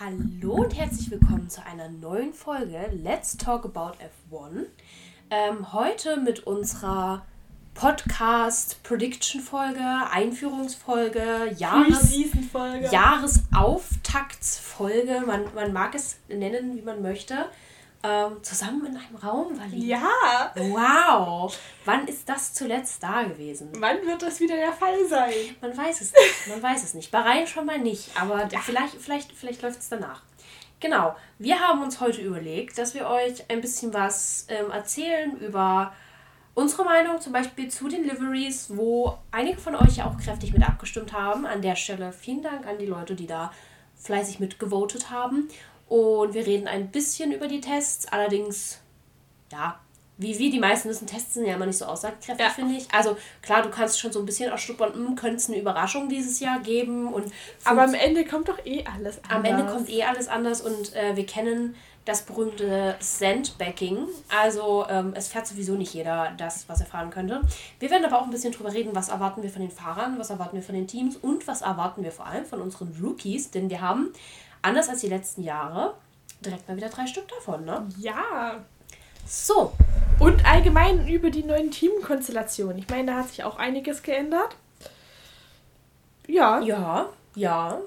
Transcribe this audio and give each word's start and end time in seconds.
Hallo 0.00 0.62
und 0.62 0.78
herzlich 0.78 1.10
willkommen 1.10 1.50
zu 1.50 1.66
einer 1.66 1.88
neuen 1.88 2.32
Folge 2.32 2.88
Let's 2.92 3.36
Talk 3.36 3.64
About 3.64 3.94
F1. 4.30 4.66
Ähm, 5.28 5.72
heute 5.72 6.18
mit 6.18 6.46
unserer 6.46 7.26
Podcast 7.74 8.80
Prediction 8.84 9.40
Folge, 9.40 9.82
Einführungsfolge, 10.12 11.52
Jahres 11.56 12.14
Folge. 12.52 12.88
Jahresauftaktsfolge. 12.92 15.24
Man, 15.26 15.52
man 15.52 15.72
mag 15.72 15.96
es 15.96 16.20
nennen, 16.28 16.76
wie 16.76 16.82
man 16.82 17.02
möchte. 17.02 17.46
Ähm, 18.04 18.42
zusammen 18.42 18.86
in 18.86 18.96
einem 18.96 19.16
Raum, 19.16 19.58
Wally. 19.58 19.86
Ja. 19.86 20.52
Wow. 20.54 21.58
Wann 21.84 22.06
ist 22.06 22.28
das 22.28 22.54
zuletzt 22.54 23.02
da 23.02 23.24
gewesen? 23.24 23.70
Wann 23.78 24.06
wird 24.06 24.22
das 24.22 24.38
wieder 24.38 24.54
der 24.54 24.72
Fall 24.72 25.04
sein? 25.08 25.32
Man 25.60 25.76
weiß 25.76 26.00
es 26.00 26.12
nicht. 26.12 26.48
Man 26.48 26.62
weiß 26.62 26.84
es 26.84 26.94
nicht. 26.94 27.10
Bei 27.10 27.20
Reihen 27.20 27.48
schon 27.48 27.66
mal 27.66 27.78
nicht, 27.78 28.10
aber 28.20 28.48
vielleicht, 28.62 28.94
vielleicht, 28.94 29.32
vielleicht 29.32 29.62
läuft 29.62 29.80
es 29.80 29.88
danach. 29.88 30.22
Genau. 30.78 31.16
Wir 31.40 31.58
haben 31.58 31.82
uns 31.82 32.00
heute 32.00 32.20
überlegt, 32.20 32.78
dass 32.78 32.94
wir 32.94 33.08
euch 33.08 33.50
ein 33.50 33.60
bisschen 33.60 33.92
was 33.92 34.46
ähm, 34.48 34.70
erzählen 34.70 35.36
über 35.38 35.92
unsere 36.54 36.84
Meinung 36.84 37.20
zum 37.20 37.32
Beispiel 37.32 37.68
zu 37.68 37.88
den 37.88 38.04
Liveries, 38.04 38.76
wo 38.76 39.18
einige 39.32 39.58
von 39.58 39.74
euch 39.74 39.96
ja 39.96 40.06
auch 40.06 40.16
kräftig 40.18 40.52
mit 40.52 40.62
abgestimmt 40.62 41.12
haben. 41.12 41.46
An 41.46 41.62
der 41.62 41.74
Stelle 41.74 42.12
vielen 42.12 42.42
Dank 42.42 42.66
an 42.66 42.78
die 42.78 42.86
Leute, 42.86 43.16
die 43.16 43.26
da 43.26 43.52
fleißig 43.96 44.38
mitgevotet 44.38 45.10
haben. 45.10 45.48
Und 45.88 46.34
wir 46.34 46.46
reden 46.46 46.68
ein 46.68 46.90
bisschen 46.90 47.32
über 47.32 47.48
die 47.48 47.60
Tests, 47.60 48.06
allerdings, 48.08 48.78
ja, 49.50 49.78
wie 50.20 50.36
wir 50.38 50.50
die 50.50 50.58
meisten 50.58 50.88
wissen, 50.88 51.06
Tests 51.06 51.34
sind 51.34 51.46
ja 51.46 51.54
immer 51.54 51.64
nicht 51.66 51.78
so 51.78 51.84
aussagekräftig, 51.84 52.44
Ja. 52.44 52.50
finde 52.52 52.74
ich. 52.74 52.88
Also 52.92 53.16
klar, 53.40 53.62
du 53.62 53.70
kannst 53.70 54.00
schon 54.00 54.10
so 54.12 54.18
ein 54.18 54.26
bisschen 54.26 54.52
ausschnuppern, 54.52 54.92
hm, 54.92 55.14
könnte 55.14 55.36
es 55.36 55.48
eine 55.48 55.58
Überraschung 55.58 56.08
dieses 56.08 56.40
Jahr 56.40 56.58
geben. 56.58 57.12
Und 57.12 57.32
Aber 57.64 57.82
am 57.84 57.94
Ende 57.94 58.24
kommt 58.24 58.48
doch 58.48 58.58
eh 58.66 58.84
alles 58.84 59.18
anders. 59.24 59.30
am 59.36 59.44
Ende 59.44 59.64
kommt 59.72 59.88
eh 59.88 60.02
alles 60.02 60.26
anders 60.28 60.60
und 60.60 60.94
äh, 60.96 61.14
wir 61.16 61.24
kennen 61.24 61.76
das 62.04 62.22
berühmte 62.22 62.96
Sandbacking. 63.00 64.08
Also 64.28 64.86
ähm, 64.88 65.12
es 65.14 65.28
fährt 65.28 65.46
sowieso 65.46 65.74
nicht 65.74 65.94
jeder 65.94 66.32
das, 66.36 66.68
was 66.68 66.80
er 66.80 66.86
fahren 66.86 67.10
könnte. 67.10 67.42
Wir 67.78 67.90
werden 67.90 68.04
aber 68.04 68.18
auch 68.20 68.24
ein 68.24 68.30
bisschen 68.30 68.52
drüber 68.52 68.72
reden, 68.72 68.90
was 68.94 69.10
erwarten 69.10 69.42
wir 69.42 69.50
von 69.50 69.62
den 69.62 69.70
Fahrern, 69.70 70.18
was 70.18 70.30
erwarten 70.30 70.56
wir 70.56 70.62
von 70.62 70.74
den 70.74 70.86
Teams 70.88 71.16
und 71.16 71.46
was 71.46 71.60
erwarten 71.62 72.02
wir 72.02 72.10
vor 72.10 72.26
allem 72.26 72.44
von 72.44 72.60
unseren 72.60 72.92
Rookies. 73.00 73.50
Denn 73.50 73.68
wir 73.70 73.80
haben, 73.82 74.12
anders 74.62 74.88
als 74.88 75.00
die 75.00 75.08
letzten 75.08 75.42
Jahre, 75.42 75.94
direkt 76.40 76.68
mal 76.68 76.76
wieder 76.76 76.88
drei 76.88 77.06
Stück 77.06 77.28
davon. 77.28 77.64
Ne? 77.64 77.86
Ja. 77.98 78.60
So, 79.26 79.72
Und 80.18 80.44
allgemein 80.46 81.06
über 81.06 81.30
die 81.30 81.44
neuen 81.44 81.70
Teamkonstellationen. 81.70 82.78
Ich 82.78 82.88
meine, 82.88 83.12
da 83.12 83.18
hat 83.18 83.28
sich 83.28 83.44
auch 83.44 83.58
einiges 83.58 84.02
geändert. 84.02 84.56
Ja. 86.26 86.60
Ja, 86.60 87.08
ja, 87.34 87.78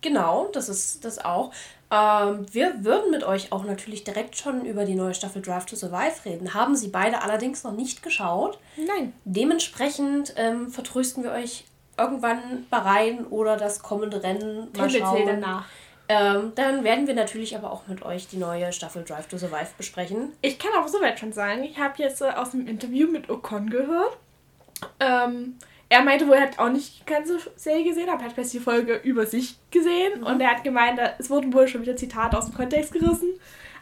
genau, 0.00 0.48
das 0.52 0.68
ist 0.68 1.04
das 1.04 1.24
auch. 1.24 1.52
Ähm, 1.90 2.46
wir 2.52 2.84
würden 2.84 3.10
mit 3.10 3.24
euch 3.24 3.50
auch 3.50 3.64
natürlich 3.64 4.04
direkt 4.04 4.36
schon 4.36 4.64
über 4.64 4.84
die 4.84 4.94
neue 4.94 5.14
Staffel 5.14 5.42
Drive 5.42 5.66
to 5.66 5.74
Survive 5.74 6.24
reden. 6.24 6.54
Haben 6.54 6.76
sie 6.76 6.88
beide 6.88 7.22
allerdings 7.22 7.64
noch 7.64 7.72
nicht 7.72 8.02
geschaut. 8.02 8.58
Nein. 8.76 9.12
Dementsprechend 9.24 10.34
ähm, 10.36 10.70
vertrösten 10.70 11.24
wir 11.24 11.32
euch 11.32 11.64
irgendwann 11.98 12.66
bei 12.70 12.78
Rhein 12.78 13.26
oder 13.26 13.56
das 13.56 13.82
kommende 13.82 14.22
Rennen 14.22 14.68
mal 14.76 14.88
Tendenziell 14.88 15.02
schauen. 15.02 15.26
danach. 15.26 15.64
Ähm, 16.10 16.50
dann 16.56 16.82
werden 16.82 17.06
wir 17.06 17.14
natürlich 17.14 17.54
aber 17.54 17.70
auch 17.70 17.86
mit 17.86 18.02
euch 18.02 18.26
die 18.26 18.36
neue 18.36 18.72
Staffel 18.72 19.04
Drive 19.04 19.28
to 19.28 19.38
Survive 19.38 19.68
besprechen. 19.78 20.32
Ich 20.42 20.58
kann 20.58 20.72
auch 20.76 20.88
soweit 20.88 21.20
schon 21.20 21.32
sagen, 21.32 21.62
ich 21.62 21.78
habe 21.78 22.02
jetzt 22.02 22.20
äh, 22.20 22.30
aus 22.30 22.50
dem 22.50 22.66
Interview 22.66 23.08
mit 23.08 23.30
Ocon 23.30 23.70
gehört. 23.70 24.16
Ähm, 24.98 25.54
er 25.88 26.02
meinte 26.02 26.26
wohl, 26.26 26.34
er 26.34 26.42
hat 26.42 26.58
auch 26.58 26.68
nicht 26.68 26.98
die 26.98 27.04
ganze 27.04 27.38
Serie 27.54 27.84
gesehen, 27.84 28.08
aber 28.08 28.22
er 28.22 28.24
hat 28.24 28.32
vielleicht 28.32 28.52
die 28.52 28.58
Folge 28.58 28.96
über 29.04 29.24
sich 29.24 29.54
gesehen. 29.70 30.24
Und 30.24 30.40
er 30.40 30.50
hat 30.50 30.64
gemeint, 30.64 30.98
es 31.20 31.30
wurden 31.30 31.52
wohl 31.52 31.68
schon 31.68 31.82
wieder 31.82 31.94
Zitate 31.94 32.36
aus 32.36 32.46
dem 32.46 32.54
Kontext 32.54 32.92
gerissen. 32.92 33.28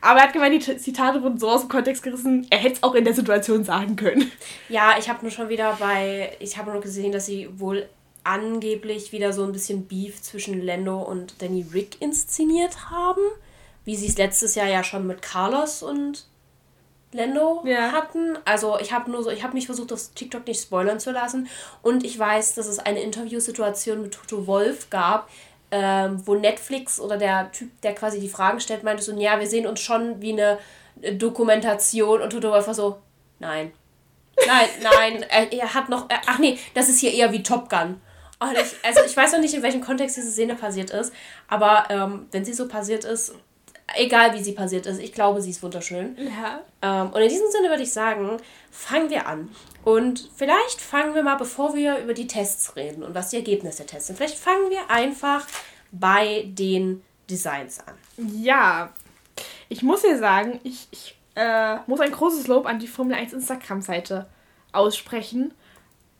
Aber 0.02 0.20
er 0.20 0.26
hat 0.26 0.34
gemeint, 0.34 0.66
die 0.66 0.76
Zitate 0.76 1.22
wurden 1.22 1.38
so 1.38 1.48
aus 1.48 1.62
dem 1.62 1.70
Kontext 1.70 2.02
gerissen, 2.02 2.46
er 2.50 2.58
hätte 2.58 2.74
es 2.74 2.82
auch 2.82 2.94
in 2.94 3.04
der 3.04 3.14
Situation 3.14 3.64
sagen 3.64 3.96
können. 3.96 4.30
Ja, 4.68 4.96
ich 4.98 5.08
habe 5.08 5.22
nur 5.22 5.30
schon 5.30 5.48
wieder 5.48 5.78
bei, 5.80 6.36
ich 6.40 6.58
habe 6.58 6.72
nur 6.72 6.82
gesehen, 6.82 7.10
dass 7.10 7.24
sie 7.24 7.48
wohl 7.58 7.88
angeblich 8.24 9.12
wieder 9.12 9.32
so 9.32 9.44
ein 9.44 9.52
bisschen 9.52 9.86
Beef 9.86 10.22
zwischen 10.22 10.64
Lando 10.64 11.00
und 11.00 11.40
Danny 11.42 11.66
Rick 11.72 12.00
inszeniert 12.00 12.90
haben, 12.90 13.22
wie 13.84 13.96
sie 13.96 14.06
es 14.06 14.18
letztes 14.18 14.54
Jahr 14.54 14.68
ja 14.68 14.84
schon 14.84 15.06
mit 15.06 15.22
Carlos 15.22 15.82
und 15.82 16.26
Lando 17.12 17.62
Ja. 17.64 17.92
hatten. 17.92 18.36
Also 18.44 18.78
ich 18.78 18.92
habe 18.92 19.10
nur 19.10 19.22
so, 19.22 19.30
ich 19.30 19.42
habe 19.42 19.54
mich 19.54 19.66
versucht, 19.66 19.92
auf 19.92 20.10
TikTok 20.14 20.46
nicht 20.46 20.60
spoilern 20.60 21.00
zu 21.00 21.10
lassen 21.10 21.48
und 21.82 22.04
ich 22.04 22.18
weiß, 22.18 22.54
dass 22.54 22.66
es 22.66 22.78
eine 22.78 23.00
Interviewsituation 23.00 24.02
mit 24.02 24.12
Toto 24.12 24.46
Wolf 24.46 24.90
gab, 24.90 25.30
ähm, 25.70 26.20
wo 26.26 26.34
Netflix 26.34 27.00
oder 27.00 27.16
der 27.16 27.50
Typ, 27.52 27.70
der 27.82 27.94
quasi 27.94 28.20
die 28.20 28.28
Fragen 28.28 28.60
stellt, 28.60 28.82
meinte 28.84 29.02
so, 29.02 29.18
ja, 29.18 29.38
wir 29.40 29.46
sehen 29.46 29.66
uns 29.66 29.80
schon 29.80 30.20
wie 30.20 30.32
eine 30.32 30.58
äh, 31.00 31.14
Dokumentation 31.14 32.20
und 32.20 32.30
Toto 32.30 32.50
Wolf 32.50 32.66
war 32.66 32.74
so, 32.74 32.98
nein. 33.38 33.72
Nein, 34.46 34.68
nein, 34.82 35.22
er, 35.28 35.52
er 35.52 35.74
hat 35.74 35.88
noch. 35.88 36.06
Ach 36.26 36.38
nee, 36.38 36.58
das 36.74 36.88
ist 36.88 37.00
hier 37.00 37.12
eher 37.12 37.32
wie 37.32 37.42
Top 37.42 37.68
Gun. 37.68 38.00
Und 38.40 38.52
ich, 38.52 38.84
also 38.84 39.00
ich 39.04 39.16
weiß 39.16 39.32
noch 39.32 39.40
nicht, 39.40 39.54
in 39.54 39.62
welchem 39.62 39.80
Kontext 39.80 40.16
diese 40.16 40.30
Szene 40.30 40.54
passiert 40.54 40.90
ist, 40.90 41.12
aber 41.48 41.86
ähm, 41.90 42.26
wenn 42.30 42.44
sie 42.44 42.54
so 42.54 42.68
passiert 42.68 43.04
ist, 43.04 43.34
egal 43.96 44.34
wie 44.34 44.42
sie 44.42 44.52
passiert 44.52 44.86
ist, 44.86 45.00
ich 45.00 45.12
glaube, 45.12 45.40
sie 45.40 45.50
ist 45.50 45.62
wunderschön. 45.62 46.16
Ja. 46.18 46.60
Ähm, 46.82 47.10
und 47.10 47.20
in 47.20 47.28
diesem 47.28 47.50
Sinne 47.50 47.68
würde 47.68 47.82
ich 47.82 47.92
sagen, 47.92 48.36
fangen 48.70 49.10
wir 49.10 49.26
an. 49.26 49.50
Und 49.84 50.30
vielleicht 50.36 50.80
fangen 50.80 51.14
wir 51.14 51.22
mal, 51.22 51.36
bevor 51.36 51.74
wir 51.74 51.98
über 51.98 52.14
die 52.14 52.26
Tests 52.26 52.76
reden 52.76 53.02
und 53.02 53.14
was 53.14 53.30
die 53.30 53.36
Ergebnisse 53.36 53.78
der 53.78 53.86
Tests 53.86 54.08
sind, 54.08 54.16
vielleicht 54.16 54.38
fangen 54.38 54.70
wir 54.70 54.90
einfach 54.90 55.46
bei 55.90 56.44
den 56.46 57.02
Designs 57.30 57.80
an. 57.80 57.94
Ja. 58.16 58.92
Ich 59.68 59.82
muss 59.82 60.02
dir 60.02 60.18
sagen, 60.18 60.60
ich, 60.64 60.88
ich 60.90 61.16
äh, 61.34 61.76
muss 61.86 62.00
ein 62.00 62.12
großes 62.12 62.46
Lob 62.46 62.66
an 62.66 62.78
die 62.78 62.88
Formel 62.88 63.16
1 63.16 63.32
Instagram-Seite 63.32 64.26
aussprechen. 64.72 65.54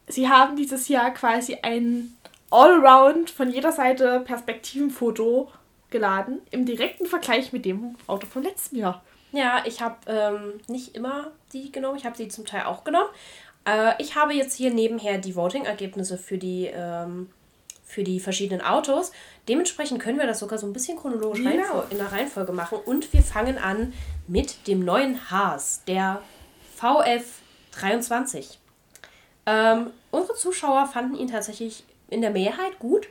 Sie 0.09 0.29
haben 0.29 0.57
dieses 0.57 0.89
Jahr 0.89 1.13
quasi 1.13 1.59
ein 1.63 2.17
Allround 2.51 3.31
von 3.31 3.51
jeder 3.51 3.73
Seite 3.73 4.21
Perspektivenfoto 4.21 5.51
geladen, 5.91 6.41
im 6.51 6.65
direkten 6.67 7.07
Vergleich 7.07 7.53
mit 7.53 7.65
dem 7.65 7.97
Auto 8.07 8.27
vom 8.27 8.43
letzten 8.43 8.77
Jahr. 8.77 9.03
Ja, 9.33 9.63
ich 9.67 9.81
habe 9.83 9.97
ähm, 10.07 10.61
nicht 10.69 10.95
immer 10.97 11.31
die 11.53 11.71
genommen, 11.71 11.99
ich 11.99 12.07
habe 12.07 12.17
sie 12.17 12.29
zum 12.29 12.47
Teil 12.47 12.63
auch 12.65 12.85
genommen. 12.85 13.09
Äh, 13.67 13.93
ich 14.03 14.15
habe 14.17 14.33
jetzt 14.33 14.55
hier 14.55 14.73
nebenher 14.73 15.19
die 15.19 15.37
Voting-Ergebnisse 15.37 16.17
für 16.17 16.39
die 16.39 16.71
ähm, 16.73 17.29
für 17.85 18.05
die 18.05 18.21
verschiedenen 18.21 18.61
Autos. 18.61 19.13
Dementsprechend 19.49 20.01
können 20.03 20.19
wir 20.19 20.27
das 20.27 20.41
sogar 20.41 20.59
so 20.59 20.67
ein 20.67 20.75
bisschen 20.75 20.99
chronologisch 20.99 21.43
Genau. 21.43 21.85
in 21.89 21.97
der 21.97 22.13
Reihenfolge 22.13 22.53
machen. 22.53 22.79
Und 22.85 23.15
wir 23.15 23.23
fangen 23.23 23.57
an 23.57 23.95
mit 24.27 24.67
dem 24.67 24.85
neuen 24.85 25.31
Haas, 25.31 25.83
der 25.87 26.21
VF23. 26.79 28.59
Ähm, 29.47 29.91
unsere 30.11 30.37
Zuschauer 30.37 30.87
fanden 30.87 31.17
ihn 31.17 31.29
tatsächlich 31.29 31.85
in 32.09 32.21
der 32.21 32.31
Mehrheit 32.31 32.79
gut. 32.79 33.09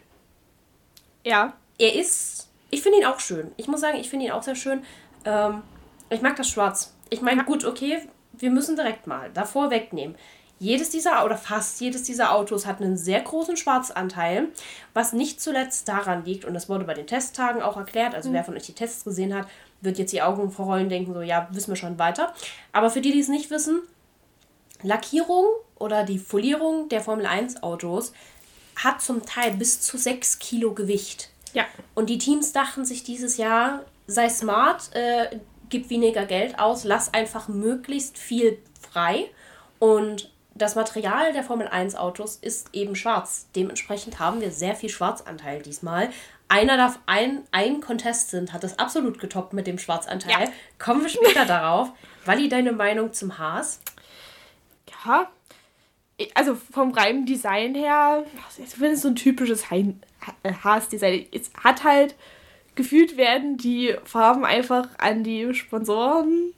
Ja. 1.23 1.53
Er 1.77 1.95
ist, 1.95 2.49
ich 2.69 2.81
finde 2.81 2.99
ihn 2.99 3.05
auch 3.05 3.19
schön. 3.19 3.51
Ich 3.57 3.67
muss 3.67 3.81
sagen, 3.81 3.97
ich 3.97 4.09
finde 4.09 4.25
ihn 4.25 4.31
auch 4.31 4.43
sehr 4.43 4.55
schön. 4.55 4.83
Ähm, 5.25 5.61
ich 6.09 6.21
mag 6.21 6.35
das 6.35 6.49
Schwarz. 6.49 6.93
Ich 7.09 7.21
meine, 7.21 7.43
gut, 7.43 7.65
okay, 7.65 8.01
wir 8.33 8.49
müssen 8.49 8.75
direkt 8.75 9.07
mal 9.07 9.29
davor 9.33 9.69
wegnehmen. 9.69 10.15
Jedes 10.59 10.89
dieser, 10.89 11.23
oder 11.23 11.37
fast 11.37 11.79
jedes 11.81 12.01
dieser 12.03 12.33
Autos 12.33 12.65
hat 12.65 12.81
einen 12.81 12.97
sehr 12.97 13.21
großen 13.21 13.57
Schwarzanteil, 13.57 14.47
was 14.95 15.13
nicht 15.13 15.39
zuletzt 15.39 15.87
daran 15.87 16.25
liegt, 16.25 16.45
und 16.45 16.55
das 16.55 16.67
wurde 16.67 16.85
bei 16.85 16.95
den 16.95 17.05
Testtagen 17.05 17.61
auch 17.61 17.77
erklärt, 17.77 18.15
also 18.15 18.33
wer 18.33 18.43
von 18.43 18.55
euch 18.55 18.65
die 18.65 18.73
Tests 18.73 19.03
gesehen 19.03 19.35
hat, 19.35 19.47
wird 19.81 19.99
jetzt 19.99 20.13
die 20.13 20.23
Augen 20.23 20.49
verrollen, 20.49 20.89
denken 20.89 21.13
so, 21.13 21.21
ja, 21.21 21.47
wissen 21.51 21.69
wir 21.69 21.75
schon 21.75 21.99
weiter. 21.99 22.33
Aber 22.73 22.89
für 22.89 23.01
die, 23.01 23.11
die 23.11 23.19
es 23.19 23.27
nicht 23.27 23.51
wissen, 23.51 23.81
Lackierung 24.83 25.45
oder 25.75 26.03
die 26.03 26.19
Folierung 26.19 26.89
der 26.89 27.01
Formel 27.01 27.25
1 27.25 27.63
Autos 27.63 28.13
hat 28.75 29.01
zum 29.01 29.25
Teil 29.25 29.51
bis 29.51 29.81
zu 29.81 29.97
6 29.97 30.39
Kilo 30.39 30.73
Gewicht. 30.73 31.29
Ja. 31.53 31.65
Und 31.95 32.09
die 32.09 32.17
Teams 32.17 32.51
dachten 32.51 32.85
sich 32.85 33.03
dieses 33.03 33.37
Jahr, 33.37 33.83
sei 34.05 34.29
smart, 34.29 34.93
äh, 34.93 35.39
gib 35.69 35.89
weniger 35.89 36.25
Geld 36.25 36.59
aus, 36.59 36.83
lass 36.83 37.13
einfach 37.13 37.47
möglichst 37.47 38.17
viel 38.17 38.59
frei. 38.79 39.29
Und 39.79 40.31
das 40.55 40.75
Material 40.75 41.33
der 41.33 41.43
Formel 41.43 41.67
1 41.67 41.95
Autos 41.95 42.35
ist 42.35 42.69
eben 42.73 42.95
schwarz. 42.95 43.47
Dementsprechend 43.55 44.19
haben 44.19 44.41
wir 44.41 44.51
sehr 44.51 44.75
viel 44.75 44.89
Schwarzanteil 44.89 45.61
diesmal. 45.61 46.09
Einer 46.49 46.77
darf 46.77 46.99
ein, 47.05 47.43
ein 47.51 47.81
Contestant 47.81 48.53
hat 48.53 48.63
das 48.63 48.79
absolut 48.79 49.19
getoppt 49.19 49.53
mit 49.53 49.67
dem 49.67 49.77
Schwarzanteil. 49.77 50.45
Ja. 50.45 50.51
Kommen 50.79 51.01
wir 51.01 51.09
später 51.09 51.45
darauf. 51.45 51.91
Walli, 52.25 52.47
deine 52.47 52.71
Meinung 52.71 53.13
zum 53.13 53.37
Haas? 53.37 53.81
Ja. 55.07 55.31
Also 56.33 56.55
vom 56.55 56.91
reinen 56.91 57.27
Design 57.27 57.75
her, 57.75 58.25
ich 58.57 58.69
finde 58.69 58.93
es 58.93 59.03
so 59.03 59.09
ein 59.09 59.15
typisches 59.15 59.65
äh, 59.71 60.53
Haas-Design. 60.63 61.27
Es 61.31 61.51
hat 61.63 61.83
halt 61.83 62.15
gefühlt 62.73 63.17
werden 63.17 63.57
die 63.57 63.95
Farben 64.03 64.43
einfach 64.43 64.87
an 64.97 65.23
die 65.23 65.53
Sponsoren 65.53 66.53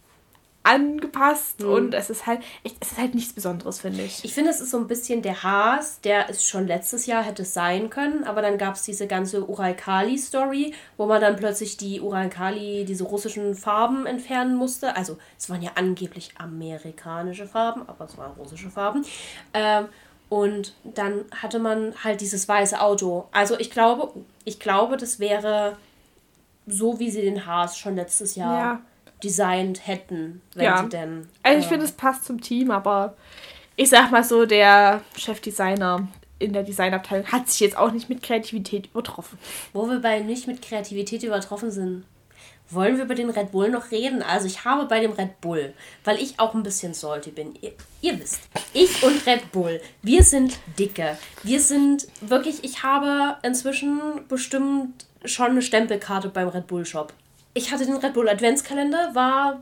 angepasst 0.69 1.61
mhm. 1.61 1.69
und 1.69 1.93
es 1.93 2.09
ist 2.09 2.27
halt, 2.27 2.41
es 2.63 2.73
ist 2.79 2.97
halt 2.97 3.15
nichts 3.15 3.33
Besonderes, 3.33 3.81
finde 3.81 4.03
ich. 4.03 4.23
Ich 4.23 4.33
finde, 4.33 4.51
es 4.51 4.61
ist 4.61 4.69
so 4.69 4.77
ein 4.77 4.87
bisschen 4.87 5.23
der 5.23 5.41
Haas, 5.41 5.99
der 6.01 6.29
es 6.29 6.45
schon 6.45 6.67
letztes 6.67 7.07
Jahr 7.07 7.23
hätte 7.23 7.43
sein 7.43 7.89
können, 7.89 8.23
aber 8.23 8.41
dann 8.41 8.57
gab 8.59 8.75
es 8.75 8.83
diese 8.83 9.07
ganze 9.07 9.49
Uralkali-Story, 9.49 10.73
wo 10.97 11.07
man 11.07 11.21
dann 11.21 11.37
plötzlich 11.37 11.77
die 11.77 12.01
Uralkali, 12.01 12.85
diese 12.85 13.03
russischen 13.03 13.55
Farben 13.55 14.05
entfernen 14.05 14.55
musste. 14.55 14.95
Also 14.95 15.17
es 15.37 15.49
waren 15.49 15.61
ja 15.61 15.71
angeblich 15.75 16.33
amerikanische 16.37 17.47
Farben, 17.47 17.81
aber 17.87 18.05
es 18.05 18.17
waren 18.17 18.33
russische 18.33 18.69
Farben. 18.69 19.03
Ähm, 19.53 19.87
und 20.29 20.75
dann 20.83 21.25
hatte 21.41 21.57
man 21.57 21.95
halt 22.03 22.21
dieses 22.21 22.47
weiße 22.47 22.79
Auto. 22.79 23.27
Also 23.31 23.57
ich 23.59 23.71
glaube, 23.71 24.13
ich 24.45 24.59
glaube, 24.59 24.97
das 24.97 25.19
wäre 25.19 25.77
so, 26.67 26.99
wie 26.99 27.09
sie 27.09 27.21
den 27.21 27.47
Haas 27.47 27.79
schon 27.79 27.95
letztes 27.95 28.35
Jahr 28.35 28.59
ja. 28.59 28.81
Designt 29.23 29.85
hätten, 29.85 30.41
wenn 30.55 30.65
ja. 30.65 30.83
sie 30.83 30.89
denn. 30.89 31.27
Also 31.43 31.59
ich 31.59 31.65
äh, 31.65 31.69
finde, 31.69 31.85
es 31.85 31.91
passt 31.91 32.25
zum 32.25 32.41
Team, 32.41 32.71
aber 32.71 33.15
ich 33.75 33.89
sag 33.89 34.11
mal 34.11 34.23
so, 34.23 34.45
der 34.45 35.01
Chefdesigner 35.17 36.07
in 36.39 36.53
der 36.53 36.63
Designabteilung 36.63 37.27
hat 37.27 37.49
sich 37.49 37.59
jetzt 37.59 37.77
auch 37.77 37.91
nicht 37.91 38.09
mit 38.09 38.23
Kreativität 38.23 38.87
übertroffen. 38.87 39.37
Wo 39.73 39.89
wir 39.89 39.99
bei 39.99 40.21
nicht 40.21 40.47
mit 40.47 40.61
Kreativität 40.61 41.23
übertroffen 41.23 41.69
sind, 41.69 42.05
wollen 42.71 42.97
wir 42.97 43.05
über 43.05 43.15
den 43.15 43.29
Red 43.29 43.51
Bull 43.51 43.69
noch 43.69 43.91
reden? 43.91 44.21
Also 44.21 44.45
ich 44.45 44.63
habe 44.63 44.85
bei 44.85 44.99
dem 44.99 45.11
Red 45.11 45.41
Bull, 45.41 45.73
weil 46.03 46.17
ich 46.21 46.39
auch 46.39 46.53
ein 46.53 46.63
bisschen 46.63 46.93
salty 46.93 47.31
bin, 47.31 47.57
ihr, 47.61 47.71
ihr, 48.01 48.19
wisst, 48.19 48.41
ich 48.73 49.03
und 49.03 49.25
Red 49.25 49.51
Bull, 49.51 49.81
wir 50.01 50.23
sind 50.23 50.59
dicke. 50.77 51.17
Wir 51.43 51.59
sind 51.59 52.07
wirklich, 52.21 52.63
ich 52.63 52.83
habe 52.83 53.37
inzwischen 53.43 54.27
bestimmt 54.27 55.05
schon 55.25 55.51
eine 55.51 55.61
Stempelkarte 55.61 56.29
beim 56.29 56.47
Red 56.47 56.67
Bull 56.67 56.85
Shop. 56.85 57.13
Ich 57.59 57.73
hatte 57.73 57.85
den 57.85 57.97
Red 57.97 58.13
Bull 58.13 58.29
Adventskalender, 58.29 59.13
war 59.13 59.61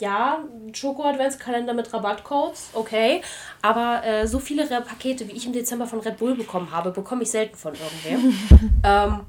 ja, 0.00 0.44
Schoko-Adventskalender 0.74 1.72
mit 1.72 1.90
Rabattcodes, 1.94 2.68
okay. 2.74 3.22
Aber 3.62 4.04
äh, 4.04 4.26
so 4.26 4.38
viele 4.38 4.66
Pakete, 4.66 5.26
wie 5.26 5.32
ich 5.32 5.46
im 5.46 5.54
Dezember 5.54 5.86
von 5.86 6.00
Red 6.00 6.18
Bull 6.18 6.34
bekommen 6.34 6.70
habe, 6.70 6.90
bekomme 6.90 7.22
ich 7.22 7.30
selten 7.30 7.56
von 7.56 7.72
irgendwem. 7.72 8.38
ähm, 8.84 9.20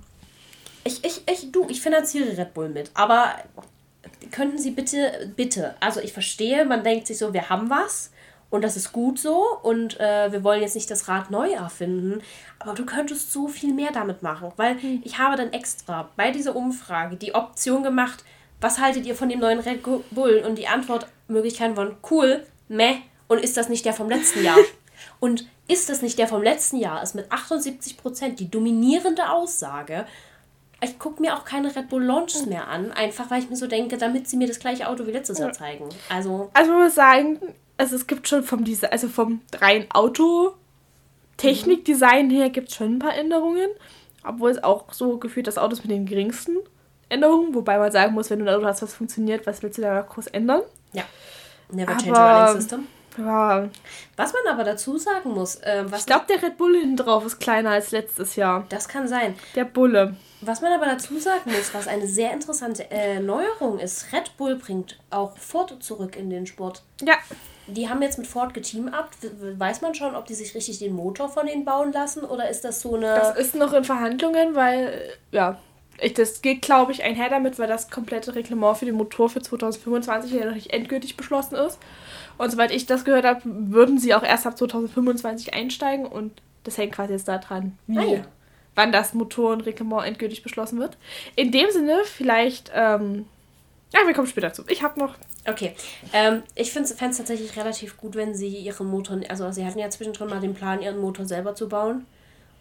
ich, 0.83 1.05
ich, 1.05 1.21
ich, 1.31 1.49
du, 1.53 1.65
ich 1.69 1.81
finanziere 1.81 2.37
Red 2.37 2.53
Bull 2.53 2.67
mit, 2.67 2.91
aber 2.93 3.35
könnten 4.31 4.57
Sie 4.57 4.71
bitte, 4.71 5.31
bitte, 5.37 5.75
also 5.79 6.01
ich 6.01 6.11
verstehe, 6.11 6.65
man 6.65 6.83
denkt 6.83 7.07
sich 7.07 7.17
so, 7.17 7.33
wir 7.33 7.49
haben 7.49 7.69
was 7.69 8.11
und 8.49 8.63
das 8.63 8.75
ist 8.75 8.91
gut 8.91 9.19
so 9.19 9.45
und 9.61 9.99
äh, 9.99 10.31
wir 10.31 10.43
wollen 10.43 10.61
jetzt 10.61 10.75
nicht 10.75 10.89
das 10.89 11.07
Rad 11.07 11.31
neu 11.31 11.51
erfinden, 11.51 12.21
aber 12.59 12.73
du 12.73 12.85
könntest 12.85 13.31
so 13.31 13.47
viel 13.47 13.73
mehr 13.73 13.91
damit 13.91 14.23
machen, 14.23 14.51
weil 14.57 14.81
hm. 14.81 15.01
ich 15.03 15.17
habe 15.19 15.35
dann 15.35 15.53
extra 15.53 16.09
bei 16.15 16.31
dieser 16.31 16.55
Umfrage 16.55 17.15
die 17.15 17.35
Option 17.35 17.83
gemacht, 17.83 18.23
was 18.61 18.79
haltet 18.79 19.05
ihr 19.05 19.15
von 19.15 19.29
dem 19.29 19.39
neuen 19.39 19.59
Red 19.59 19.83
Bull? 20.11 20.43
Und 20.45 20.57
die 20.57 20.67
Antwortmöglichkeiten 20.67 21.77
waren 21.77 21.95
cool, 22.11 22.45
meh, 22.67 22.97
und 23.27 23.39
ist 23.39 23.55
das 23.55 23.69
nicht 23.69 23.85
der 23.85 23.93
vom 23.93 24.09
letzten 24.09 24.43
Jahr? 24.43 24.57
und 25.19 25.47
ist 25.67 25.87
das 25.87 26.01
nicht 26.01 26.19
der 26.19 26.27
vom 26.27 26.43
letzten 26.43 26.77
Jahr? 26.77 27.01
Ist 27.01 27.15
mit 27.15 27.31
78% 27.31 28.35
die 28.35 28.51
dominierende 28.51 29.29
Aussage 29.29 30.05
ich 30.81 30.97
gucke 30.97 31.21
mir 31.21 31.35
auch 31.35 31.45
keine 31.45 31.75
Red 31.75 31.89
Bull 31.89 32.03
Launches 32.03 32.45
mehr 32.45 32.67
an, 32.67 32.91
einfach 32.91 33.29
weil 33.29 33.41
ich 33.41 33.49
mir 33.49 33.55
so 33.55 33.67
denke, 33.67 33.97
damit 33.97 34.29
sie 34.29 34.37
mir 34.37 34.47
das 34.47 34.59
gleiche 34.59 34.87
Auto 34.87 35.05
wie 35.05 35.11
letztes 35.11 35.39
Jahr 35.39 35.51
zeigen. 35.51 35.89
Also, 36.09 36.49
also 36.53 36.71
man 36.71 36.83
muss 36.83 36.95
sagen, 36.95 37.39
also 37.79 37.95
es 37.95 38.07
gibt 38.07 38.27
schon 38.27 38.43
vom 38.43 38.63
Design, 38.63 38.91
also 38.91 39.07
vom 39.07 39.41
rein 39.59 39.85
Auto 39.91 40.53
Technikdesign 41.37 42.29
her 42.29 42.49
gibt 42.49 42.69
es 42.69 42.75
schon 42.75 42.95
ein 42.95 42.99
paar 42.99 43.15
Änderungen, 43.15 43.69
obwohl 44.25 44.51
es 44.51 44.61
auch 44.61 44.91
so 44.91 45.17
gefühlt 45.17 45.47
das 45.47 45.57
Auto 45.57 45.73
ist 45.73 45.83
mit 45.83 45.91
den 45.91 46.05
geringsten 46.05 46.57
Änderungen, 47.07 47.55
wobei 47.55 47.77
man 47.77 47.91
sagen 47.91 48.13
muss, 48.13 48.29
wenn 48.29 48.39
du 48.39 48.45
ein 48.45 48.53
Auto 48.53 48.65
hast, 48.65 48.81
was 48.81 48.93
funktioniert, 48.93 49.47
was 49.47 49.63
willst 49.63 49.77
du 49.77 49.81
da 49.81 50.01
groß 50.01 50.27
ändern? 50.27 50.61
Ja. 50.91 51.03
Never 51.71 51.95
change 51.97 52.19
a 52.19 52.47
running 52.47 52.61
system. 52.61 52.87
Ja. 53.17 53.69
Was 54.15 54.33
man 54.33 54.53
aber 54.53 54.63
dazu 54.63 54.97
sagen 54.97 55.31
muss, 55.31 55.55
äh, 55.55 55.85
was 55.87 56.01
ich 56.01 56.05
glaube, 56.05 56.25
der 56.29 56.41
Red 56.43 56.57
Bull 56.57 56.75
hinten 56.75 56.97
drauf 56.97 57.25
ist 57.25 57.39
kleiner 57.39 57.71
als 57.71 57.91
letztes 57.91 58.35
Jahr. 58.35 58.65
Das 58.69 58.87
kann 58.87 59.07
sein. 59.07 59.35
Der 59.55 59.65
Bulle. 59.65 60.15
Was 60.41 60.61
man 60.61 60.71
aber 60.71 60.85
dazu 60.85 61.17
sagen 61.19 61.51
muss, 61.51 61.73
was 61.73 61.87
eine 61.87 62.07
sehr 62.07 62.33
interessante 62.33 62.89
äh, 62.91 63.19
Neuerung 63.19 63.79
ist, 63.79 64.13
Red 64.13 64.35
Bull 64.37 64.55
bringt 64.55 64.99
auch 65.09 65.37
Ford 65.37 65.81
zurück 65.81 66.15
in 66.15 66.29
den 66.29 66.45
Sport. 66.45 66.83
Ja. 67.01 67.15
Die 67.69 67.89
haben 67.89 68.01
jetzt 68.01 68.17
mit 68.17 68.27
Ford 68.27 68.53
geteamt. 68.53 68.91
Weiß 69.57 69.81
man 69.81 69.95
schon, 69.95 70.15
ob 70.15 70.25
die 70.25 70.33
sich 70.33 70.55
richtig 70.55 70.79
den 70.79 70.93
Motor 70.93 71.29
von 71.29 71.45
denen 71.45 71.65
bauen 71.65 71.91
lassen 71.91 72.23
oder 72.23 72.49
ist 72.49 72.63
das 72.63 72.81
so 72.81 72.95
eine. 72.95 73.07
Das 73.07 73.37
ist 73.37 73.55
noch 73.55 73.73
in 73.73 73.83
Verhandlungen, 73.83 74.55
weil, 74.55 75.01
ja, 75.31 75.57
ich, 76.01 76.13
das 76.13 76.41
geht, 76.41 76.61
glaube 76.61 76.91
ich, 76.91 77.03
einher 77.03 77.29
damit, 77.29 77.59
weil 77.59 77.67
das 77.67 77.89
komplette 77.89 78.35
Reglement 78.35 78.77
für 78.77 78.85
den 78.85 78.95
Motor 78.95 79.29
für 79.29 79.41
2025 79.41 80.31
ja 80.31 80.45
noch 80.45 80.55
nicht 80.55 80.73
endgültig 80.73 81.17
beschlossen 81.17 81.55
ist. 81.55 81.79
Und 82.37 82.51
soweit 82.51 82.71
ich 82.71 82.85
das 82.85 83.03
gehört 83.03 83.25
habe, 83.25 83.41
würden 83.43 83.97
sie 83.97 84.13
auch 84.13 84.23
erst 84.23 84.47
ab 84.47 84.57
2025 84.57 85.53
einsteigen 85.53 86.05
und 86.05 86.41
das 86.63 86.77
hängt 86.77 86.93
quasi 86.93 87.13
jetzt 87.13 87.27
daran, 87.27 87.77
wie, 87.87 87.97
ah, 87.97 88.03
ja 88.03 88.25
wann 88.79 88.91
das 88.93 89.13
Motorenreglement 89.13 90.05
endgültig 90.05 90.41
beschlossen 90.41 90.79
wird. 90.79 90.97
In 91.35 91.51
dem 91.51 91.69
Sinne, 91.71 92.01
vielleicht. 92.05 92.71
Ähm, 92.73 93.25
ja, 93.93 93.99
wir 94.05 94.13
kommen 94.13 94.27
später 94.27 94.53
zu. 94.53 94.63
Ich 94.67 94.83
habe 94.83 94.99
noch. 94.99 95.15
Okay. 95.47 95.75
Ähm, 96.13 96.43
ich 96.55 96.71
fände 96.71 96.89
es 96.89 97.17
tatsächlich 97.17 97.55
relativ 97.55 97.97
gut, 97.97 98.15
wenn 98.15 98.35
sie 98.35 98.49
ihren 98.49 98.87
Motor. 98.87 99.19
Also, 99.29 99.51
sie 99.51 99.65
hatten 99.65 99.79
ja 99.79 99.89
zwischendrin 99.89 100.29
mal 100.29 100.39
den 100.39 100.53
Plan, 100.53 100.81
ihren 100.81 100.99
Motor 100.99 101.25
selber 101.25 101.55
zu 101.55 101.69
bauen. 101.69 102.05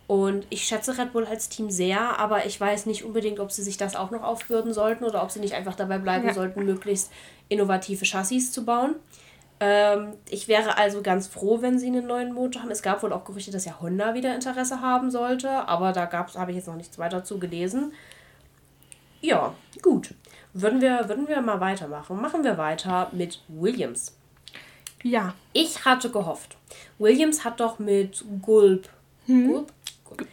Und 0.07 0.47
ich 0.49 0.65
schätze 0.65 0.97
Red 0.97 1.13
Bull 1.13 1.27
als 1.27 1.51
Team 1.51 1.71
sehr, 1.71 2.19
aber 2.19 2.47
ich 2.47 2.59
weiß 2.59 2.87
nicht 2.87 3.05
unbedingt, 3.05 3.41
ob 3.41 3.53
sie 3.53 3.63
sich 3.63 3.77
das 3.77 3.95
auch 3.95 4.11
noch 4.11 4.23
aufbürden 4.23 4.73
sollten 4.73 5.05
oder 5.05 5.23
ob 5.23 5.31
sie 5.31 5.39
nicht 5.39 5.53
einfach 5.53 5.75
dabei 5.75 5.99
bleiben 5.99 6.27
ja. 6.29 6.33
sollten, 6.33 6.65
möglichst 6.65 7.13
innovative 7.51 8.07
Chassis 8.07 8.51
zu 8.51 8.65
bauen. 8.65 8.95
Ähm, 9.61 10.15
ich 10.31 10.49
wäre 10.49 10.79
also 10.79 11.03
ganz 11.03 11.27
froh, 11.27 11.61
wenn 11.61 11.79
sie 11.79 11.89
einen 11.89 12.07
neuen 12.07 12.33
Motor 12.33 12.63
haben. 12.63 12.71
Es 12.71 12.81
gab 12.81 13.03
wohl 13.03 13.13
auch 13.13 13.25
Gerüchte, 13.25 13.51
dass 13.51 13.67
ja 13.67 13.81
Honda 13.83 14.15
wieder 14.15 14.35
Interesse 14.35 14.81
haben 14.81 15.11
sollte, 15.11 15.51
aber 15.51 15.93
da 15.93 16.11
habe 16.11 16.51
ich 16.53 16.57
jetzt 16.57 16.69
noch 16.69 16.77
nichts 16.77 16.99
weiter 16.99 17.23
zu 17.23 17.39
gelesen. 17.39 17.93
Ja, 19.21 19.53
gut. 19.83 20.15
Würden 20.61 20.81
wir, 20.81 21.09
würden 21.09 21.29
wir 21.29 21.41
mal 21.41 21.61
weitermachen. 21.61 22.21
Machen 22.21 22.45
wir 22.45 22.59
weiter 22.59 23.09
mit 23.13 23.41
Williams. 23.49 24.17
Ja. 25.03 25.35
Ich 25.53 25.85
hatte 25.85 26.11
gehofft. 26.11 26.57
Williams 26.99 27.45
hat 27.45 27.61
doch 27.61 27.79
mit 27.79 28.25
Gulp. 28.43 28.89
Hm. 29.27 29.49
Gulp? 29.49 29.73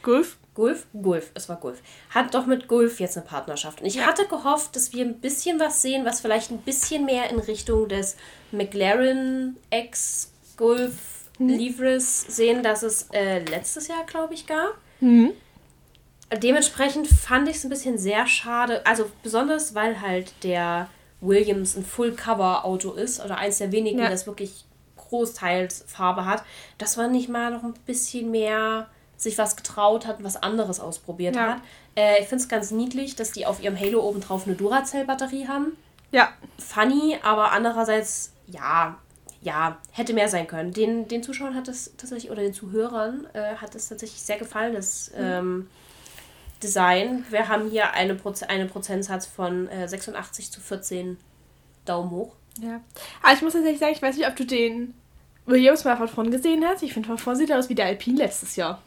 Gulf? 0.02 0.38
Gulf? 0.56 0.88
Gulf, 0.94 1.32
es 1.34 1.50
war 1.50 1.58
Gulf. 1.58 1.82
Hat 2.10 2.34
doch 2.34 2.46
mit 2.46 2.68
Gulf 2.68 3.00
jetzt 3.00 3.18
eine 3.18 3.26
Partnerschaft. 3.26 3.82
Und 3.82 3.88
ich 3.88 3.96
ja. 3.96 4.06
hatte 4.06 4.26
gehofft, 4.26 4.76
dass 4.76 4.94
wir 4.94 5.04
ein 5.04 5.20
bisschen 5.20 5.60
was 5.60 5.82
sehen, 5.82 6.06
was 6.06 6.22
vielleicht 6.22 6.50
ein 6.50 6.60
bisschen 6.60 7.06
mehr 7.06 7.30
in 7.30 7.40
Richtung 7.40 7.90
des 7.90 8.16
McLaren 8.52 9.58
X 9.70 10.32
Gulf 10.56 11.30
mhm. 11.38 11.50
Livres 11.50 12.22
sehen, 12.22 12.64
dass 12.64 12.84
es 12.84 13.10
äh, 13.12 13.40
letztes 13.44 13.90
Jahr, 13.90 14.06
glaube 14.06 14.34
ich, 14.34 14.48
gab. 14.48 14.78
Mhm. 15.02 15.34
Dementsprechend 16.32 17.08
fand 17.08 17.48
ich 17.48 17.58
es 17.58 17.64
ein 17.64 17.70
bisschen 17.70 17.98
sehr 17.98 18.26
schade. 18.28 18.86
Also 18.86 19.12
besonders, 19.22 19.76
weil 19.76 20.02
halt 20.02 20.34
der 20.44 20.90
Williams 21.22 21.76
ein 21.76 21.86
Full-Cover-Auto 21.86 22.94
ist 22.94 23.24
oder 23.24 23.38
eins 23.38 23.60
der 23.60 23.72
wenigen, 23.72 24.00
ja. 24.00 24.10
das 24.10 24.28
wirklich 24.28 24.66
großteils 24.98 25.86
Farbe 25.88 26.26
hat, 26.26 26.44
dass 26.78 26.98
man 26.98 27.12
nicht 27.12 27.30
mal 27.30 27.52
noch 27.52 27.64
ein 27.64 27.74
bisschen 27.86 28.32
mehr 28.32 28.88
sich 29.18 29.38
was 29.38 29.56
getraut 29.56 30.06
hat 30.06 30.18
und 30.18 30.26
was 30.26 30.42
anderes 30.42 30.80
ausprobiert 30.80 31.36
ja. 31.36 31.54
hat. 31.54 31.62
Äh, 31.96 32.22
ich 32.22 32.28
finde 32.28 32.44
es 32.44 32.50
ganz 32.50 32.72
niedlich, 32.72 33.16
dass 33.16 33.32
die 33.32 33.46
auf 33.46 33.62
ihrem 33.64 33.80
Halo 33.80 34.02
oben 34.02 34.20
drauf 34.20 34.46
eine 34.46 34.56
Duracell-Batterie 34.56 35.48
haben. 35.48 35.78
Ja. 36.12 36.30
Funny, 36.58 37.18
aber 37.24 37.52
andererseits, 37.52 38.34
ja, 38.48 38.98
ja, 39.42 39.78
hätte 39.92 40.14
mehr 40.14 40.28
sein 40.28 40.48
können. 40.48 40.74
Den, 40.74 41.08
den 41.08 41.24
Zuschauern 41.24 41.56
hat 41.56 41.68
es 41.68 41.94
tatsächlich, 41.98 42.32
oder 42.32 42.42
den 42.42 42.54
Zuhörern 42.54 43.28
äh, 43.34 43.56
hat 43.56 43.76
es 43.76 43.88
tatsächlich 43.88 44.22
sehr 44.22 44.38
gefallen, 44.38 44.74
das 44.74 45.12
mhm. 45.12 45.24
ähm, 45.24 45.70
Design. 46.62 47.26
Wir 47.30 47.48
haben 47.48 47.70
hier 47.70 47.94
eine 47.94 48.16
Proz 48.16 48.44
einen 48.44 48.70
Prozentsatz 48.70 49.26
von 49.26 49.68
äh, 49.70 49.88
86 49.88 50.52
zu 50.52 50.62
14 50.62 51.18
Daumen 51.86 52.12
hoch. 52.12 52.36
Ja. 52.62 52.82
Aber 53.22 53.34
ich 53.34 53.42
muss 53.42 53.54
tatsächlich 53.54 53.80
sagen, 53.80 53.94
ich 53.94 54.02
weiß 54.02 54.18
nicht, 54.18 54.28
ob 54.28 54.36
du 54.36 54.46
den 54.46 54.94
Williams 55.46 55.84
mal 55.84 55.98
von 55.98 56.08
vorn 56.08 56.32
gesehen 56.32 56.66
hast. 56.66 56.84
Ich 56.84 56.94
finde, 56.94 57.08
von 57.08 57.18
vorn 57.18 57.36
sieht 57.36 57.50
er 57.50 57.60
aus 57.60 57.70
wie 57.70 57.76
der 57.76 57.86
Alpine 57.86 58.18
letztes 58.18 58.56
Jahr. 58.56 58.82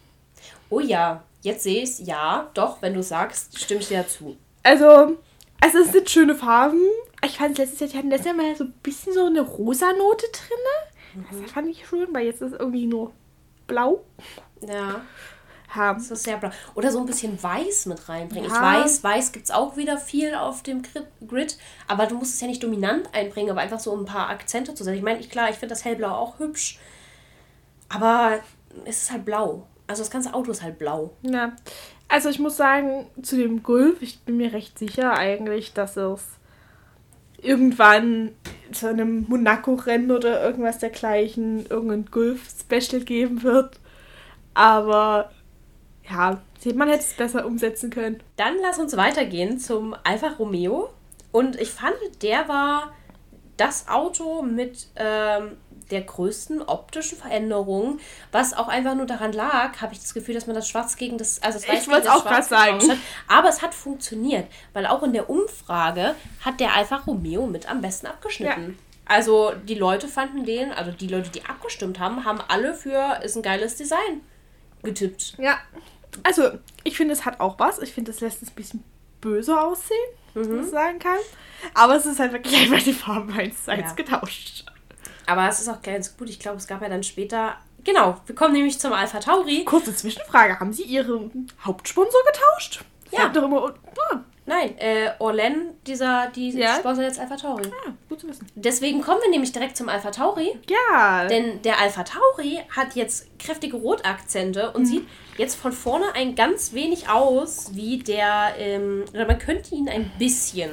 Oh 0.71 0.81
ja, 0.81 1.23
jetzt 1.43 1.63
sehe 1.63 1.83
ich 1.83 1.91
es. 1.91 2.07
Ja, 2.07 2.51
doch, 2.55 2.83
wenn 2.83 2.95
du 2.95 3.03
sagst, 3.03 3.59
stimme 3.59 3.81
ich 3.81 3.89
dir 3.89 4.07
zu. 4.07 4.37
Also, 4.63 5.17
also 5.61 5.79
es 5.79 5.93
sind 5.93 6.11
schöne 6.11 6.35
Farben. 6.35 6.81
Ich 7.25 7.39
fand 7.39 7.59
letztes 7.59 7.81
Jahr, 7.81 7.89
die 7.91 7.99
hatten 7.99 8.11
letztes 8.11 8.27
Jahr 8.27 8.37
mal 8.37 8.57
so 8.57 8.65
ein 8.65 8.75
bisschen 8.83 9.13
so 9.13 9.27
eine 9.27 9.41
rosa 9.41 9.93
Note 9.93 10.27
drin. 10.33 11.23
Mhm. 11.31 11.43
Das 11.43 11.53
fand 11.53 11.69
ich 11.69 11.87
schön, 11.87 12.09
weil 12.13 12.27
jetzt 12.27 12.43
ist 12.43 12.53
es 12.53 12.59
irgendwie 12.59 12.87
nur 12.87 13.13
blau. 13.67 14.05
Ja. 14.67 15.03
Ja. 15.75 15.95
Das 15.95 16.11
ist 16.11 16.25
sehr 16.25 16.37
blau. 16.39 16.51
Oder 16.75 16.91
so 16.91 16.99
ein 17.01 17.07
bisschen 17.07 17.43
weiß 17.43 17.87
mit 17.87 18.09
reinbringen. 18.09 18.51
Ja. 18.51 18.57
Ich 18.81 18.85
weiß, 18.85 19.05
weiß 19.05 19.33
gibt 19.33 19.47
es 19.47 19.51
auch 19.51 19.77
wieder 19.77 19.99
viel 19.99 20.35
auf 20.35 20.63
dem 20.63 20.83
Grid, 21.27 21.59
aber 21.87 22.07
du 22.07 22.17
musst 22.17 22.35
es 22.35 22.41
ja 22.41 22.47
nicht 22.47 22.63
dominant 22.63 23.09
einbringen, 23.13 23.51
aber 23.51 23.61
einfach 23.61 23.81
so 23.81 23.97
ein 23.97 24.05
paar 24.05 24.31
Akzente 24.31 24.75
zu 24.75 24.85
setzen. 24.85 24.97
Ich 24.97 25.03
meine, 25.03 25.21
klar, 25.21 25.51
ich 25.51 25.57
finde 25.57 25.75
das 25.75 25.85
hellblau 25.85 26.11
auch 26.11 26.39
hübsch, 26.39 26.79
aber 27.89 28.39
es 28.85 29.03
ist 29.03 29.13
halt 29.13 29.25
blau. 29.25 29.67
Also 29.87 30.03
das 30.03 30.11
ganze 30.11 30.35
Auto 30.35 30.51
ist 30.51 30.63
halt 30.63 30.79
blau. 30.79 31.15
Ja. 31.23 31.53
Also 32.09 32.29
ich 32.31 32.39
muss 32.39 32.57
sagen, 32.57 33.07
zu 33.23 33.37
dem 33.37 33.63
Golf, 33.63 34.01
ich 34.01 34.21
bin 34.21 34.39
mir 34.39 34.53
recht 34.53 34.79
sicher 34.79 35.13
eigentlich, 35.15 35.75
dass 35.75 35.97
es 35.97 36.23
irgendwann 37.41 38.33
zu 38.73 38.89
einem 38.89 39.27
Monaco-Rennen 39.29 40.11
oder 40.11 40.43
irgendwas 40.43 40.79
dergleichen 40.79 41.67
irgendein 41.67 42.07
Golf-Special 42.07 43.03
geben 43.05 43.43
wird. 43.43 43.79
Aber 44.55 45.31
ja, 46.11 46.41
man 46.75 46.88
hätte 46.88 47.05
es 47.05 47.15
besser 47.15 47.47
umsetzen 47.47 47.91
können. 47.91 48.23
Dann 48.37 48.55
lass 48.62 48.79
uns 48.79 48.97
weitergehen 48.97 49.59
zum 49.59 49.95
Alfa 50.05 50.29
Romeo. 50.38 50.91
Und 51.33 51.61
ich 51.61 51.71
fand, 51.71 51.97
der 52.23 52.49
war 52.49 52.93
das 53.57 53.88
Auto 53.88 54.43
mit 54.43 54.87
ähm, 54.97 55.59
der 55.91 56.03
größten 56.03 56.62
optischen 56.62 57.19
Veränderung, 57.19 57.99
was 58.31 58.55
auch 58.55 58.69
einfach 58.69 58.95
nur 58.95 59.07
daran 59.07 59.33
lag, 59.33 59.81
habe 59.81 59.93
ich 59.93 60.00
das 60.00 60.15
Gefühl, 60.15 60.35
dass 60.35 60.47
man 60.47 60.55
das 60.55 60.69
Schwarz 60.69 60.97
gegen 60.97 61.19
das, 61.19 61.43
also 61.43 61.59
das 61.59 61.69
Weiß 61.69 61.83
ich 61.83 61.88
wollte 61.88 62.09
es 62.09 62.15
auch 62.15 62.25
gerade 62.25 62.47
sagen. 62.47 62.91
Hat. 62.91 62.99
Aber 63.27 63.49
es 63.49 63.62
hat 63.62 63.75
funktioniert, 63.75 64.47
weil 64.73 64.87
auch 64.87 65.03
in 65.03 65.12
der 65.12 65.29
Umfrage 65.29 66.15
hat 66.45 66.61
der 66.61 66.75
Alfa 66.75 66.97
Romeo 66.97 67.47
mit 67.47 67.69
am 67.69 67.81
besten 67.81 68.07
abgeschnitten. 68.07 68.77
Ja. 68.79 69.15
Also 69.15 69.53
die 69.67 69.75
Leute 69.75 70.07
fanden 70.07 70.45
den, 70.45 70.71
also 70.71 70.91
die 70.93 71.09
Leute, 71.09 71.31
die 71.31 71.45
abgestimmt 71.45 71.99
haben, 71.99 72.25
haben 72.25 72.41
alle 72.47 72.75
für 72.75 73.21
ist 73.23 73.37
ein 73.37 73.43
geiles 73.43 73.77
Design 73.77 74.21
getippt. 74.83 75.35
Ja. 75.38 75.59
Also 76.23 76.51
ich 76.85 76.97
finde, 76.97 77.15
es 77.15 77.25
hat 77.25 77.41
auch 77.41 77.59
was. 77.59 77.79
Ich 77.81 77.93
finde, 77.93 78.11
es 78.11 78.21
lässt 78.21 78.43
es 78.43 78.51
ein 78.51 78.55
bisschen 78.55 78.85
böse 79.21 79.61
aussehen, 79.61 79.99
mhm. 80.35 80.41
wenn 80.41 80.57
man 80.57 80.71
sagen 80.71 80.99
kann. 80.99 81.19
Aber 81.75 81.97
es 81.97 82.07
ist 82.07 82.19
halt 82.19 82.33
wirklich 82.33 82.57
einfach 82.57 82.83
die 82.83 82.93
Farbe 82.93 83.33
eins 83.33 83.65
zu 83.65 83.73
eins 83.73 83.91
ja. 83.91 83.95
getauscht. 83.95 84.67
Aber 85.27 85.49
es 85.49 85.61
ist 85.61 85.69
auch 85.69 85.83
ganz 85.83 86.17
gut. 86.17 86.31
Ich 86.31 86.39
glaube, 86.39 86.57
es 86.57 86.67
gab 86.67 86.83
ja 86.83 86.89
dann 86.89 87.03
später. 87.03 87.57
Genau, 87.85 88.21
wir 88.27 88.35
kommen 88.35 88.55
nämlich 88.55 88.79
zum 88.79 88.93
Alpha 88.93 89.21
Tauri. 89.21 89.65
Kurze 89.65 89.95
Zwischenfrage: 89.95 90.59
Haben 90.59 90.73
Sie 90.73 90.85
Ihren 90.85 91.51
Hauptsponsor 91.65 92.21
getauscht? 92.33 92.85
Ja. 93.11 93.29
Doch 93.29 93.45
immer, 93.45 93.65
oh. 93.65 94.17
Nein, 94.49 94.78
äh, 94.78 95.11
Orlen, 95.19 95.75
dieser, 95.87 96.31
die 96.35 96.49
ja? 96.52 96.76
sponsert 96.76 97.05
jetzt 97.05 97.21
Alpha 97.21 97.37
Tauri. 97.37 97.64
Ah, 97.67 97.93
gut 98.09 98.21
zu 98.21 98.28
wissen. 98.28 98.47
Deswegen 98.55 99.02
kommen 99.02 99.21
wir 99.23 99.31
nämlich 99.31 99.52
direkt 99.52 99.76
zum 99.76 99.90
Alpha 99.90 100.11
Tauri. 100.11 100.59
Ja. 100.71 101.26
Denn 101.26 101.61
der 101.61 101.78
Alpha 101.78 102.02
Tauri 102.02 102.59
hat 102.75 102.95
jetzt 102.95 103.38
kräftige 103.38 103.76
Rotakzente 103.76 104.73
und 104.73 104.85
mhm. 104.85 104.87
sieht 104.87 105.07
jetzt 105.37 105.57
von 105.57 105.73
vorne 105.73 106.07
ein 106.14 106.35
ganz 106.35 106.73
wenig 106.73 107.11
aus 107.11 107.75
wie 107.75 107.99
der, 107.99 108.55
ähm, 108.59 109.05
oder 109.12 109.26
man 109.26 109.38
könnte 109.38 109.75
ihn 109.75 109.87
ein 109.87 110.11
bisschen 110.19 110.71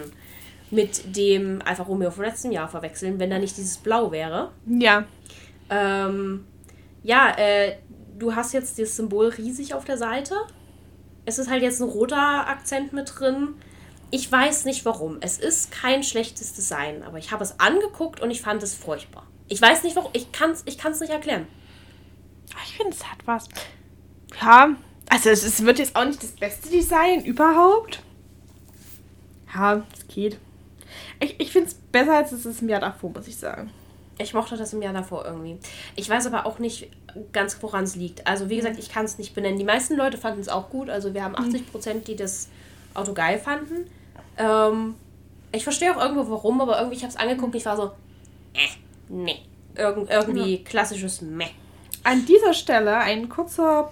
mit 0.71 1.17
dem 1.17 1.61
Alfa 1.65 1.83
Romeo 1.83 2.11
vom 2.11 2.23
letzten 2.23 2.53
Jahr 2.53 2.69
verwechseln, 2.69 3.19
wenn 3.19 3.29
da 3.29 3.39
nicht 3.39 3.57
dieses 3.57 3.77
Blau 3.77 4.09
wäre. 4.09 4.53
Ja. 4.65 5.03
Ähm, 5.69 6.47
ja, 7.03 7.37
äh, 7.37 7.75
du 8.17 8.33
hast 8.33 8.53
jetzt 8.53 8.79
das 8.79 8.95
Symbol 8.95 9.27
riesig 9.27 9.73
auf 9.73 9.83
der 9.83 9.97
Seite. 9.97 10.35
Es 11.25 11.39
ist 11.39 11.49
halt 11.49 11.63
jetzt 11.63 11.81
ein 11.81 11.89
roter 11.89 12.47
Akzent 12.47 12.93
mit 12.93 13.11
drin. 13.17 13.55
Ich 14.11 14.31
weiß 14.31 14.65
nicht 14.65 14.85
warum. 14.85 15.17
Es 15.21 15.39
ist 15.39 15.71
kein 15.71 16.03
schlechtes 16.03 16.53
Design, 16.53 17.03
aber 17.03 17.17
ich 17.17 17.31
habe 17.31 17.43
es 17.43 17.59
angeguckt 17.59 18.19
und 18.21 18.31
ich 18.31 18.41
fand 18.41 18.61
es 18.63 18.75
furchtbar. 18.75 19.25
Ich 19.47 19.61
weiß 19.61 19.83
nicht 19.83 19.95
warum. 19.95 20.11
Ich 20.13 20.31
kann 20.31 20.51
es 20.51 20.63
ich 20.65 20.77
kann's 20.77 20.99
nicht 20.99 21.11
erklären. 21.11 21.47
Ich 22.65 22.77
finde, 22.77 22.95
es 22.95 23.03
hat 23.03 23.19
was. 23.25 23.47
Ja, 24.41 24.75
also 25.09 25.29
es, 25.29 25.43
es 25.43 25.63
wird 25.63 25.79
jetzt 25.79 25.95
auch 25.95 26.05
nicht 26.05 26.21
das 26.21 26.31
beste 26.31 26.69
Design 26.69 27.23
überhaupt. 27.25 28.01
Ja, 29.53 29.83
es 29.93 30.07
geht. 30.07 30.39
Ich, 31.19 31.39
ich 31.39 31.51
finde 31.51 31.69
es 31.69 31.75
besser 31.75 32.15
als 32.15 32.31
es 32.31 32.45
ist 32.45 32.61
im 32.61 32.69
Jahr 32.69 32.81
davor, 32.81 33.11
muss 33.11 33.27
ich 33.27 33.37
sagen. 33.37 33.71
Ich 34.17 34.33
mochte 34.33 34.55
das 34.55 34.73
im 34.73 34.81
Jahr 34.81 34.93
davor 34.93 35.25
irgendwie. 35.25 35.57
Ich 35.95 36.09
weiß 36.09 36.27
aber 36.27 36.45
auch 36.45 36.59
nicht 36.59 36.89
ganz, 37.33 37.57
woran 37.61 37.83
es 37.83 37.95
liegt. 37.95 38.25
Also, 38.27 38.49
wie 38.49 38.55
gesagt, 38.55 38.79
ich 38.79 38.89
kann 38.89 39.05
es 39.05 39.17
nicht 39.17 39.35
benennen. 39.35 39.59
Die 39.59 39.65
meisten 39.65 39.95
Leute 39.95 40.17
fanden 40.17 40.39
es 40.39 40.49
auch 40.49 40.69
gut. 40.69 40.89
Also, 40.89 41.13
wir 41.13 41.23
haben 41.23 41.35
80 41.35 41.61
mhm. 41.61 41.65
Prozent, 41.65 42.07
die 42.07 42.15
das 42.15 42.49
Auto 42.93 43.13
geil 43.13 43.37
fanden. 43.39 43.89
Ähm, 44.37 44.95
ich 45.51 45.63
verstehe 45.63 45.95
auch 45.95 46.01
irgendwo 46.01 46.29
warum, 46.29 46.61
aber 46.61 46.77
irgendwie, 46.77 46.97
ich 46.97 47.03
habe 47.03 47.11
es 47.11 47.17
angeguckt 47.17 47.55
ich 47.55 47.65
war 47.65 47.77
so, 47.77 47.91
äh, 48.53 48.67
nee. 49.09 49.39
Irg 49.77 50.09
irgendwie 50.09 50.55
ja. 50.55 50.63
klassisches 50.63 51.21
Meh. 51.21 51.47
An 52.03 52.25
dieser 52.25 52.53
Stelle 52.53 52.97
ein 52.97 53.29
kurzer 53.29 53.89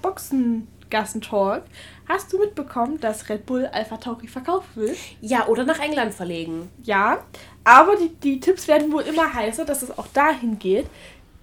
Boxengassentalk. 0.94 1.64
Hast 2.08 2.32
du 2.32 2.38
mitbekommen, 2.38 3.00
dass 3.00 3.30
Red 3.30 3.46
Bull 3.46 3.66
Alpha 3.66 3.98
Tauri 3.98 4.28
verkaufen 4.28 4.70
will? 4.76 4.96
Ja, 5.22 5.48
oder 5.48 5.64
nach 5.64 5.80
England 5.80 6.14
verlegen. 6.14 6.70
Ja, 6.84 7.24
aber 7.64 7.96
die, 7.96 8.10
die 8.10 8.40
Tipps 8.40 8.68
werden 8.68 8.92
wohl 8.92 9.04
immer 9.04 9.34
heißer, 9.34 9.66
dass 9.66 9.82
es 9.82 9.98
auch 9.98 10.08
dahin 10.08 10.60
geht, 10.60 10.86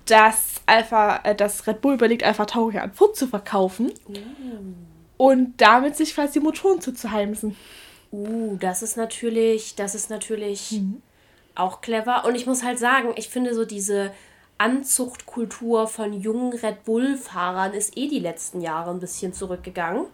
dass, 0.07 0.61
Alpha, 0.67 1.21
äh, 1.25 1.35
dass 1.35 1.67
Red 1.67 1.81
Bull 1.81 1.95
überlegt, 1.95 2.23
Alpha 2.25 2.45
Tauri 2.45 2.79
an 2.79 2.93
Ford 2.93 3.17
zu 3.17 3.27
verkaufen. 3.27 3.93
Uh. 4.09 4.15
Und 5.17 5.61
damit 5.61 5.97
sich 5.97 6.15
quasi 6.15 6.35
die 6.35 6.41
Motoren 6.41 6.81
zuzuheimsen. 6.81 7.57
Uh, 8.11 8.57
das 8.59 8.83
ist 8.83 8.97
natürlich, 8.97 9.77
das 9.77 9.95
ist 9.95 10.11
natürlich 10.11 10.73
mhm. 10.73 11.03
auch 11.55 11.81
clever. 11.81 12.25
Und 12.25 12.35
ich 12.35 12.47
muss 12.47 12.63
halt 12.63 12.79
sagen, 12.79 13.11
ich 13.17 13.29
finde 13.29 13.55
so 13.55 13.65
diese 13.65 14.13
Anzuchtkultur 14.61 15.87
von 15.87 16.13
jungen 16.13 16.53
Red 16.53 16.85
Bull-Fahrern 16.85 17.73
ist 17.73 17.97
eh 17.97 18.09
die 18.09 18.19
letzten 18.19 18.61
Jahre 18.61 18.91
ein 18.91 19.01
bisschen 19.01 19.33
zurückgegangen. 19.33 20.05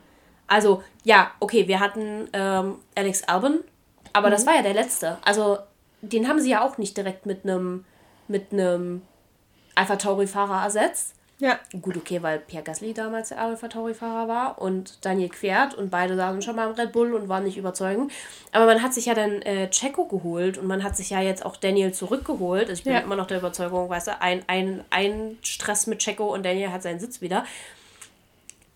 Also, 0.47 0.85
ja, 1.03 1.33
okay, 1.41 1.67
wir 1.67 1.81
hatten 1.81 2.29
ähm, 2.33 2.77
Alex 2.95 3.25
Albon, 3.25 3.65
aber 4.13 4.29
mhm. 4.29 4.33
das 4.33 4.47
war 4.47 4.55
ja 4.55 4.63
der 4.63 4.75
letzte. 4.75 5.19
Also, 5.25 5.59
den 6.01 6.29
haben 6.29 6.41
sie 6.41 6.51
ja 6.51 6.65
auch 6.65 6.79
nicht 6.79 6.97
direkt 6.97 7.27
mit 7.27 7.43
einem 7.45 7.85
mit 8.29 8.53
einem 8.53 9.03
Alpha 9.75 9.97
Tauri-Fahrer 9.97 10.63
ersetzt. 10.63 11.15
Ja. 11.39 11.59
Gut, 11.83 11.97
okay, 11.97 12.23
weil 12.23 12.39
Pierre 12.39 12.65
Gasly 12.65 12.95
damals 12.95 13.29
der 13.29 13.41
Alpha 13.41 13.69
Tauri-Fahrer 13.69 14.27
war 14.27 14.59
und 14.59 15.05
Daniel 15.05 15.29
Quert 15.29 15.75
und 15.75 15.91
beide 15.91 16.17
saßen 16.17 16.41
schon 16.41 16.57
mal 16.57 16.69
im 16.69 16.75
Red 16.75 16.93
Bull 16.93 17.13
und 17.15 17.29
waren 17.29 17.45
nicht 17.45 17.59
überzeugend. 17.59 18.11
Aber 18.53 18.65
man 18.65 18.83
hat 18.83 18.95
sich 18.95 19.07
ja 19.07 19.15
dann 19.15 19.43
äh, 19.43 19.69
Checo 19.69 20.07
geholt 20.07 20.57
und 20.57 20.67
man 20.67 20.83
hat 20.83 20.97
sich 20.97 21.11
ja 21.11 21.21
jetzt 21.21 21.45
auch 21.45 21.57
Daniel 21.57 21.93
zurückgeholt. 21.93 22.71
Also 22.71 22.81
ich 22.81 22.85
bin 22.85 22.95
ja. 22.95 23.01
immer 23.01 23.17
noch 23.17 23.27
der 23.27 23.39
Überzeugung, 23.39 23.91
weißt 23.91 24.07
du, 24.07 24.21
ein, 24.21 24.45
ein, 24.47 24.83
ein 24.89 25.37
Stress 25.43 25.87
mit 25.87 25.99
Checo 25.99 26.33
und 26.33 26.45
Daniel 26.45 26.71
hat 26.71 26.83
seinen 26.83 27.01
Sitz 27.01 27.21
wieder. 27.21 27.45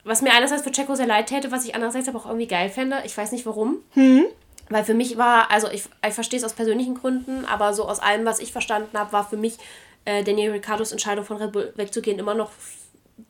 Was 0.05 0.21
mir 0.21 0.33
einerseits 0.33 0.63
für 0.63 0.71
Checo 0.71 0.95
sehr 0.95 1.07
leid 1.07 1.27
täte, 1.27 1.51
was 1.51 1.65
ich 1.65 1.75
andererseits 1.75 2.09
aber 2.09 2.19
auch 2.19 2.27
irgendwie 2.27 2.47
geil 2.47 2.69
fände. 2.69 2.99
Ich 3.05 3.17
weiß 3.17 3.33
nicht 3.33 3.47
warum. 3.47 3.79
Hm. 3.93 4.25
Weil 4.69 4.85
für 4.85 4.95
mich 4.95 5.19
war, 5.19 5.51
also 5.51 5.69
ich, 5.69 5.85
ich 6.07 6.15
verstehe 6.15 6.39
es 6.39 6.45
aus 6.45 6.53
persönlichen 6.53 6.95
Gründen, 6.95 7.45
aber 7.45 7.75
so 7.75 7.89
aus 7.89 8.01
allem, 8.01 8.25
was 8.25 8.39
ich 8.39 8.53
verstanden 8.53 8.97
habe, 8.97 9.13
war 9.13 9.29
für 9.29 9.37
mich 9.37 9.57
äh, 10.05 10.23
Daniel 10.25 10.53
Ricciardos 10.53 10.93
Entscheidung 10.93 11.25
von 11.25 11.37
Red 11.37 11.53
Bull 11.53 11.73
wegzugehen 11.77 12.19
immer 12.19 12.35
noch 12.35 12.51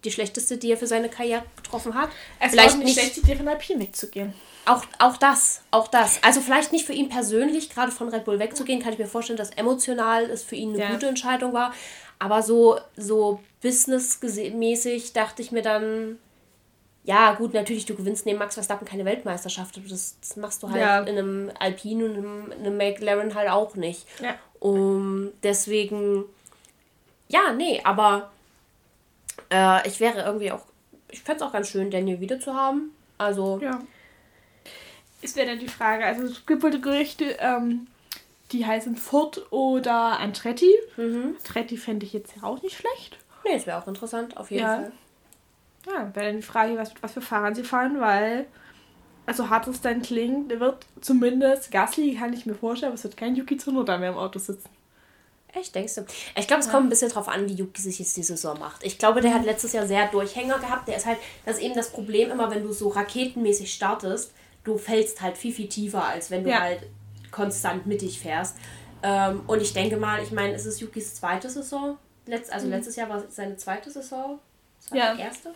die 0.04 0.10
schlechteste, 0.10 0.56
die 0.56 0.70
er 0.70 0.76
für 0.76 0.86
seine 0.86 1.08
Karriere 1.08 1.42
getroffen 1.56 1.94
hat. 1.94 2.10
Es 2.38 2.52
vielleicht 2.52 2.76
war 2.76 2.84
nicht 2.84 2.98
schlecht, 2.98 3.16
die 3.16 3.34
von 3.34 3.48
Alpine 3.48 3.80
wegzugehen. 3.80 4.32
Auch, 4.66 4.84
auch 4.98 5.16
das, 5.16 5.62
auch 5.70 5.88
das. 5.88 6.22
Also 6.22 6.40
vielleicht 6.40 6.72
nicht 6.72 6.86
für 6.86 6.92
ihn 6.92 7.08
persönlich, 7.08 7.70
gerade 7.70 7.90
von 7.90 8.08
Red 8.08 8.24
Bull 8.24 8.38
wegzugehen, 8.38 8.80
kann 8.80 8.92
ich 8.92 8.98
mir 8.98 9.06
vorstellen, 9.06 9.36
dass 9.36 9.50
emotional 9.50 10.30
es 10.30 10.42
für 10.42 10.54
ihn 10.54 10.70
eine 10.70 10.78
ja. 10.78 10.90
gute 10.92 11.08
Entscheidung 11.08 11.52
war. 11.52 11.74
Aber 12.18 12.42
so, 12.42 12.78
so 12.96 13.40
businessmäßig 13.62 15.12
dachte 15.12 15.42
ich 15.42 15.52
mir 15.52 15.62
dann, 15.62 16.18
ja, 17.02 17.32
gut, 17.32 17.54
natürlich, 17.54 17.86
du 17.86 17.94
gewinnst 17.94 18.26
neben 18.26 18.38
Max 18.38 18.54
Verstappen 18.54 18.86
keine 18.86 19.06
Weltmeisterschaft, 19.06 19.78
aber 19.78 19.88
das, 19.88 20.16
das 20.20 20.36
machst 20.36 20.62
du 20.62 20.70
halt 20.70 20.80
ja. 20.80 21.00
in 21.00 21.18
einem 21.18 21.50
Alpine 21.58 22.04
und 22.04 22.14
in 22.52 22.66
einem 22.66 22.76
McLaren 22.76 23.34
halt 23.34 23.48
auch 23.48 23.74
nicht. 23.74 24.06
Ja. 24.22 24.34
Um, 24.60 25.32
deswegen, 25.42 26.26
ja, 27.30 27.52
nee, 27.52 27.80
aber 27.84 28.30
äh, 29.50 29.86
ich 29.86 30.00
wäre 30.00 30.22
irgendwie 30.22 30.50
auch, 30.50 30.64
ich 31.10 31.22
fände 31.22 31.42
es 31.42 31.48
auch 31.48 31.52
ganz 31.52 31.68
schön, 31.68 31.90
Daniel 31.90 32.20
wieder 32.20 32.40
zu 32.40 32.54
haben. 32.54 32.90
Also. 33.18 33.60
Ja. 33.62 33.80
Ist 35.22 35.36
wäre 35.36 35.48
dann 35.48 35.58
die 35.58 35.68
Frage, 35.68 36.04
also 36.04 36.24
es 36.24 36.44
gibt 36.46 36.62
wohl 36.62 36.80
Gerüchte, 36.80 37.36
ähm, 37.40 37.86
die 38.52 38.66
heißen 38.66 38.96
Ford 38.96 39.52
oder 39.52 40.18
Andretti. 40.18 40.72
Mhm. 40.96 41.36
Andretti 41.38 41.76
fände 41.76 42.06
ich 42.06 42.14
jetzt 42.14 42.34
auch 42.42 42.62
nicht 42.62 42.76
schlecht. 42.76 43.18
Nee, 43.44 43.54
es 43.54 43.66
wäre 43.66 43.78
auch 43.78 43.86
interessant, 43.86 44.36
auf 44.36 44.50
jeden 44.50 44.64
ja. 44.64 44.76
Fall. 44.76 44.92
Ja, 45.86 46.14
wäre 46.14 46.26
dann 46.26 46.36
die 46.36 46.42
Frage, 46.42 46.76
was, 46.76 46.92
was 47.00 47.12
für 47.12 47.20
Fahrern 47.20 47.54
sie 47.54 47.64
fahren, 47.64 48.00
weil, 48.00 48.46
also 49.26 49.50
hart 49.50 49.68
es 49.68 49.80
dann 49.80 50.02
klingt, 50.02 50.58
wird 50.58 50.86
zumindest 51.00 51.70
Gasly, 51.70 52.14
kann 52.14 52.32
ich 52.32 52.46
mir 52.46 52.54
vorstellen, 52.54 52.90
aber 52.90 52.96
es 52.96 53.04
wird 53.04 53.16
kein 53.16 53.36
Yuki 53.36 53.56
Tsunoda 53.56 53.98
mehr 53.98 54.10
im 54.10 54.18
Auto 54.18 54.38
sitzen. 54.38 54.68
Echt, 55.52 55.74
denkst 55.74 55.96
du? 55.96 56.06
Ich 56.36 56.46
glaube, 56.46 56.60
es 56.60 56.66
ja. 56.66 56.72
kommt 56.72 56.86
ein 56.86 56.90
bisschen 56.90 57.10
drauf 57.10 57.28
an, 57.28 57.48
wie 57.48 57.54
Yuki 57.54 57.82
sich 57.82 57.98
jetzt 57.98 58.16
die 58.16 58.22
Saison 58.22 58.58
macht. 58.58 58.84
Ich 58.84 58.98
glaube, 58.98 59.20
der 59.20 59.34
hat 59.34 59.44
letztes 59.44 59.72
Jahr 59.72 59.86
sehr 59.86 60.06
Durchhänger 60.08 60.58
gehabt. 60.58 60.86
Der 60.88 60.96
ist 60.96 61.06
halt, 61.06 61.18
das 61.44 61.56
ist 61.56 61.62
eben 61.62 61.74
das 61.74 61.90
Problem 61.90 62.30
immer, 62.30 62.50
wenn 62.50 62.62
du 62.62 62.72
so 62.72 62.88
raketenmäßig 62.88 63.72
startest, 63.72 64.32
du 64.64 64.78
fällst 64.78 65.20
halt 65.22 65.36
viel, 65.36 65.52
viel 65.52 65.68
tiefer, 65.68 66.04
als 66.04 66.30
wenn 66.30 66.44
du 66.44 66.50
ja. 66.50 66.60
halt 66.60 66.82
konstant 67.30 67.86
mittig 67.86 68.20
fährst. 68.20 68.56
Ähm, 69.02 69.42
und 69.46 69.62
ich 69.62 69.72
denke 69.72 69.96
mal, 69.96 70.22
ich 70.22 70.30
meine, 70.30 70.54
es 70.54 70.66
ist 70.66 70.80
Yukis 70.80 71.14
zweite 71.14 71.48
Saison. 71.48 71.96
Letz, 72.26 72.50
also 72.50 72.66
mhm. 72.66 72.72
letztes 72.72 72.96
Jahr 72.96 73.08
war 73.08 73.24
es 73.24 73.34
seine 73.34 73.56
zweite 73.56 73.90
Saison. 73.90 74.38
Zweite, 74.78 75.18
ja. 75.18 75.26
erste? 75.26 75.54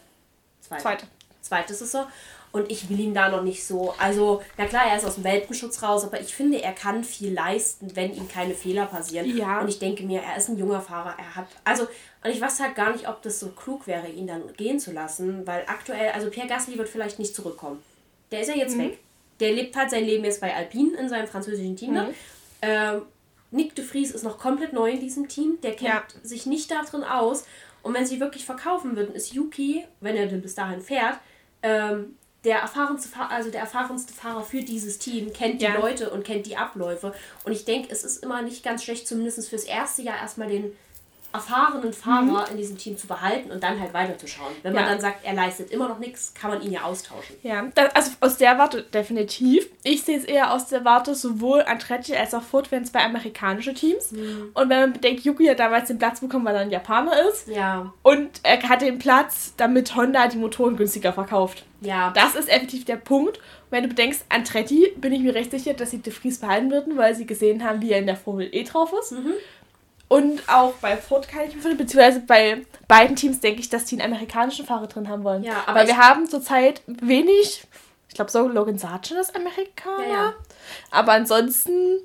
Zweite. 0.60 0.82
Zweite. 0.82 1.06
Zweite 1.40 1.74
Saison. 1.74 2.06
Und 2.54 2.70
ich 2.70 2.88
will 2.88 3.00
ihn 3.00 3.14
da 3.14 3.30
noch 3.30 3.42
nicht 3.42 3.66
so. 3.66 3.94
Also, 3.98 4.40
na 4.56 4.66
klar, 4.66 4.84
er 4.88 4.96
ist 4.96 5.04
aus 5.04 5.16
dem 5.16 5.24
Welpenschutz 5.24 5.82
raus, 5.82 6.04
aber 6.04 6.20
ich 6.20 6.32
finde, 6.32 6.62
er 6.62 6.72
kann 6.72 7.02
viel 7.02 7.34
leisten, 7.34 7.96
wenn 7.96 8.14
ihm 8.14 8.28
keine 8.28 8.54
Fehler 8.54 8.86
passieren. 8.86 9.36
Ja. 9.36 9.60
Und 9.60 9.66
ich 9.66 9.80
denke 9.80 10.04
mir, 10.04 10.20
er 10.20 10.36
ist 10.36 10.48
ein 10.48 10.56
junger 10.56 10.80
Fahrer. 10.80 11.16
Er 11.18 11.34
hat. 11.34 11.48
Also, 11.64 11.82
und 12.22 12.30
ich 12.30 12.40
weiß 12.40 12.60
halt 12.60 12.76
gar 12.76 12.92
nicht, 12.92 13.08
ob 13.08 13.22
das 13.22 13.40
so 13.40 13.48
klug 13.48 13.88
wäre, 13.88 14.06
ihn 14.06 14.28
dann 14.28 14.52
gehen 14.56 14.78
zu 14.78 14.92
lassen, 14.92 15.44
weil 15.48 15.64
aktuell, 15.66 16.12
also 16.12 16.30
Pierre 16.30 16.46
Gasly 16.46 16.78
wird 16.78 16.88
vielleicht 16.88 17.18
nicht 17.18 17.34
zurückkommen. 17.34 17.82
Der 18.30 18.42
ist 18.42 18.48
ja 18.48 18.54
jetzt 18.54 18.76
mhm. 18.76 18.82
weg. 18.82 18.98
Der 19.40 19.52
lebt 19.52 19.74
halt 19.74 19.90
sein 19.90 20.04
Leben 20.04 20.22
jetzt 20.22 20.40
bei 20.40 20.54
Alpine 20.54 20.96
in 20.96 21.08
seinem 21.08 21.26
französischen 21.26 21.74
Team. 21.74 21.94
Mhm. 21.94 22.14
Ähm, 22.62 23.02
Nick 23.50 23.74
de 23.74 23.84
Vries 23.84 24.12
ist 24.12 24.22
noch 24.22 24.38
komplett 24.38 24.72
neu 24.72 24.92
in 24.92 25.00
diesem 25.00 25.26
Team, 25.26 25.58
der 25.60 25.72
kennt 25.72 25.90
ja. 25.90 26.04
sich 26.22 26.46
nicht 26.46 26.70
darin 26.70 27.02
aus. 27.02 27.46
Und 27.82 27.94
wenn 27.94 28.06
sie 28.06 28.20
wirklich 28.20 28.44
verkaufen 28.44 28.94
würden, 28.94 29.12
ist 29.12 29.32
Yuki, 29.32 29.84
wenn 30.00 30.14
er 30.14 30.26
denn 30.26 30.40
bis 30.40 30.54
dahin 30.54 30.80
fährt, 30.80 31.18
ähm, 31.64 32.14
der 32.44 32.58
erfahrenste, 32.58 33.08
also 33.30 33.50
der 33.50 33.60
erfahrenste 33.60 34.12
Fahrer 34.12 34.42
für 34.42 34.62
dieses 34.62 34.98
Team, 34.98 35.32
kennt 35.32 35.60
die 35.60 35.66
ja. 35.66 35.78
Leute 35.78 36.10
und 36.10 36.24
kennt 36.24 36.46
die 36.46 36.56
Abläufe. 36.56 37.14
Und 37.44 37.52
ich 37.52 37.64
denke, 37.64 37.88
es 37.90 38.04
ist 38.04 38.22
immer 38.22 38.42
nicht 38.42 38.62
ganz 38.62 38.84
schlecht, 38.84 39.08
zumindest 39.08 39.48
fürs 39.48 39.64
erste 39.64 40.02
Jahr 40.02 40.18
erstmal 40.18 40.48
den 40.48 40.76
erfahrenen 41.34 41.92
Fahrer 41.92 42.46
mhm. 42.46 42.52
in 42.52 42.56
diesem 42.56 42.78
Team 42.78 42.96
zu 42.96 43.08
behalten 43.08 43.50
und 43.50 43.62
dann 43.62 43.80
halt 43.80 43.92
weiterzuschauen. 43.92 44.54
Wenn 44.62 44.74
ja. 44.74 44.80
man 44.80 44.88
dann 44.88 45.00
sagt, 45.00 45.24
er 45.24 45.34
leistet 45.34 45.70
immer 45.72 45.88
noch 45.88 45.98
nichts, 45.98 46.32
kann 46.32 46.50
man 46.50 46.62
ihn 46.62 46.70
ja 46.70 46.82
austauschen. 46.82 47.36
Ja, 47.42 47.68
also 47.92 48.12
aus 48.20 48.36
der 48.36 48.56
Warte 48.56 48.82
definitiv. 48.82 49.68
Ich 49.82 50.04
sehe 50.04 50.16
es 50.16 50.24
eher 50.24 50.52
aus 50.52 50.68
der 50.68 50.84
Warte 50.84 51.14
sowohl 51.14 51.62
Andretti 51.62 52.14
als 52.14 52.34
auch 52.34 52.42
Ford 52.42 52.70
wären 52.70 52.84
zwei 52.84 53.04
amerikanische 53.04 53.74
Teams. 53.74 54.12
Mhm. 54.12 54.52
Und 54.54 54.68
wenn 54.70 54.80
man 54.80 54.92
bedenkt, 54.92 55.24
Yuki 55.24 55.46
hat 55.46 55.58
damals 55.58 55.88
den 55.88 55.98
Platz 55.98 56.20
bekommen, 56.20 56.44
weil 56.44 56.54
er 56.54 56.62
ein 56.62 56.70
Japaner 56.70 57.28
ist. 57.28 57.48
Ja. 57.48 57.92
Und 58.02 58.40
er 58.44 58.62
hat 58.68 58.82
den 58.82 59.00
Platz, 59.00 59.54
damit 59.56 59.96
Honda 59.96 60.28
die 60.28 60.38
Motoren 60.38 60.76
günstiger 60.76 61.12
verkauft. 61.12 61.64
Ja. 61.80 62.12
Das 62.14 62.36
ist 62.36 62.48
effektiv 62.48 62.84
der 62.84 62.96
Punkt. 62.96 63.38
Und 63.38 63.72
wenn 63.72 63.82
du 63.82 63.88
bedenkst, 63.88 64.24
Andretti, 64.28 64.92
bin 64.96 65.12
ich 65.12 65.20
mir 65.20 65.34
recht 65.34 65.50
sicher, 65.50 65.74
dass 65.74 65.90
sie 65.90 65.98
De 65.98 66.12
Vries 66.12 66.38
behalten 66.38 66.70
würden, 66.70 66.96
weil 66.96 67.14
sie 67.16 67.26
gesehen 67.26 67.64
haben, 67.64 67.82
wie 67.82 67.90
er 67.90 67.98
in 67.98 68.06
der 68.06 68.16
Formel 68.16 68.48
E 68.52 68.62
drauf 68.62 68.94
ist. 69.00 69.12
Mhm. 69.12 69.32
Und 70.08 70.42
auch 70.48 70.74
bei 70.74 70.96
Ford 70.96 71.26
kann 71.28 71.42
ich 71.42 71.54
mir 71.54 71.62
vorstellen, 71.62 71.78
beziehungsweise 71.78 72.20
bei 72.20 72.62
beiden 72.88 73.16
Teams 73.16 73.40
denke 73.40 73.60
ich, 73.60 73.70
dass 73.70 73.86
die 73.86 74.00
einen 74.00 74.12
amerikanischen 74.12 74.66
Fahrer 74.66 74.86
drin 74.86 75.08
haben 75.08 75.24
wollen. 75.24 75.42
Ja, 75.42 75.64
aber 75.66 75.80
Weil 75.80 75.86
wir 75.88 75.96
haben 75.96 76.28
zurzeit 76.28 76.82
wenig, 76.86 77.64
ich 78.08 78.14
glaube 78.14 78.30
so 78.30 78.46
Logan 78.46 78.78
Sargent 78.78 79.20
ist 79.20 79.34
Amerikaner. 79.34 80.06
Ja, 80.06 80.12
ja. 80.12 80.34
Aber 80.90 81.12
ansonsten 81.12 82.00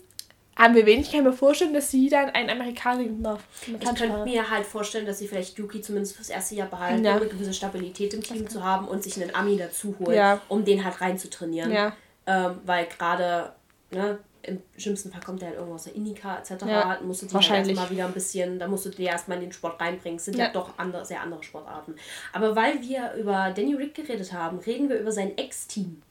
haben 0.60 0.76
wir 0.76 0.86
wenig, 0.86 1.08
ich 1.08 1.12
kann 1.14 1.24
mir 1.24 1.32
vorstellen, 1.34 1.74
dass 1.74 1.90
sie 1.90 2.10
dann 2.10 2.30
einen 2.32 2.50
Amerikaner 2.50 3.06
darf. 3.20 3.42
Ich 3.66 3.80
könnte 3.80 4.24
mir 4.26 4.50
halt 4.50 4.66
vorstellen, 4.66 5.06
dass 5.06 5.20
sie 5.20 5.28
vielleicht 5.28 5.58
Yuki 5.58 5.82
zumindest 5.82 6.18
fürs 6.18 6.30
erste 6.30 6.56
Jahr 6.56 6.68
behalten, 6.68 7.04
ja. 7.04 7.14
um 7.14 7.22
eine 7.22 7.30
gewisse 7.30 7.54
Stabilität 7.54 8.14
im 8.14 8.22
Team 8.22 8.50
zu 8.50 8.64
haben 8.64 8.88
und 8.88 9.02
sich 9.02 9.22
einen 9.22 9.34
Ami 9.34 9.58
dazu 9.58 9.96
holen, 10.00 10.18
ja. 10.18 10.42
um 10.50 10.66
den 10.66 10.84
halt 10.84 11.00
reinzutrainieren. 11.00 11.72
Ja. 11.72 11.94
Ähm, 12.28 12.60
weil 12.66 12.88
gerade, 12.88 13.54
ne, 13.92 14.20
im 14.44 14.62
schlimmsten 14.78 15.12
Fall 15.12 15.22
kommt 15.22 15.42
der 15.42 15.50
halt 15.50 15.58
irgendwo 15.58 15.76
aus 15.76 15.84
der 15.84 15.96
Indica 15.96 16.38
etc. 16.38 16.66
Ja, 16.66 17.00
musst 17.04 17.22
du 17.22 17.26
die 17.26 17.36
halt 17.36 17.68
erstmal 17.68 17.90
wieder 17.90 18.06
ein 18.06 18.14
bisschen, 18.14 18.60
da 18.60 18.68
musst 18.68 18.86
du 18.86 18.90
dir 18.90 19.10
erstmal 19.10 19.38
in 19.38 19.46
den 19.46 19.52
Sport 19.52 19.80
reinbringen. 19.82 20.18
Es 20.18 20.26
sind 20.26 20.38
ja, 20.38 20.46
ja 20.46 20.52
doch 20.52 20.78
andere, 20.78 21.06
sehr 21.06 21.22
andere 21.22 21.44
Sportarten. 21.44 21.96
Aber 22.34 22.56
weil 22.56 22.82
wir 22.82 23.14
über 23.14 23.52
Danny 23.56 23.76
Rick 23.76 23.96
geredet 23.96 24.32
haben, 24.34 24.60
reden 24.60 24.90
wir 24.90 25.00
über 25.00 25.12
sein 25.12 25.38
Ex-Team. 25.38 26.02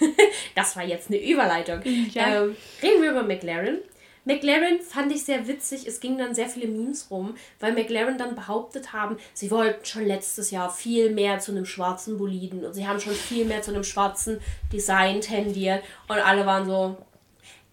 das 0.54 0.76
war 0.76 0.84
jetzt 0.84 1.08
eine 1.08 1.22
Überleitung. 1.22 1.80
Ja. 2.12 2.44
Ähm, 2.44 2.56
reden 2.82 3.02
wir 3.02 3.10
über 3.10 3.22
McLaren. 3.22 3.78
McLaren 4.24 4.80
fand 4.80 5.12
ich 5.12 5.24
sehr 5.24 5.46
witzig. 5.46 5.86
Es 5.86 6.00
gingen 6.00 6.18
dann 6.18 6.34
sehr 6.34 6.48
viele 6.48 6.66
Memes 6.66 7.10
rum, 7.10 7.36
weil 7.60 7.72
McLaren 7.72 8.18
dann 8.18 8.34
behauptet 8.34 8.92
haben, 8.92 9.18
sie 9.34 9.50
wollten 9.50 9.84
schon 9.84 10.06
letztes 10.06 10.50
Jahr 10.50 10.70
viel 10.70 11.10
mehr 11.10 11.38
zu 11.38 11.52
einem 11.52 11.66
schwarzen 11.66 12.18
Boliden 12.18 12.64
und 12.64 12.74
sie 12.74 12.86
haben 12.86 13.00
schon 13.00 13.14
viel 13.14 13.44
mehr 13.44 13.62
zu 13.62 13.72
einem 13.72 13.84
schwarzen 13.84 14.40
Design 14.72 15.20
tendiert 15.20 15.82
und 16.08 16.16
alle 16.16 16.46
waren 16.46 16.66
so, 16.66 16.96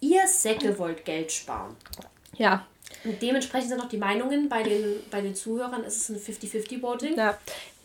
ihr 0.01 0.27
Säcke 0.27 0.77
wollt 0.77 1.05
Geld 1.05 1.31
sparen. 1.31 1.75
Ja. 2.37 2.65
Und 3.05 3.21
dementsprechend 3.21 3.69
sind 3.69 3.81
auch 3.81 3.87
die 3.87 3.97
Meinungen 3.97 4.49
bei 4.49 4.63
den, 4.63 4.99
bei 5.09 5.21
den 5.21 5.33
Zuhörern, 5.33 5.83
ist 5.83 5.97
es 5.97 6.09
ein 6.09 6.17
50-50-Voting. 6.17 7.15
Ja 7.17 7.37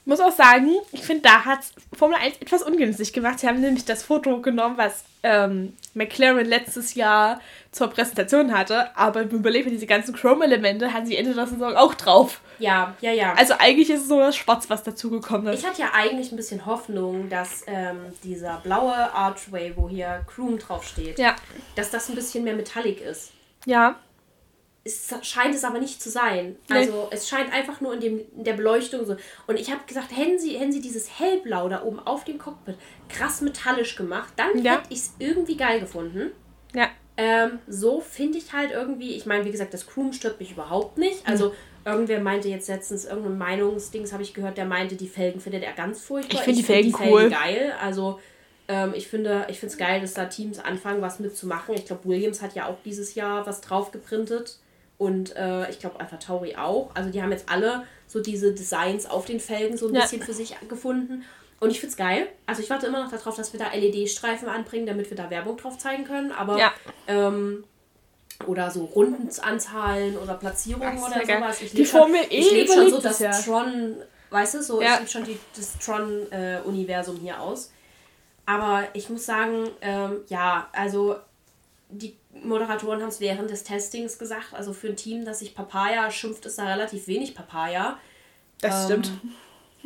muss 0.06 0.20
auch 0.20 0.32
sagen, 0.32 0.70
ich 0.92 1.02
finde, 1.02 1.22
da 1.22 1.44
hat 1.44 1.58
Formel 1.92 2.16
1 2.16 2.36
etwas 2.38 2.62
ungünstig 2.62 3.12
gemacht. 3.12 3.40
Sie 3.40 3.48
haben 3.48 3.60
nämlich 3.60 3.84
das 3.84 4.04
Foto 4.04 4.40
genommen, 4.40 4.78
was 4.78 5.04
ähm, 5.24 5.76
McLaren 5.94 6.46
letztes 6.46 6.94
Jahr 6.94 7.40
zur 7.72 7.88
Präsentation 7.88 8.56
hatte, 8.56 8.96
aber 8.96 9.22
im 9.22 9.30
Überleben 9.30 9.70
diese 9.70 9.86
ganzen 9.86 10.14
Chrome-Elemente 10.14 10.92
hatten 10.92 11.06
sie 11.06 11.16
Ende 11.16 11.34
der 11.34 11.48
Saison 11.48 11.74
auch 11.76 11.94
drauf. 11.94 12.40
Ja, 12.60 12.94
ja, 13.00 13.10
ja. 13.10 13.34
Also 13.34 13.54
eigentlich 13.58 13.90
ist 13.90 14.02
es 14.02 14.08
so 14.08 14.20
das 14.20 14.36
Schwarz, 14.36 14.70
was 14.70 14.84
dazugekommen 14.84 15.52
ist. 15.52 15.60
Ich 15.60 15.66
hatte 15.66 15.82
ja 15.82 15.90
eigentlich 15.92 16.32
ein 16.32 16.36
bisschen 16.36 16.64
Hoffnung, 16.64 17.28
dass 17.28 17.64
ähm, 17.66 17.98
dieser 18.22 18.58
blaue 18.62 18.94
Archway, 18.94 19.72
wo 19.74 19.88
hier 19.88 20.24
Chrome 20.32 20.56
draufsteht, 20.56 21.18
ja. 21.18 21.34
dass 21.74 21.90
das 21.90 22.08
ein 22.08 22.14
bisschen 22.14 22.44
mehr 22.44 22.54
metallic 22.54 23.00
ist. 23.00 23.32
Ja 23.66 23.96
es 24.86 25.12
scheint 25.22 25.54
es 25.54 25.64
aber 25.64 25.78
nicht 25.78 26.00
zu 26.00 26.08
sein. 26.10 26.56
Nee. 26.68 26.76
Also 26.76 27.08
es 27.10 27.28
scheint 27.28 27.52
einfach 27.52 27.80
nur 27.80 27.94
in, 27.94 28.00
dem, 28.00 28.20
in 28.36 28.44
der 28.44 28.54
Beleuchtung 28.54 29.04
so. 29.04 29.16
Und 29.46 29.58
ich 29.58 29.70
habe 29.70 29.80
gesagt, 29.86 30.16
hätten 30.16 30.38
sie, 30.38 30.56
hätten 30.56 30.72
sie 30.72 30.80
dieses 30.80 31.18
Hellblau 31.18 31.68
da 31.68 31.82
oben 31.82 31.98
auf 31.98 32.24
dem 32.24 32.38
Cockpit 32.38 32.76
krass 33.08 33.40
metallisch 33.40 33.96
gemacht, 33.96 34.32
dann 34.36 34.62
ja. 34.62 34.74
hätte 34.74 34.86
ich 34.90 34.98
es 34.98 35.14
irgendwie 35.18 35.56
geil 35.56 35.80
gefunden. 35.80 36.30
Ja. 36.74 36.88
Ähm, 37.16 37.58
so 37.66 38.00
finde 38.00 38.38
ich 38.38 38.52
halt 38.52 38.70
irgendwie, 38.70 39.14
ich 39.14 39.26
meine, 39.26 39.44
wie 39.44 39.50
gesagt, 39.50 39.74
das 39.74 39.86
Chrome 39.86 40.12
stört 40.12 40.38
mich 40.38 40.52
überhaupt 40.52 40.98
nicht. 40.98 41.26
Also 41.26 41.48
mhm. 41.48 41.52
irgendwer 41.84 42.20
meinte 42.20 42.48
jetzt 42.48 42.68
letztens, 42.68 43.06
irgendein 43.06 43.38
Meinungsdings 43.38 44.12
habe 44.12 44.22
ich 44.22 44.34
gehört, 44.34 44.58
der 44.58 44.66
meinte, 44.66 44.96
die 44.96 45.08
Felgen 45.08 45.40
findet 45.40 45.64
er 45.64 45.72
ganz 45.72 46.00
furchtbar. 46.02 46.34
Ich 46.34 46.40
finde 46.40 46.60
die 46.60 46.64
Felgen 46.64 46.92
find 46.92 47.04
die 47.04 47.10
cool. 47.10 47.20
Felgen 47.20 47.38
geil. 47.38 47.74
Also 47.80 48.20
ähm, 48.68 48.92
ich 48.94 49.08
finde 49.08 49.46
ich 49.48 49.62
es 49.62 49.76
geil, 49.78 50.00
dass 50.00 50.14
da 50.14 50.26
Teams 50.26 50.58
anfangen, 50.58 51.00
was 51.00 51.18
mitzumachen. 51.18 51.74
Ich 51.74 51.86
glaube, 51.86 52.04
Williams 52.04 52.42
hat 52.42 52.54
ja 52.54 52.66
auch 52.66 52.76
dieses 52.84 53.14
Jahr 53.14 53.46
was 53.46 53.60
drauf 53.60 53.92
geprintet. 53.92 54.58
Und 54.98 55.36
äh, 55.36 55.70
ich 55.70 55.78
glaube 55.78 56.00
Alpha 56.00 56.16
Tauri 56.16 56.56
auch. 56.56 56.90
Also 56.94 57.10
die 57.10 57.22
haben 57.22 57.32
jetzt 57.32 57.48
alle 57.50 57.84
so 58.06 58.20
diese 58.20 58.52
Designs 58.52 59.06
auf 59.06 59.26
den 59.26 59.40
Felgen 59.40 59.76
so 59.76 59.88
ein 59.88 59.94
ja. 59.94 60.02
bisschen 60.02 60.22
für 60.22 60.32
sich 60.32 60.56
gefunden. 60.68 61.24
Und 61.58 61.70
ich 61.70 61.80
finde 61.80 61.92
es 61.92 61.96
geil. 61.96 62.28
Also 62.46 62.62
ich 62.62 62.70
warte 62.70 62.86
immer 62.86 63.02
noch 63.02 63.10
darauf, 63.10 63.36
dass 63.36 63.52
wir 63.52 63.60
da 63.60 63.72
LED-Streifen 63.72 64.48
anbringen, 64.48 64.86
damit 64.86 65.08
wir 65.10 65.16
da 65.16 65.30
Werbung 65.30 65.56
drauf 65.56 65.78
zeigen 65.78 66.04
können. 66.04 66.32
Aber 66.32 66.58
ja. 66.58 66.72
ähm, 67.08 67.64
oder 68.46 68.70
so 68.70 68.84
Rundenanzahlen 68.84 70.18
oder 70.18 70.34
Platzierungen 70.34 70.98
oder 71.02 71.24
geil. 71.24 71.38
sowas. 71.38 71.62
Ich 71.62 71.72
lebe 71.72 71.88
schon, 71.88 72.14
eh 72.14 72.26
ich 72.28 72.50
lebe 72.50 72.72
schon 72.72 72.90
so 72.90 73.00
das 73.00 73.18
ja. 73.18 73.30
Tron, 73.30 73.96
weißt 74.30 74.54
du, 74.54 74.62
so 74.62 74.82
ja. 74.82 74.94
ich 74.94 74.98
lebe 74.98 75.10
schon 75.10 75.24
die, 75.24 75.38
das 75.56 75.78
Tron-Universum 75.78 77.16
äh, 77.16 77.20
hier 77.20 77.40
aus. 77.40 77.70
Aber 78.44 78.84
ich 78.92 79.08
muss 79.08 79.24
sagen, 79.24 79.68
ähm, 79.80 80.20
ja, 80.28 80.68
also 80.72 81.16
die 81.88 82.16
Moderatoren 82.42 83.00
haben 83.00 83.08
es 83.08 83.20
während 83.20 83.50
des 83.50 83.64
Testings 83.64 84.18
gesagt, 84.18 84.54
also 84.54 84.72
für 84.72 84.88
ein 84.88 84.96
Team, 84.96 85.24
das 85.24 85.40
sich 85.40 85.54
Papaya 85.54 86.10
schimpft, 86.10 86.46
ist 86.46 86.58
da 86.58 86.64
relativ 86.64 87.06
wenig 87.06 87.34
Papaya. 87.34 87.98
Das 88.60 88.90
ähm, 88.90 89.02
stimmt. 89.02 89.20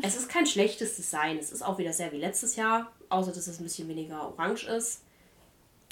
Es 0.02 0.16
ist 0.16 0.28
kein 0.28 0.46
schlechtes 0.46 0.96
Design. 0.96 1.38
Es 1.38 1.52
ist 1.52 1.62
auch 1.62 1.78
wieder 1.78 1.92
sehr 1.92 2.12
wie 2.12 2.18
letztes 2.18 2.56
Jahr, 2.56 2.90
außer 3.08 3.32
dass 3.32 3.46
es 3.46 3.60
ein 3.60 3.64
bisschen 3.64 3.88
weniger 3.88 4.28
orange 4.28 4.64
ist. 4.64 5.02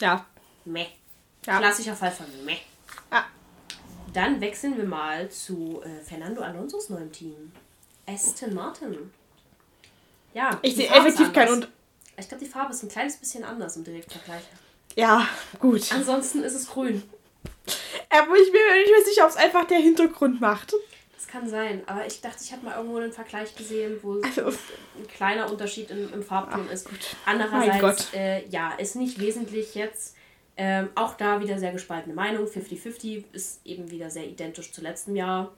Ja. 0.01 0.27
Meh. 0.65 0.87
Ja. 1.47 1.59
Klassischer 1.59 1.97
Fall 1.97 2.11
von 2.11 2.27
Meh. 2.45 2.57
Ja. 3.13 3.27
Dann 4.13 4.41
wechseln 4.41 4.77
wir 4.77 4.85
mal 4.85 5.29
zu 5.31 5.83
äh, 5.83 6.03
Fernando 6.03 6.41
Alonso's 6.41 6.89
neuem 6.89 7.13
Team. 7.13 7.53
Aston 8.07 8.55
Martin. 8.55 9.13
Ja. 10.33 10.59
Ich 10.63 10.77
sehe 10.77 10.89
effektiv 10.89 11.33
keinen 11.33 11.53
Unterschied. 11.55 11.75
Ich 12.17 12.29
glaube, 12.29 12.45
die 12.45 12.51
Farbe 12.51 12.73
ist 12.73 12.83
ein 12.83 12.89
kleines 12.89 13.17
bisschen 13.17 13.45
anders 13.45 13.77
im 13.77 13.85
Direktvergleich. 13.85 14.43
Ja, 14.97 15.27
gut. 15.61 15.93
Ansonsten 15.93 16.43
ist 16.43 16.55
es 16.55 16.69
grün. 16.69 17.03
Aber 18.11 18.37
ich 18.37 18.53
bin 18.53 18.61
mir 18.61 18.81
nicht 18.81 18.91
mehr 18.91 19.05
sicher, 19.05 19.25
ob 19.25 19.31
es 19.31 19.37
einfach 19.37 19.65
der 19.67 19.79
Hintergrund 19.79 20.41
macht. 20.41 20.75
Das 21.15 21.27
kann 21.27 21.49
sein, 21.49 21.83
aber 21.87 22.07
ich 22.07 22.21
dachte, 22.21 22.39
ich 22.43 22.53
habe 22.53 22.65
mal 22.65 22.77
irgendwo 22.77 22.97
einen 22.97 23.13
Vergleich 23.13 23.55
gesehen, 23.55 23.99
wo 24.03 24.21
also, 24.23 24.47
ein 24.47 25.07
kleiner 25.09 25.51
Unterschied 25.51 25.91
im, 25.91 26.13
im 26.13 26.23
Farbton 26.23 26.65
Ach, 26.69 26.73
ist. 26.73 26.89
Gut. 26.89 27.17
Andererseits, 27.27 28.13
äh, 28.15 28.47
ja, 28.49 28.73
ist 28.73 28.97
nicht 28.97 29.21
wesentlich 29.21 29.75
jetzt. 29.75 30.17
Ähm, 30.57 30.89
auch 30.97 31.15
da 31.15 31.41
wieder 31.41 31.59
sehr 31.59 31.73
gespaltene 31.73 32.15
Meinung. 32.15 32.47
50-50 32.47 33.25
ist 33.33 33.61
eben 33.65 33.91
wieder 33.91 34.11
sehr 34.11 34.27
identisch 34.27 34.73
zu 34.73 34.81
letztem 34.81 35.15
Jahr. 35.15 35.53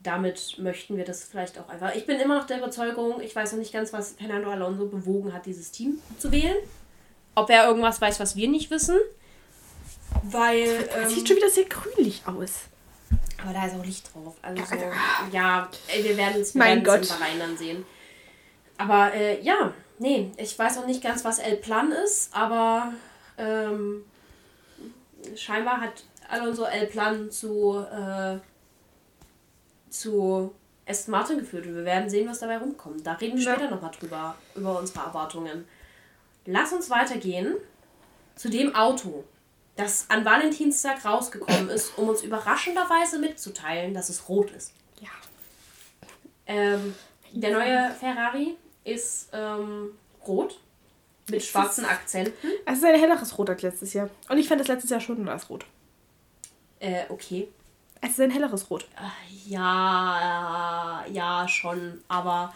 Damit 0.00 0.56
möchten 0.58 0.96
wir 0.96 1.04
das 1.04 1.24
vielleicht 1.24 1.58
auch 1.58 1.68
einfach. 1.68 1.94
Ich 1.94 2.06
bin 2.06 2.20
immer 2.20 2.38
noch 2.38 2.46
der 2.46 2.58
Überzeugung, 2.58 3.20
ich 3.20 3.34
weiß 3.34 3.52
noch 3.52 3.58
nicht 3.58 3.72
ganz, 3.72 3.92
was 3.92 4.12
Fernando 4.12 4.50
Alonso 4.50 4.86
bewogen 4.86 5.32
hat, 5.32 5.46
dieses 5.46 5.70
Team 5.70 5.98
zu 6.18 6.30
wählen 6.30 6.56
ob 7.34 7.50
er 7.50 7.66
irgendwas 7.66 8.00
weiß, 8.00 8.20
was 8.20 8.36
wir 8.36 8.48
nicht 8.48 8.70
wissen. 8.70 8.96
Weil. 10.22 10.88
Ähm, 10.96 11.08
sieht 11.08 11.26
schon 11.26 11.36
wieder 11.36 11.50
sehr 11.50 11.64
grünlich 11.64 12.22
aus. 12.26 12.62
Aber 13.42 13.52
da 13.52 13.66
ist 13.66 13.74
auch 13.74 13.84
Licht 13.84 14.14
drauf. 14.14 14.36
Also 14.40 14.64
so, 14.64 14.76
ja, 15.32 15.68
wir 16.00 16.16
werden 16.16 16.42
es 16.42 16.54
mein 16.54 16.84
Gott. 16.84 17.08
dann 17.38 17.56
sehen. 17.56 17.84
Aber 18.78 19.12
äh, 19.14 19.40
ja, 19.42 19.72
nee, 19.98 20.30
ich 20.36 20.58
weiß 20.58 20.78
auch 20.78 20.86
nicht 20.86 21.02
ganz, 21.02 21.24
was 21.24 21.38
El 21.38 21.56
Plan 21.56 21.92
ist, 21.92 22.34
aber 22.34 22.92
ähm, 23.36 24.04
scheinbar 25.36 25.80
hat 25.80 26.04
Alonso 26.28 26.64
El 26.64 26.86
Plan 26.86 27.30
zu, 27.30 27.84
äh, 27.92 28.38
zu 29.90 30.54
Aston 30.86 31.12
Martin 31.12 31.38
geführt 31.38 31.66
und 31.66 31.74
wir 31.74 31.84
werden 31.84 32.08
sehen, 32.08 32.28
was 32.28 32.40
dabei 32.40 32.58
rumkommt. 32.58 33.06
Da 33.06 33.14
reden 33.14 33.38
wir 33.38 33.44
ja. 33.44 33.52
später 33.52 33.70
nochmal 33.70 33.92
drüber, 33.98 34.34
über 34.54 34.78
unsere 34.78 35.04
Erwartungen. 35.04 35.66
Lass 36.46 36.72
uns 36.72 36.90
weitergehen 36.90 37.56
zu 38.34 38.50
dem 38.50 38.74
Auto, 38.74 39.24
das 39.76 40.06
an 40.10 40.24
Valentinstag 40.24 41.04
rausgekommen 41.04 41.68
ist, 41.70 41.96
um 41.96 42.08
uns 42.08 42.22
überraschenderweise 42.22 43.18
mitzuteilen, 43.18 43.94
dass 43.94 44.08
es 44.08 44.28
rot 44.28 44.50
ist. 44.50 44.72
Ja. 45.00 45.10
Ähm, 46.46 46.94
der 47.32 47.52
neue 47.52 47.90
Ferrari 47.98 48.56
ist 48.84 49.30
ähm, 49.32 49.90
rot 50.26 50.58
mit 51.30 51.42
schwarzen 51.42 51.84
Akzenten. 51.84 52.34
Es 52.66 52.78
ist 52.78 52.84
ein 52.84 52.98
helleres 52.98 53.38
Rot 53.38 53.48
als 53.48 53.62
letztes 53.62 53.92
Jahr. 53.92 54.10
Und 54.28 54.38
ich 54.38 54.48
fand 54.48 54.60
das 54.60 54.68
letztes 54.68 54.90
Jahr 54.90 55.00
schon 55.00 55.28
als 55.28 55.48
rot. 55.48 55.64
Äh, 56.80 57.04
okay. 57.08 57.48
Es 58.00 58.10
ist 58.10 58.20
ein 58.20 58.32
helleres 58.32 58.68
Rot. 58.68 58.86
Ja, 59.46 61.04
ja, 61.10 61.46
schon, 61.48 62.02
aber 62.08 62.52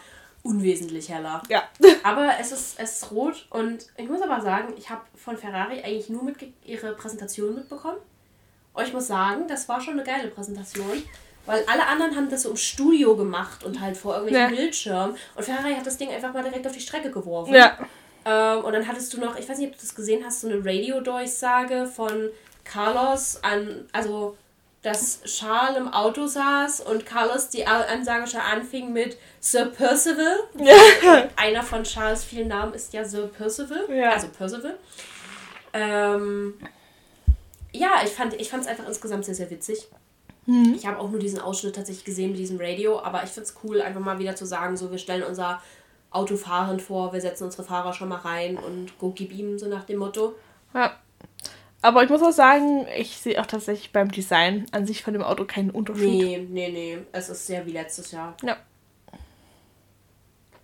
unwesentlich 0.47 1.09
heller. 1.09 1.43
Ja. 1.49 1.63
Aber 2.03 2.31
es 2.39 2.51
ist, 2.51 2.79
es 2.79 3.01
ist 3.01 3.11
rot 3.11 3.47
und 3.49 3.87
ich 3.97 4.07
muss 4.07 4.21
aber 4.21 4.41
sagen, 4.41 4.73
ich 4.77 4.89
habe 4.89 5.01
von 5.15 5.37
Ferrari 5.37 5.81
eigentlich 5.83 6.09
nur 6.09 6.23
mit 6.23 6.37
ihre 6.63 6.93
Präsentation 6.93 7.55
mitbekommen. 7.55 7.97
Und 8.73 8.87
ich 8.87 8.93
muss 8.93 9.07
sagen, 9.07 9.47
das 9.47 9.67
war 9.67 9.81
schon 9.81 9.93
eine 9.93 10.03
geile 10.03 10.27
Präsentation. 10.29 11.03
Weil 11.45 11.63
alle 11.67 11.87
anderen 11.87 12.15
haben 12.15 12.29
das 12.29 12.43
so 12.43 12.49
im 12.49 12.57
Studio 12.57 13.15
gemacht 13.15 13.63
und 13.63 13.79
halt 13.79 13.95
vor 13.97 14.15
irgendwelchen 14.15 14.53
Ja. 14.53 14.55
Bildschirmen. 14.55 15.15
Und 15.35 15.43
Ferrari 15.43 15.73
hat 15.73 15.85
das 15.85 15.97
Ding 15.97 16.09
einfach 16.09 16.33
mal 16.33 16.43
direkt 16.43 16.67
auf 16.67 16.73
die 16.73 16.81
Strecke 16.81 17.09
geworfen. 17.09 17.53
Ja. 17.53 17.77
Ähm, 18.25 18.65
und 18.65 18.73
dann 18.73 18.85
hattest 18.87 19.13
du 19.13 19.19
noch, 19.19 19.37
ich 19.39 19.47
weiß 19.47 19.57
nicht, 19.57 19.69
ob 19.69 19.75
du 19.75 19.81
das 19.81 19.95
gesehen 19.95 20.23
hast, 20.25 20.41
so 20.41 20.47
eine 20.49 20.63
Radio-Durchsage 20.63 21.87
von 21.87 22.29
Carlos 22.65 23.39
an, 23.43 23.87
also 23.93 24.37
dass 24.83 25.21
Charles 25.23 25.77
im 25.77 25.87
Auto 25.91 26.27
saß 26.27 26.81
und 26.81 27.05
Carlos 27.05 27.49
die 27.49 27.65
Ansage 27.67 28.27
schon 28.27 28.39
anfing 28.39 28.93
mit 28.93 29.17
Sir 29.39 29.65
Percival. 29.65 30.39
Einer 31.35 31.63
von 31.63 31.83
Charles 31.83 32.23
vielen 32.23 32.47
Namen 32.47 32.73
ist 32.73 32.93
ja 32.93 33.03
Sir 33.03 33.27
Percival, 33.27 33.85
Ja. 33.93 34.11
also 34.11 34.27
Percival. 34.29 34.77
Ähm, 35.73 36.53
ja, 37.73 37.89
ich 38.03 38.11
fand 38.11 38.33
ich 38.39 38.51
es 38.53 38.67
einfach 38.67 38.87
insgesamt 38.87 39.25
sehr, 39.25 39.35
sehr 39.35 39.49
witzig. 39.49 39.87
Ich 40.75 40.85
habe 40.87 40.97
auch 40.99 41.09
nur 41.09 41.19
diesen 41.19 41.41
Ausschnitt 41.41 41.75
tatsächlich 41.75 42.05
gesehen 42.05 42.29
mit 42.31 42.39
diesem 42.39 42.57
Radio, 42.57 43.01
aber 43.01 43.21
ich 43.23 43.31
finde 43.31 43.49
es 43.49 43.55
cool, 43.65 43.81
einfach 43.81 43.99
mal 43.99 44.17
wieder 44.17 44.33
zu 44.37 44.45
sagen, 44.45 44.77
so 44.77 44.89
wir 44.91 44.97
stellen 44.97 45.23
unser 45.23 45.61
Auto 46.09 46.37
fahrend 46.37 46.81
vor, 46.81 47.11
wir 47.11 47.19
setzen 47.19 47.43
unsere 47.43 47.65
Fahrer 47.65 47.93
schon 47.93 48.07
mal 48.07 48.19
rein 48.19 48.57
und 48.57 48.97
go 48.97 49.11
gib 49.11 49.33
ihm, 49.33 49.59
so 49.59 49.67
nach 49.67 49.83
dem 49.83 49.97
Motto. 49.99 50.35
ja. 50.73 50.95
Aber 51.87 52.03
ich 52.03 52.09
muss 52.09 52.21
auch 52.21 52.33
sagen, 52.33 52.85
ich 52.97 53.17
sehe 53.17 53.39
auch 53.39 53.45
tatsächlich 53.45 53.93
beim 53.93 54.11
Design 54.11 54.65
an 54.73 54.85
sich 54.85 55.03
von 55.03 55.13
dem 55.13 55.23
Auto 55.23 55.45
keinen 55.45 55.69
Unterschied. 55.69 56.21
Nee, 56.21 56.45
nee, 56.49 56.69
nee, 56.69 56.97
es 57.13 57.29
ist 57.29 57.47
sehr 57.47 57.65
wie 57.65 57.71
letztes 57.71 58.11
Jahr. 58.11 58.35
Ja. 58.43 58.57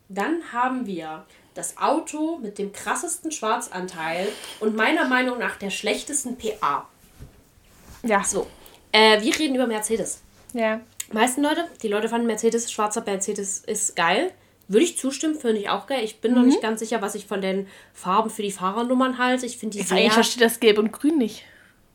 Dann 0.10 0.42
haben 0.52 0.86
wir 0.86 1.26
das 1.54 1.78
Auto 1.78 2.40
mit 2.42 2.58
dem 2.58 2.74
krassesten 2.74 3.32
Schwarzanteil 3.32 4.28
und 4.60 4.76
meiner 4.76 5.08
Meinung 5.08 5.40
nach 5.40 5.56
der 5.56 5.70
schlechtesten 5.70 6.38
PA. 6.38 6.90
Ja. 8.04 8.22
So, 8.26 8.48
äh, 8.92 9.22
wir 9.22 9.40
reden 9.40 9.56
über 9.56 9.66
Mercedes. 9.66 10.20
Ja. 10.52 10.82
meisten 11.14 11.42
Leute, 11.42 11.70
die 11.82 11.88
Leute 11.88 12.10
fanden 12.10 12.28
Mercedes, 12.28 12.70
schwarzer 12.70 13.02
Mercedes 13.02 13.60
ist 13.60 13.96
geil. 13.96 14.34
Würde 14.68 14.86
ich 14.86 14.98
zustimmen, 14.98 15.36
finde 15.36 15.60
ich 15.60 15.70
auch 15.70 15.88
geil. 15.88 16.04
Ich 16.04 16.20
bin 16.22 16.34
noch 16.34 16.44
nicht 16.44 16.62
ganz 16.62 16.80
sicher, 16.80 17.02
was 17.02 17.16
ich 17.16 17.26
von 17.26 17.42
den 17.42 17.68
Farben 17.94 18.30
für 18.30 18.42
die 18.44 18.52
Fahrernummern 18.52 19.18
halte. 19.18 19.46
Ich 19.46 19.58
finde 19.58 19.76
die 19.78 19.82
Ich 19.82 19.90
sehr... 19.90 20.10
verstehe 20.10 20.44
das 20.44 20.60
Gelb 20.60 20.78
und 20.80 20.92
Grün 20.94 21.18
nicht. 21.18 21.44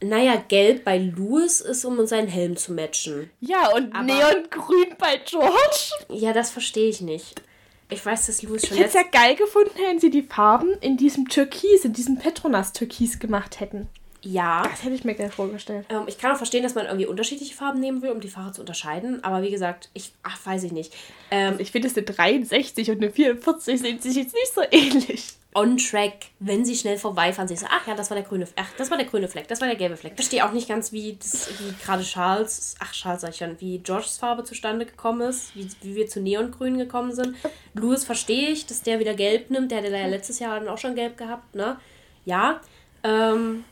Naja, 0.00 0.36
gelb 0.48 0.84
bei 0.84 0.96
Lewis 0.98 1.60
ist, 1.60 1.84
um 1.84 2.06
seinen 2.06 2.28
Helm 2.28 2.56
zu 2.56 2.72
matchen. 2.72 3.30
Ja, 3.40 3.74
und 3.74 3.92
Aber- 3.94 4.04
Neongrün 4.04 4.94
bei 4.98 5.16
George. 5.24 5.90
Ja, 6.08 6.32
das 6.32 6.50
verstehe 6.50 6.88
ich 6.88 7.00
nicht. 7.00 7.42
Ich 7.90 8.04
weiß, 8.04 8.26
dass 8.26 8.42
Lewis 8.42 8.66
schon 8.66 8.76
Ich 8.76 8.84
hätte 8.84 8.88
es 8.90 8.94
ja 8.94 9.02
geil 9.10 9.34
gefunden, 9.34 9.70
wenn 9.88 9.98
sie 9.98 10.10
die 10.10 10.22
Farben 10.22 10.74
in 10.82 10.96
diesem 10.98 11.26
Türkis, 11.28 11.84
in 11.84 11.94
diesem 11.94 12.18
Petronas-Türkis 12.18 13.18
gemacht 13.18 13.60
hätten. 13.60 13.88
Ja. 14.22 14.62
Das 14.62 14.82
hätte 14.82 14.94
ich 14.94 15.04
mir 15.04 15.14
geil 15.14 15.30
vorgestellt. 15.30 15.86
Ähm, 15.88 16.02
ich 16.06 16.18
kann 16.18 16.32
auch 16.32 16.36
verstehen, 16.36 16.62
dass 16.62 16.74
man 16.74 16.86
irgendwie 16.86 17.06
unterschiedliche 17.06 17.54
Farben 17.54 17.80
nehmen 17.80 18.02
will, 18.02 18.10
um 18.10 18.20
die 18.20 18.28
Fahrer 18.28 18.52
zu 18.52 18.60
unterscheiden. 18.60 19.22
Aber 19.24 19.42
wie 19.42 19.50
gesagt, 19.50 19.90
ich... 19.94 20.12
Ach, 20.22 20.38
weiß 20.44 20.64
ich 20.64 20.72
nicht. 20.72 20.92
Ähm, 21.30 21.56
Ich 21.58 21.70
finde, 21.70 21.88
es 21.88 21.96
eine 21.96 22.04
63 22.04 22.90
und 22.90 22.98
eine 22.98 23.10
44 23.10 23.80
sehen 23.80 24.00
sich 24.00 24.16
jetzt 24.16 24.34
nicht 24.34 24.52
so 24.54 24.62
ähnlich. 24.70 25.34
on 25.54 25.76
track, 25.76 26.26
wenn 26.40 26.64
sie 26.64 26.76
schnell 26.76 26.98
vorbeifahren, 26.98 27.48
siehst 27.48 27.62
du, 27.62 27.66
ach 27.70 27.86
ja, 27.86 27.94
das 27.94 28.10
war 28.10 28.16
der 28.16 28.24
grüne, 28.24 28.46
ach, 28.56 28.68
das 28.76 28.90
war 28.90 28.98
der 28.98 29.06
grüne 29.06 29.28
Fleck, 29.28 29.48
das 29.48 29.60
war 29.60 29.66
der 29.66 29.76
gelbe 29.76 29.96
Fleck. 29.96 30.12
Ich 30.12 30.16
verstehe 30.16 30.46
auch 30.46 30.52
nicht 30.52 30.68
ganz, 30.68 30.92
wie, 30.92 31.16
das, 31.18 31.48
wie 31.58 31.74
gerade 31.84 32.02
Charles, 32.04 32.76
ach 32.78 32.92
Charles 32.92 33.22
sag 33.22 33.30
ich 33.30 33.36
schon, 33.36 33.60
wie 33.60 33.78
Georges 33.78 34.18
Farbe 34.18 34.44
zustande 34.44 34.84
gekommen 34.86 35.22
ist, 35.22 35.56
wie, 35.56 35.68
wie 35.82 35.96
wir 35.96 36.06
zu 36.06 36.20
Neongrün 36.20 36.78
gekommen 36.78 37.12
sind. 37.12 37.34
Louis 37.74 38.04
verstehe 38.04 38.50
ich, 38.50 38.66
dass 38.66 38.82
der 38.82 39.00
wieder 39.00 39.14
gelb 39.14 39.50
nimmt, 39.50 39.70
der 39.70 39.78
hatte 39.78 39.90
ja 39.90 40.06
letztes 40.06 40.38
Jahr 40.38 40.60
dann 40.60 40.68
auch 40.68 40.78
schon 40.78 40.94
gelb 40.94 41.16
gehabt, 41.16 41.54
ne? 41.54 41.76
Ja. 42.24 42.60
Ähm, 43.02 43.64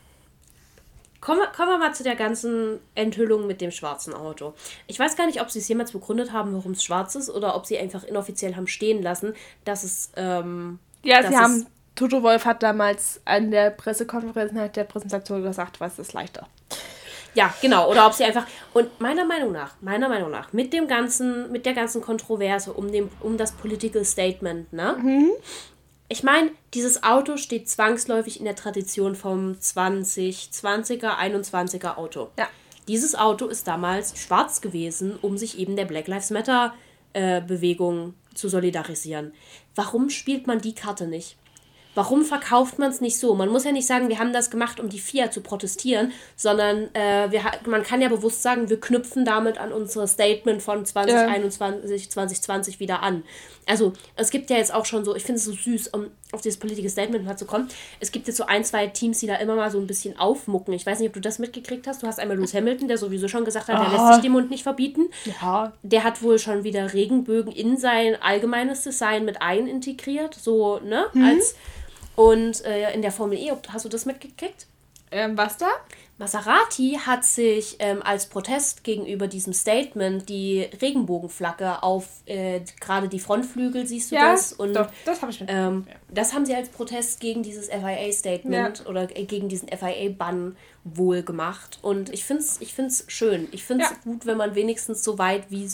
Kommen 1.19 1.39
wir, 1.39 1.47
kommen 1.47 1.69
wir 1.71 1.77
mal 1.79 1.93
zu 1.95 2.03
der 2.03 2.15
ganzen 2.15 2.79
Enthüllung 2.95 3.47
mit 3.47 3.59
dem 3.61 3.71
schwarzen 3.71 4.13
Auto. 4.13 4.53
Ich 4.87 4.99
weiß 4.99 5.15
gar 5.15 5.25
nicht, 5.25 5.41
ob 5.41 5.49
sie 5.49 5.59
es 5.59 5.67
jemals 5.67 5.91
begründet 5.91 6.31
haben, 6.31 6.53
warum 6.53 6.73
es 6.73 6.83
schwarz 6.83 7.15
ist, 7.15 7.29
oder 7.29 7.55
ob 7.55 7.65
sie 7.65 7.77
einfach 7.77 8.03
inoffiziell 8.03 8.55
haben 8.55 8.67
stehen 8.67 9.01
lassen, 9.01 9.33
dass 9.65 9.83
es 9.83 10.11
ähm, 10.15 10.79
Ja, 11.03 11.17
Das 11.21 11.27
sie 11.29 11.33
ist- 11.35 11.39
haben. 11.41 11.65
Toto 11.95 12.21
Wolf 12.21 12.45
hat 12.45 12.61
damals 12.61 13.19
an 13.25 13.49
der 13.49 13.71
Pressekonferenz 13.71 14.51
nach 14.51 14.67
der 14.67 14.83
Präsentation 14.83 15.41
gesagt, 15.41 15.79
was 15.79 15.97
ist 15.97 16.13
leichter. 16.13 16.47
Ja, 17.33 17.51
genau. 17.59 17.89
Oder 17.89 18.05
ob 18.05 18.13
sie 18.13 18.23
einfach. 18.23 18.45
Und 18.73 19.01
meiner 19.01 19.25
Meinung 19.25 19.51
nach, 19.51 19.73
meiner 19.81 20.07
Meinung 20.07 20.29
nach, 20.29 20.53
mit 20.53 20.73
dem 20.73 20.87
ganzen, 20.87 21.51
mit 21.51 21.65
der 21.65 21.73
ganzen 21.73 22.01
Kontroverse 22.01 22.71
um, 22.73 22.91
dem, 22.91 23.09
um 23.21 23.37
das 23.37 23.51
Political 23.51 24.05
Statement, 24.05 24.71
ne? 24.73 24.95
Ich 26.09 26.23
meine, 26.23 26.51
dieses 26.73 27.03
Auto 27.03 27.35
steht 27.35 27.67
zwangsläufig 27.67 28.39
in 28.39 28.45
der 28.45 28.55
Tradition 28.55 29.15
vom 29.15 29.53
2020er, 29.53 31.17
21er 31.17 31.97
Auto. 31.97 32.29
Ja. 32.37 32.47
Dieses 32.87 33.15
Auto 33.15 33.47
ist 33.47 33.67
damals 33.67 34.17
schwarz 34.17 34.61
gewesen, 34.61 35.17
um 35.21 35.37
sich 35.37 35.59
eben 35.59 35.75
der 35.75 35.83
Black 35.83 36.07
Lives 36.07 36.29
Matter 36.29 36.73
äh, 37.11 37.41
Bewegung 37.41 38.13
zu 38.33 38.47
solidarisieren. 38.47 39.33
Warum 39.75 40.09
spielt 40.09 40.47
man 40.47 40.61
die 40.61 40.73
Karte 40.73 41.07
nicht? 41.07 41.35
Warum 41.97 42.23
verkauft 42.23 42.77
man 42.77 42.91
es 42.91 43.01
nicht 43.01 43.17
so? 43.17 43.33
Man 43.33 43.49
muss 43.49 43.63
ja 43.63 43.71
nicht 43.71 43.87
sagen, 43.87 44.07
wir 44.07 44.19
haben 44.19 44.31
das 44.31 44.51
gemacht, 44.51 44.79
um 44.79 44.87
die 44.87 44.99
FIA 44.99 45.31
zu 45.31 45.41
protestieren, 45.41 46.11
sondern 46.35 46.93
äh, 46.93 47.31
wir, 47.31 47.41
man 47.65 47.81
kann 47.81 48.03
ja 48.03 48.07
bewusst 48.07 48.43
sagen, 48.43 48.69
wir 48.69 48.79
knüpfen 48.79 49.25
damit 49.25 49.57
an 49.57 49.71
unser 49.71 50.05
Statement 50.05 50.61
von 50.61 50.85
2021, 50.85 52.11
2020 52.11 52.79
wieder 52.79 53.01
an. 53.01 53.23
Also 53.65 53.93
es 54.15 54.29
gibt 54.29 54.51
ja 54.51 54.57
jetzt 54.57 54.71
auch 54.71 54.85
schon 54.85 55.05
so, 55.05 55.15
ich 55.15 55.23
finde 55.23 55.39
es 55.39 55.45
so 55.45 55.53
süß, 55.53 55.87
um 55.87 56.11
auf 56.31 56.41
dieses 56.41 56.59
politische 56.59 56.87
Statement 56.87 57.25
mal 57.25 57.35
zu 57.35 57.45
kommen. 57.45 57.67
Es 57.99 58.11
gibt 58.11 58.27
jetzt 58.27 58.37
so 58.37 58.45
ein, 58.45 58.63
zwei 58.63 58.85
Teams, 58.85 59.19
die 59.19 59.25
da 59.25 59.37
immer 59.37 59.55
mal 59.55 59.71
so 59.71 59.79
ein 59.79 59.87
bisschen 59.87 60.19
aufmucken. 60.19 60.75
Ich 60.75 60.85
weiß 60.85 60.99
nicht, 60.99 61.07
ob 61.07 61.15
du 61.15 61.19
das 61.19 61.39
mitgekriegt 61.39 61.87
hast. 61.87 62.03
Du 62.03 62.07
hast 62.07 62.19
einmal 62.19 62.37
Lewis 62.37 62.53
Hamilton, 62.53 62.87
der 62.87 62.99
sowieso 62.99 63.27
schon 63.27 63.43
gesagt 63.43 63.69
hat, 63.69 63.75
er 63.75 63.91
lässt 63.91 64.13
sich 64.13 64.21
den 64.21 64.33
Mund 64.33 64.51
nicht 64.51 64.61
verbieten. 64.61 65.09
Ja. 65.41 65.73
Der 65.81 66.03
hat 66.03 66.21
wohl 66.21 66.37
schon 66.37 66.63
wieder 66.63 66.93
Regenbögen 66.93 67.51
in 67.51 67.75
sein 67.77 68.15
allgemeines 68.21 68.83
Design 68.83 69.25
mit 69.25 69.41
ein 69.41 69.65
integriert, 69.65 70.35
so, 70.35 70.79
ne? 70.79 71.07
Als, 71.23 71.55
und 72.17 72.65
äh, 72.65 72.91
in 72.93 73.03
der 73.03 73.11
Formel 73.11 73.37
E, 73.37 73.51
hast 73.69 73.85
du 73.85 73.89
das 73.89 74.05
mitgekriegt? 74.05 74.65
Ähm, 75.11 75.37
was 75.37 75.55
da? 75.57 75.67
Maserati 76.17 76.99
hat 77.05 77.23
sich 77.23 77.75
ähm, 77.77 78.01
als 78.03 78.25
Protest 78.25 78.83
gegenüber 78.83 79.27
diesem 79.27 79.53
Statement 79.53 80.27
die 80.27 80.67
Regenbogenflagge 80.81 81.83
auf 81.83 82.07
äh, 82.25 82.61
gerade 82.81 83.07
die 83.07 83.19
Frontflügel, 83.19 83.85
siehst 83.85 84.11
du 84.11 84.15
das? 84.15 84.51
Und 84.51 84.73
doch, 84.73 84.89
das 85.05 85.21
habe 85.21 85.31
ich 85.31 85.39
mit. 85.39 85.49
ähm, 85.51 85.85
das 86.09 86.33
haben 86.33 86.45
sie 86.47 86.55
als 86.55 86.69
Protest 86.69 87.19
gegen 87.19 87.43
dieses 87.43 87.69
FIA-Statement 87.69 88.85
oder 88.87 89.15
äh, 89.15 89.25
gegen 89.25 89.47
diesen 89.47 89.69
FIA-Bann 89.69 90.57
wohl 90.83 91.21
gemacht. 91.21 91.77
Und 91.83 92.11
ich 92.11 92.25
finde 92.25 92.41
es 92.41 92.59
ich 92.59 92.73
find's 92.73 93.05
schön. 93.07 93.47
Ich 93.51 93.63
finde 93.63 93.85
es 93.85 93.91
Ja. 93.91 93.97
gut, 94.03 94.25
wenn 94.25 94.37
man 94.37 94.55
wenigstens 94.55 95.03
so 95.03 95.19
weit, 95.19 95.51
wie. 95.51 95.69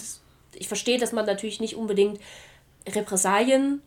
Ich 0.56 0.68
verstehe, 0.68 1.00
dass 1.00 1.14
man 1.14 1.26
natürlich 1.26 1.62
nicht 1.62 1.78
unbedingt 1.78 2.20
Repressalien 2.88 3.82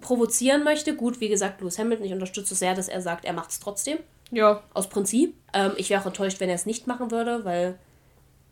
provozieren 0.00 0.64
möchte. 0.64 0.94
Gut, 0.94 1.20
wie 1.20 1.28
gesagt, 1.28 1.60
Lewis 1.60 1.78
Hamilton, 1.78 2.06
ich 2.06 2.12
unterstütze 2.12 2.54
sehr, 2.54 2.74
dass 2.74 2.88
er 2.88 3.00
sagt, 3.00 3.24
er 3.24 3.32
macht 3.32 3.50
es 3.50 3.60
trotzdem. 3.60 3.98
ja. 4.30 4.62
Aus 4.72 4.88
Prinzip. 4.88 5.34
Ähm, 5.52 5.72
ich 5.76 5.90
wäre 5.90 6.00
auch 6.00 6.06
enttäuscht, 6.06 6.40
wenn 6.40 6.48
er 6.48 6.54
es 6.54 6.66
nicht 6.66 6.86
machen 6.86 7.10
würde, 7.10 7.44
weil 7.44 7.78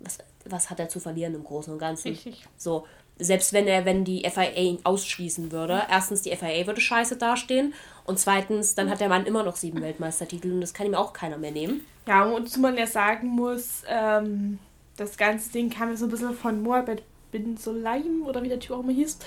was, 0.01 0.19
was 0.45 0.71
hat 0.71 0.81
er 0.81 0.89
zu 0.89 1.01
verlieren 1.01 1.35
im 1.35 1.45
Großen 1.45 1.73
und 1.73 1.79
Ganzen? 1.79 2.09
Richtig. 2.09 2.45
So, 2.57 2.87
selbst 3.19 3.53
wenn 3.53 3.67
er, 3.67 3.85
wenn 3.85 4.05
die 4.05 4.29
FIA 4.29 4.55
ihn 4.55 4.79
ausschließen 4.85 5.53
würde, 5.53 5.83
erstens, 5.91 6.23
die 6.23 6.35
FIA 6.35 6.67
würde 6.67 6.81
scheiße 6.81 7.17
dastehen 7.17 7.75
und 8.05 8.19
zweitens, 8.19 8.75
dann 8.75 8.91
hat 8.91 9.01
der 9.01 9.09
Mann 9.09 9.27
immer 9.27 9.43
noch 9.43 9.57
sieben 9.57 9.81
Weltmeistertitel 9.81 10.53
und 10.53 10.61
das 10.61 10.75
kann 10.75 10.87
ihm 10.87 10.95
auch 10.95 11.13
keiner 11.13 11.39
mehr 11.39 11.53
nehmen. 11.53 11.87
Ja, 12.07 12.25
und 12.25 12.51
zu 12.51 12.61
man 12.61 12.77
ja 12.77 12.87
sagen 12.87 13.29
muss, 13.29 13.83
ähm, 13.87 14.59
das 14.97 15.17
ganze 15.17 15.53
Ding 15.53 15.71
kam 15.71 15.91
ja 15.91 15.97
so 15.97 16.07
ein 16.07 16.11
bisschen 16.11 16.35
von 16.35 16.63
Moabed 16.63 17.03
bin 17.33 17.57
Solaim 17.57 18.25
oder 18.25 18.43
wie 18.43 18.49
der 18.49 18.61
Typ 18.61 18.73
auch 18.73 18.81
immer 18.81 18.93
hieß. 18.93 19.19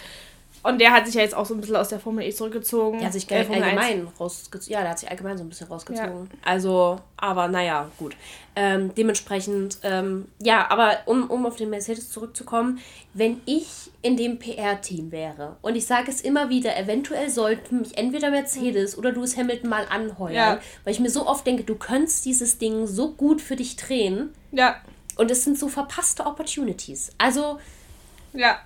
Und 0.66 0.80
der 0.80 0.92
hat 0.94 1.06
sich 1.06 1.14
ja 1.16 1.22
jetzt 1.22 1.36
auch 1.36 1.46
so 1.46 1.54
ein 1.54 1.62
bisschen 1.62 1.76
aus 1.76 1.90
der 1.90 2.00
Formel 2.00 2.26
E 2.26 2.32
zurückgezogen. 2.34 2.98
Der 2.98 3.08
hat 3.08 3.14
sich 3.14 3.30
Äh, 3.30 3.44
Formel 3.46 3.62
1. 3.62 3.78
allgemein 3.78 4.08
rausgezogen. 4.20 4.74
Ja, 4.74 4.82
der 4.82 4.90
hat 4.92 5.00
sich 5.00 5.10
allgemein 5.10 5.38
so 5.38 5.44
ein 5.44 5.50
bisschen 5.50 5.68
rausgezogen. 5.68 6.30
Also, 6.44 7.00
aber 7.18 7.48
naja, 7.48 7.90
gut. 8.00 8.16
Ähm, 8.56 8.94
dementsprechend, 8.96 9.78
ähm, 9.84 10.28
ja, 10.42 10.70
aber 10.72 11.00
um, 11.06 11.30
um 11.30 11.46
auf 11.46 11.56
den 11.58 11.70
Mercedes 11.70 12.10
zurückzukommen, 12.10 12.80
wenn 13.14 13.42
ich 13.46 13.92
in 14.02 14.18
dem 14.18 14.40
PR-Team 14.40 15.12
wäre 15.12 15.58
und 15.62 15.76
ich 15.76 15.86
sage 15.86 16.10
es 16.10 16.22
immer 16.22 16.50
wieder, 16.50 16.76
eventuell 16.78 17.30
sollten 17.30 17.80
mich 17.82 17.98
entweder 17.98 18.32
Mercedes 18.32 18.98
oder 18.98 19.12
Lewis 19.12 19.36
Hamilton 19.38 19.70
mal 19.70 19.86
anheuern, 19.90 20.34
Ja. 20.34 20.60
weil 20.84 20.94
ich 20.94 21.00
mir 21.00 21.10
so 21.10 21.28
oft 21.28 21.46
denke, 21.46 21.64
du 21.64 21.76
könntest 21.76 22.26
dieses 22.26 22.58
Ding 22.58 22.88
so 22.88 23.12
gut 23.12 23.42
für 23.42 23.56
dich 23.58 23.76
drehen 23.76 24.34
Ja, 24.52 24.78
und 25.18 25.30
es 25.30 25.44
sind 25.44 25.60
so 25.60 25.68
verpasste 25.68 26.26
Opportunities. 26.26 27.12
Also, 27.18 27.60
ja. 28.34 28.60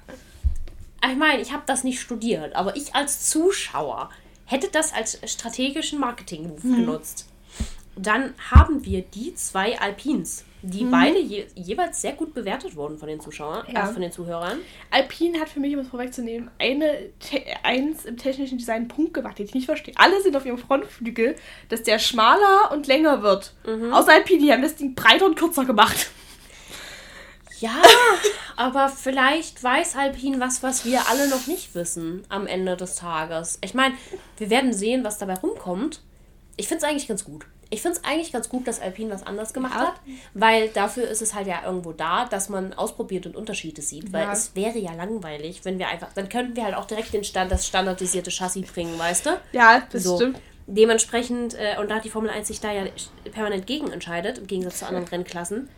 Ich 1.07 1.17
meine, 1.17 1.41
ich 1.41 1.51
habe 1.53 1.63
das 1.65 1.83
nicht 1.83 1.99
studiert, 1.99 2.55
aber 2.55 2.75
ich 2.75 2.95
als 2.95 3.29
Zuschauer 3.29 4.09
hätte 4.45 4.67
das 4.71 4.93
als 4.93 5.19
strategischen 5.25 5.99
Marketing-Move 5.99 6.61
genutzt. 6.61 7.27
Dann 7.95 8.33
haben 8.51 8.85
wir 8.85 9.01
die 9.01 9.35
zwei 9.35 9.79
Alpins, 9.79 10.45
die 10.61 10.83
mhm. 10.83 10.91
beide 10.91 11.19
je, 11.19 11.45
jeweils 11.55 12.01
sehr 12.01 12.13
gut 12.13 12.33
bewertet 12.33 12.75
wurden 12.75 12.97
von 12.97 13.07
den 13.07 13.19
Zuschauern, 13.19 13.65
ja. 13.71 13.81
also 13.81 13.93
von 13.93 14.01
den 14.01 14.11
Zuhörern. 14.11 14.59
Alpin 14.89 15.39
hat 15.39 15.49
für 15.49 15.59
mich, 15.59 15.73
um 15.73 15.81
es 15.81 15.87
vorwegzunehmen, 15.87 16.49
eine, 16.59 17.09
eins 17.63 18.05
im 18.05 18.17
technischen 18.17 18.57
Design 18.57 18.87
Punkt 18.87 19.13
gemacht, 19.13 19.37
den 19.39 19.45
ich 19.45 19.53
nicht 19.53 19.65
verstehe. 19.65 19.93
Alle 19.97 20.21
sind 20.21 20.35
auf 20.35 20.45
ihrem 20.45 20.57
Frontflügel, 20.57 21.35
dass 21.69 21.83
der 21.83 21.99
schmaler 21.99 22.71
und 22.71 22.87
länger 22.87 23.21
wird. 23.21 23.53
Mhm. 23.65 23.93
Außer 23.93 24.13
Alpin, 24.13 24.39
die 24.39 24.51
haben 24.51 24.61
das 24.61 24.75
Ding 24.75 24.95
breiter 24.95 25.25
und 25.25 25.35
kürzer 25.35 25.65
gemacht. 25.65 26.09
Ja, 27.59 27.81
aber 28.55 28.89
vielleicht 28.89 29.63
weiß 29.63 29.95
Alpin 29.95 30.39
was, 30.39 30.63
was 30.63 30.85
wir 30.85 31.07
alle 31.09 31.27
noch 31.29 31.47
nicht 31.47 31.75
wissen 31.75 32.23
am 32.29 32.47
Ende 32.47 32.77
des 32.77 32.95
Tages. 32.95 33.59
Ich 33.61 33.73
meine, 33.73 33.95
wir 34.37 34.49
werden 34.49 34.73
sehen, 34.73 35.03
was 35.03 35.17
dabei 35.17 35.35
rumkommt. 35.35 36.01
Ich 36.57 36.67
finde 36.67 36.83
es 36.83 36.89
eigentlich 36.89 37.07
ganz 37.07 37.23
gut. 37.23 37.45
Ich 37.71 37.81
finde 37.83 37.97
es 37.97 38.03
eigentlich 38.03 38.31
ganz 38.31 38.49
gut, 38.49 38.67
dass 38.67 38.81
Alpine 38.81 39.11
was 39.11 39.23
anders 39.25 39.53
gemacht 39.53 39.75
ja. 39.75 39.87
hat, 39.87 39.93
weil 40.33 40.69
dafür 40.69 41.07
ist 41.07 41.21
es 41.21 41.35
halt 41.35 41.45
ja 41.45 41.63
irgendwo 41.63 41.91
da, 41.91 42.25
dass 42.25 42.49
man 42.49 42.73
ausprobiert 42.73 43.27
und 43.27 43.35
Unterschiede 43.35 43.83
sieht. 43.83 44.11
Weil 44.11 44.23
ja. 44.23 44.31
es 44.31 44.55
wäre 44.55 44.79
ja 44.79 44.91
langweilig, 44.93 45.61
wenn 45.65 45.77
wir 45.77 45.87
einfach, 45.87 46.11
dann 46.13 46.29
könnten 46.29 46.55
wir 46.55 46.65
halt 46.65 46.73
auch 46.73 46.85
direkt 46.85 47.13
den 47.13 47.23
Stand, 47.23 47.51
das 47.51 47.67
standardisierte 47.67 48.31
Chassis 48.31 48.71
bringen, 48.71 48.97
weißt 48.97 49.27
du? 49.27 49.29
Ja, 49.51 49.83
das 49.91 50.03
so. 50.03 50.15
stimmt. 50.15 50.41
Dementsprechend, 50.65 51.53
äh, 51.53 51.77
und 51.79 51.91
da 51.91 51.95
hat 51.95 52.05
die 52.05 52.09
Formel 52.09 52.31
1 52.31 52.47
sich 52.47 52.59
da 52.59 52.71
ja 52.71 52.85
permanent 53.31 53.67
gegen 53.67 53.91
entscheidet, 53.91 54.39
im 54.39 54.47
Gegensatz 54.47 54.79
zu 54.79 54.87
anderen 54.87 55.07
Rennklassen. 55.07 55.69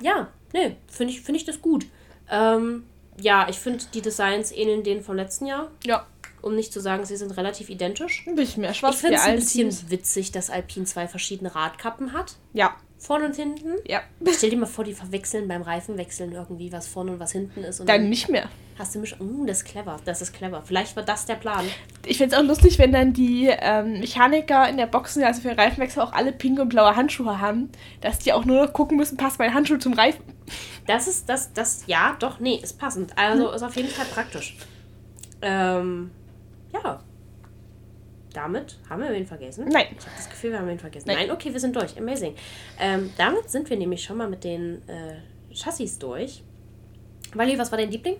Ja, 0.00 0.28
ne, 0.56 0.76
finde 0.88 1.12
ich, 1.12 1.20
find 1.20 1.36
ich 1.36 1.44
das 1.44 1.60
gut. 1.60 1.86
Ähm, 2.30 2.84
ja, 3.20 3.48
ich 3.48 3.58
finde, 3.58 3.84
die 3.94 4.02
Designs 4.02 4.52
ähneln 4.52 4.82
denen 4.82 5.02
vom 5.02 5.16
letzten 5.16 5.46
Jahr. 5.46 5.70
Ja 5.84 6.06
um 6.46 6.54
nicht 6.54 6.72
zu 6.72 6.80
sagen, 6.80 7.04
sie 7.04 7.16
sind 7.16 7.36
relativ 7.36 7.70
identisch. 7.70 8.24
Ein 8.26 8.36
bisschen 8.36 8.60
mehr 8.60 8.72
schwarz. 8.72 8.94
Ich 8.94 9.00
finde 9.00 9.16
es 9.16 9.24
ein 9.24 9.36
bisschen 9.36 9.90
witzig, 9.90 10.30
dass 10.30 10.48
Alpine 10.48 10.86
zwei 10.86 11.08
verschiedene 11.08 11.54
Radkappen 11.54 12.12
hat. 12.12 12.36
Ja. 12.52 12.76
Vorne 13.06 13.26
und 13.26 13.36
hinten. 13.36 13.76
Ja. 13.86 14.00
Stell 14.32 14.50
dir 14.50 14.56
mal 14.56 14.66
vor, 14.66 14.84
die 14.84 14.92
verwechseln 14.92 15.46
beim 15.46 15.62
Reifenwechseln 15.62 16.32
irgendwie, 16.32 16.72
was 16.72 16.88
vorne 16.88 17.12
und 17.12 17.20
was 17.20 17.30
hinten 17.30 17.62
ist. 17.62 17.78
Und 17.78 17.88
dann, 17.88 18.00
dann 18.00 18.10
nicht 18.10 18.28
mehr. 18.28 18.48
Hast 18.76 18.96
du 18.96 18.98
mich. 18.98 19.20
Uh, 19.20 19.46
das 19.46 19.58
ist 19.58 19.64
clever. 19.66 19.96
Das 20.04 20.22
ist 20.22 20.32
clever. 20.32 20.62
Vielleicht 20.64 20.96
war 20.96 21.04
das 21.04 21.24
der 21.24 21.36
Plan. 21.36 21.64
Ich 22.04 22.18
finde 22.18 22.34
es 22.34 22.42
auch 22.42 22.44
lustig, 22.44 22.80
wenn 22.80 22.90
dann 22.90 23.12
die 23.12 23.46
ähm, 23.46 24.00
Mechaniker 24.00 24.68
in 24.68 24.76
der 24.76 24.88
Boxen, 24.88 25.22
also 25.22 25.40
für 25.40 25.56
Reifenwechsel, 25.56 26.02
auch 26.02 26.14
alle 26.14 26.32
pink 26.32 26.58
und 26.58 26.68
blaue 26.70 26.96
Handschuhe 26.96 27.40
haben, 27.40 27.70
dass 28.00 28.18
die 28.18 28.32
auch 28.32 28.44
nur 28.44 28.64
noch 28.66 28.72
gucken 28.72 28.96
müssen, 28.96 29.16
passt 29.16 29.38
mein 29.38 29.54
Handschuh 29.54 29.76
zum 29.76 29.92
Reifen. 29.92 30.24
Das 30.88 31.06
ist, 31.06 31.28
das, 31.28 31.52
das, 31.52 31.84
ja, 31.86 32.16
doch, 32.18 32.40
nee, 32.40 32.58
ist 32.60 32.76
passend. 32.76 33.16
Also 33.16 33.50
hm. 33.50 33.54
ist 33.54 33.62
auf 33.62 33.76
jeden 33.76 33.88
Fall 33.88 34.06
praktisch. 34.06 34.56
Ähm, 35.42 36.10
ja. 36.72 36.98
Damit 38.36 38.76
haben 38.90 39.02
wir 39.02 39.10
wen 39.12 39.26
vergessen? 39.26 39.66
Nein. 39.72 39.86
Ich 39.98 40.04
habe 40.04 40.14
das 40.14 40.28
Gefühl, 40.28 40.52
wir 40.52 40.58
haben 40.58 40.68
wen 40.68 40.78
vergessen. 40.78 41.08
Nein, 41.08 41.16
Nein 41.20 41.30
okay, 41.30 41.54
wir 41.54 41.58
sind 41.58 41.74
durch. 41.74 41.96
Amazing. 41.96 42.34
Ähm, 42.78 43.10
damit 43.16 43.48
sind 43.48 43.70
wir 43.70 43.78
nämlich 43.78 44.04
schon 44.04 44.18
mal 44.18 44.28
mit 44.28 44.44
den 44.44 44.86
äh, 44.88 45.54
Chassis 45.54 45.98
durch. 45.98 46.42
Wally, 47.32 47.58
was 47.58 47.70
war 47.70 47.78
dein 47.78 47.90
Liebling? 47.90 48.16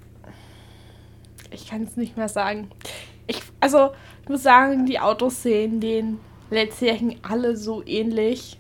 Ich 1.51 1.69
kann 1.69 1.83
es 1.83 1.99
nicht 1.99 2.17
mehr 2.17 2.31
sagen. 2.31 2.71
Ich, 3.27 3.43
also, 3.61 3.91
ich 4.23 4.29
muss 4.31 4.43
sagen, 4.43 4.87
die 4.87 4.99
Autos 4.99 5.43
sehen 5.43 5.81
den 5.81 6.19
letztjährigen 6.49 7.19
alle 7.23 7.55
so 7.55 7.85
ähnlich. 7.85 8.59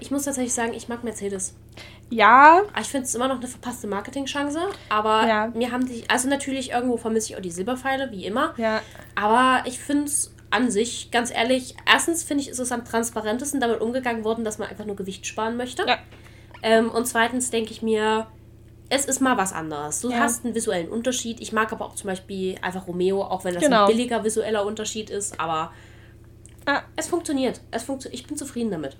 Ich 0.00 0.10
muss 0.10 0.24
tatsächlich 0.24 0.54
sagen, 0.54 0.74
ich 0.74 0.88
mag 0.88 1.04
Mercedes. 1.04 1.54
Ja. 2.10 2.62
Ah, 2.72 2.80
ich 2.80 2.88
finde 2.88 3.06
es 3.06 3.14
immer 3.14 3.28
noch 3.28 3.38
eine 3.38 3.46
verpasste 3.46 3.86
Marketingchance. 3.86 4.58
Aber 4.88 5.24
ja. 5.28 5.46
mir 5.54 5.70
haben 5.70 5.86
die. 5.86 6.02
Also 6.08 6.28
natürlich 6.28 6.70
irgendwo 6.70 6.96
vermisse 6.96 7.30
ich 7.30 7.36
auch 7.36 7.42
die 7.42 7.50
Silberpfeile, 7.52 8.10
wie 8.10 8.26
immer. 8.26 8.54
Ja. 8.56 8.80
Aber 9.14 9.62
ich 9.68 9.78
finde 9.78 10.06
es 10.06 10.32
an 10.56 10.70
sich, 10.70 11.10
ganz 11.10 11.30
ehrlich, 11.30 11.76
erstens 11.86 12.24
finde 12.24 12.42
ich, 12.42 12.48
ist 12.48 12.58
es 12.58 12.72
am 12.72 12.84
transparentesten 12.84 13.60
damit 13.60 13.80
umgegangen 13.80 14.24
worden, 14.24 14.44
dass 14.44 14.58
man 14.58 14.68
einfach 14.68 14.86
nur 14.86 14.96
Gewicht 14.96 15.26
sparen 15.26 15.56
möchte. 15.56 15.86
Ja. 15.86 15.98
Ähm, 16.62 16.90
und 16.90 17.06
zweitens 17.06 17.50
denke 17.50 17.72
ich 17.72 17.82
mir, 17.82 18.26
es 18.88 19.04
ist 19.04 19.20
mal 19.20 19.36
was 19.36 19.52
anderes. 19.52 20.00
Du 20.00 20.10
ja. 20.10 20.18
hast 20.18 20.44
einen 20.44 20.54
visuellen 20.54 20.88
Unterschied. 20.88 21.40
Ich 21.40 21.52
mag 21.52 21.72
aber 21.72 21.84
auch 21.84 21.94
zum 21.94 22.08
Beispiel 22.08 22.56
einfach 22.62 22.86
Romeo, 22.86 23.22
auch 23.22 23.44
wenn 23.44 23.54
das 23.54 23.62
genau. 23.62 23.86
ein 23.86 23.88
billiger 23.88 24.24
visueller 24.24 24.64
Unterschied 24.64 25.10
ist, 25.10 25.38
aber 25.40 25.72
ja. 26.66 26.82
es 26.96 27.08
funktioniert. 27.08 27.60
Es 27.70 27.82
funktio 27.82 28.10
ich 28.12 28.26
bin 28.26 28.36
zufrieden 28.36 28.70
damit. 28.70 28.96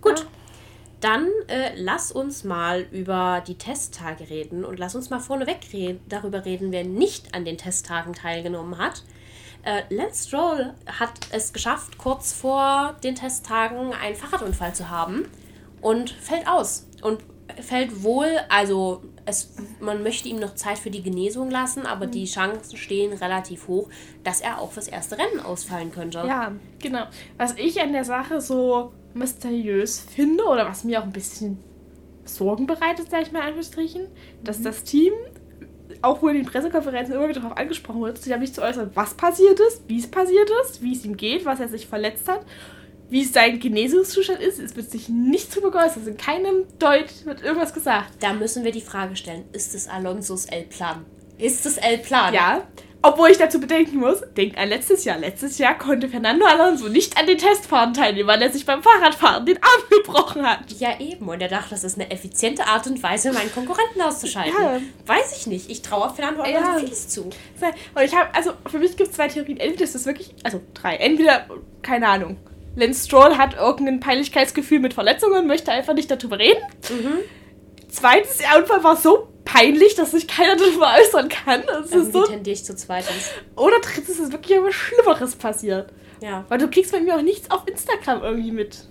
Gut. 0.00 0.20
Ja. 0.20 0.26
Dann 1.00 1.28
äh, 1.48 1.72
lass 1.76 2.12
uns 2.12 2.44
mal 2.44 2.86
über 2.90 3.42
die 3.46 3.56
Testtage 3.56 4.28
reden 4.28 4.64
und 4.64 4.78
lass 4.78 4.94
uns 4.94 5.08
mal 5.08 5.18
vorneweg 5.18 5.60
re 5.72 5.98
darüber 6.08 6.44
reden, 6.44 6.72
wer 6.72 6.84
nicht 6.84 7.34
an 7.34 7.46
den 7.46 7.56
Testtagen 7.56 8.12
teilgenommen 8.12 8.76
hat. 8.78 9.02
Äh, 9.62 9.82
Lance 9.90 10.28
Stroll 10.28 10.72
hat 10.86 11.12
es 11.32 11.52
geschafft, 11.52 11.98
kurz 11.98 12.32
vor 12.32 12.96
den 13.02 13.14
Testtagen 13.14 13.92
einen 13.92 14.16
Fahrradunfall 14.16 14.74
zu 14.74 14.88
haben 14.88 15.26
und 15.80 16.10
fällt 16.10 16.46
aus. 16.48 16.86
Und 17.02 17.20
fällt 17.60 18.02
wohl, 18.02 18.28
also 18.48 19.02
es, 19.26 19.54
man 19.80 20.02
möchte 20.02 20.28
ihm 20.28 20.38
noch 20.38 20.54
Zeit 20.54 20.78
für 20.78 20.90
die 20.90 21.02
Genesung 21.02 21.50
lassen, 21.50 21.86
aber 21.86 22.06
mhm. 22.06 22.10
die 22.12 22.24
Chancen 22.24 22.76
stehen 22.76 23.12
relativ 23.12 23.68
hoch, 23.68 23.88
dass 24.24 24.40
er 24.40 24.60
auch 24.60 24.72
fürs 24.72 24.88
erste 24.88 25.18
Rennen 25.18 25.40
ausfallen 25.40 25.92
könnte. 25.92 26.18
Ja, 26.26 26.52
genau. 26.80 27.04
Was 27.36 27.54
ich 27.56 27.80
an 27.80 27.92
der 27.92 28.04
Sache 28.04 28.40
so 28.40 28.92
mysteriös 29.14 30.00
finde 30.00 30.44
oder 30.44 30.66
was 30.66 30.84
mir 30.84 31.00
auch 31.00 31.04
ein 31.04 31.12
bisschen 31.12 31.58
Sorgen 32.24 32.66
bereitet, 32.66 33.10
sage 33.10 33.24
ich 33.24 33.32
mal 33.32 33.42
Anführungsstrichen, 33.42 34.06
dass 34.44 34.60
mhm. 34.60 34.64
das 34.64 34.84
Team 34.84 35.12
auch 36.02 36.22
wohl 36.22 36.30
in 36.30 36.38
den 36.38 36.46
Pressekonferenzen 36.46 37.14
immer 37.14 37.28
wieder 37.28 37.40
darauf 37.40 37.56
angesprochen 37.56 38.02
wird, 38.02 38.18
sich 38.18 38.36
nicht 38.36 38.54
zu 38.54 38.62
äußern, 38.62 38.90
was 38.94 39.14
passiert 39.14 39.60
ist, 39.60 39.82
wie 39.88 39.98
es 39.98 40.06
passiert 40.06 40.50
ist, 40.64 40.82
wie 40.82 40.94
es 40.94 41.04
ihm 41.04 41.16
geht, 41.16 41.44
was 41.44 41.60
er 41.60 41.68
sich 41.68 41.86
verletzt 41.86 42.28
hat, 42.28 42.40
wie 43.10 43.22
es 43.22 43.32
sein 43.32 43.58
Genesungszustand 43.58 44.40
ist. 44.40 44.58
Es 44.58 44.76
wird 44.76 44.90
sich 44.90 45.08
nicht 45.08 45.52
zu 45.52 45.60
begeistern. 45.60 46.06
In 46.06 46.16
keinem 46.16 46.64
Deutsch 46.78 47.24
wird 47.24 47.42
irgendwas 47.42 47.74
gesagt. 47.74 48.14
Da 48.20 48.32
müssen 48.32 48.64
wir 48.64 48.72
die 48.72 48.80
Frage 48.80 49.16
stellen: 49.16 49.44
Ist 49.52 49.74
es 49.74 49.88
Alonsos 49.88 50.46
L-Plan? 50.46 51.04
Ist 51.36 51.66
es 51.66 51.76
L-Plan? 51.76 52.32
Ja, 52.34 52.66
obwohl 53.02 53.30
ich 53.30 53.38
dazu 53.38 53.60
bedenken 53.60 53.98
muss, 53.98 54.22
denkt 54.36 54.58
an 54.58 54.68
letztes 54.68 55.04
Jahr. 55.04 55.18
Letztes 55.18 55.56
Jahr 55.58 55.78
konnte 55.78 56.08
Fernando 56.08 56.44
Alonso 56.44 56.88
nicht 56.88 57.18
an 57.18 57.26
den 57.26 57.38
Testfahren 57.38 57.94
teilnehmen, 57.94 58.28
weil 58.28 58.42
er 58.42 58.50
sich 58.50 58.66
beim 58.66 58.82
Fahrradfahren 58.82 59.46
den 59.46 59.56
Arm 59.56 59.82
gebrochen 59.90 60.46
hat. 60.46 60.70
Ja, 60.78 61.00
eben. 61.00 61.26
Und 61.28 61.40
er 61.40 61.48
dachte, 61.48 61.70
das 61.70 61.84
ist 61.84 61.98
eine 61.98 62.10
effiziente 62.10 62.66
Art 62.66 62.86
und 62.86 63.02
Weise, 63.02 63.32
meinen 63.32 63.52
Konkurrenten 63.52 64.02
auszuschalten. 64.02 64.52
Ja. 64.52 64.80
Weiß 65.06 65.36
ich 65.36 65.46
nicht. 65.46 65.70
Ich 65.70 65.80
traue 65.80 66.10
Fernando 66.10 66.42
Alonso 66.42 66.72
ja. 66.72 66.78
vieles 66.78 67.08
zu. 67.08 67.22
Und 67.24 68.02
ich 68.04 68.14
habe, 68.14 68.34
also 68.34 68.52
für 68.70 68.78
mich 68.78 68.96
gibt 68.96 69.10
es 69.10 69.16
zwei 69.16 69.28
Theorien. 69.28 69.58
Entweder 69.58 69.84
ist 69.84 69.94
das 69.94 70.04
wirklich, 70.04 70.34
also 70.42 70.60
drei. 70.74 70.96
Entweder, 70.96 71.46
keine 71.80 72.06
Ahnung, 72.06 72.36
Lance 72.76 73.06
Stroll 73.06 73.36
hat 73.38 73.54
irgendein 73.54 74.00
Peinlichkeitsgefühl 74.00 74.78
mit 74.78 74.94
Verletzungen, 74.94 75.46
möchte 75.46 75.72
einfach 75.72 75.94
nicht 75.94 76.10
darüber 76.10 76.38
reden. 76.38 76.60
Mhm. 76.90 77.18
Zweitens, 77.90 78.38
der 78.38 78.58
Unfall 78.58 78.84
war 78.84 78.96
so 78.96 79.28
peinlich, 79.44 79.94
dass 79.94 80.12
sich 80.12 80.28
keiner 80.28 80.56
darüber 80.56 80.94
äußern 80.98 81.28
kann. 81.28 81.62
Das 81.66 81.90
ist 81.90 82.12
so 82.12 82.24
tendiere 82.24 82.54
ich 82.54 82.64
zu 82.64 82.74
zweitens. 82.76 83.30
Oder 83.56 83.80
drittens 83.80 84.18
ist 84.18 84.32
wirklich 84.32 84.56
etwas 84.56 84.74
Schlimmeres 84.74 85.36
passiert. 85.36 85.92
Ja. 86.20 86.44
Weil 86.48 86.58
du 86.58 86.68
kriegst 86.68 86.92
bei 86.92 87.00
mir 87.00 87.16
auch 87.16 87.22
nichts 87.22 87.50
auf 87.50 87.66
Instagram 87.66 88.22
irgendwie 88.22 88.52
mit. 88.52 88.84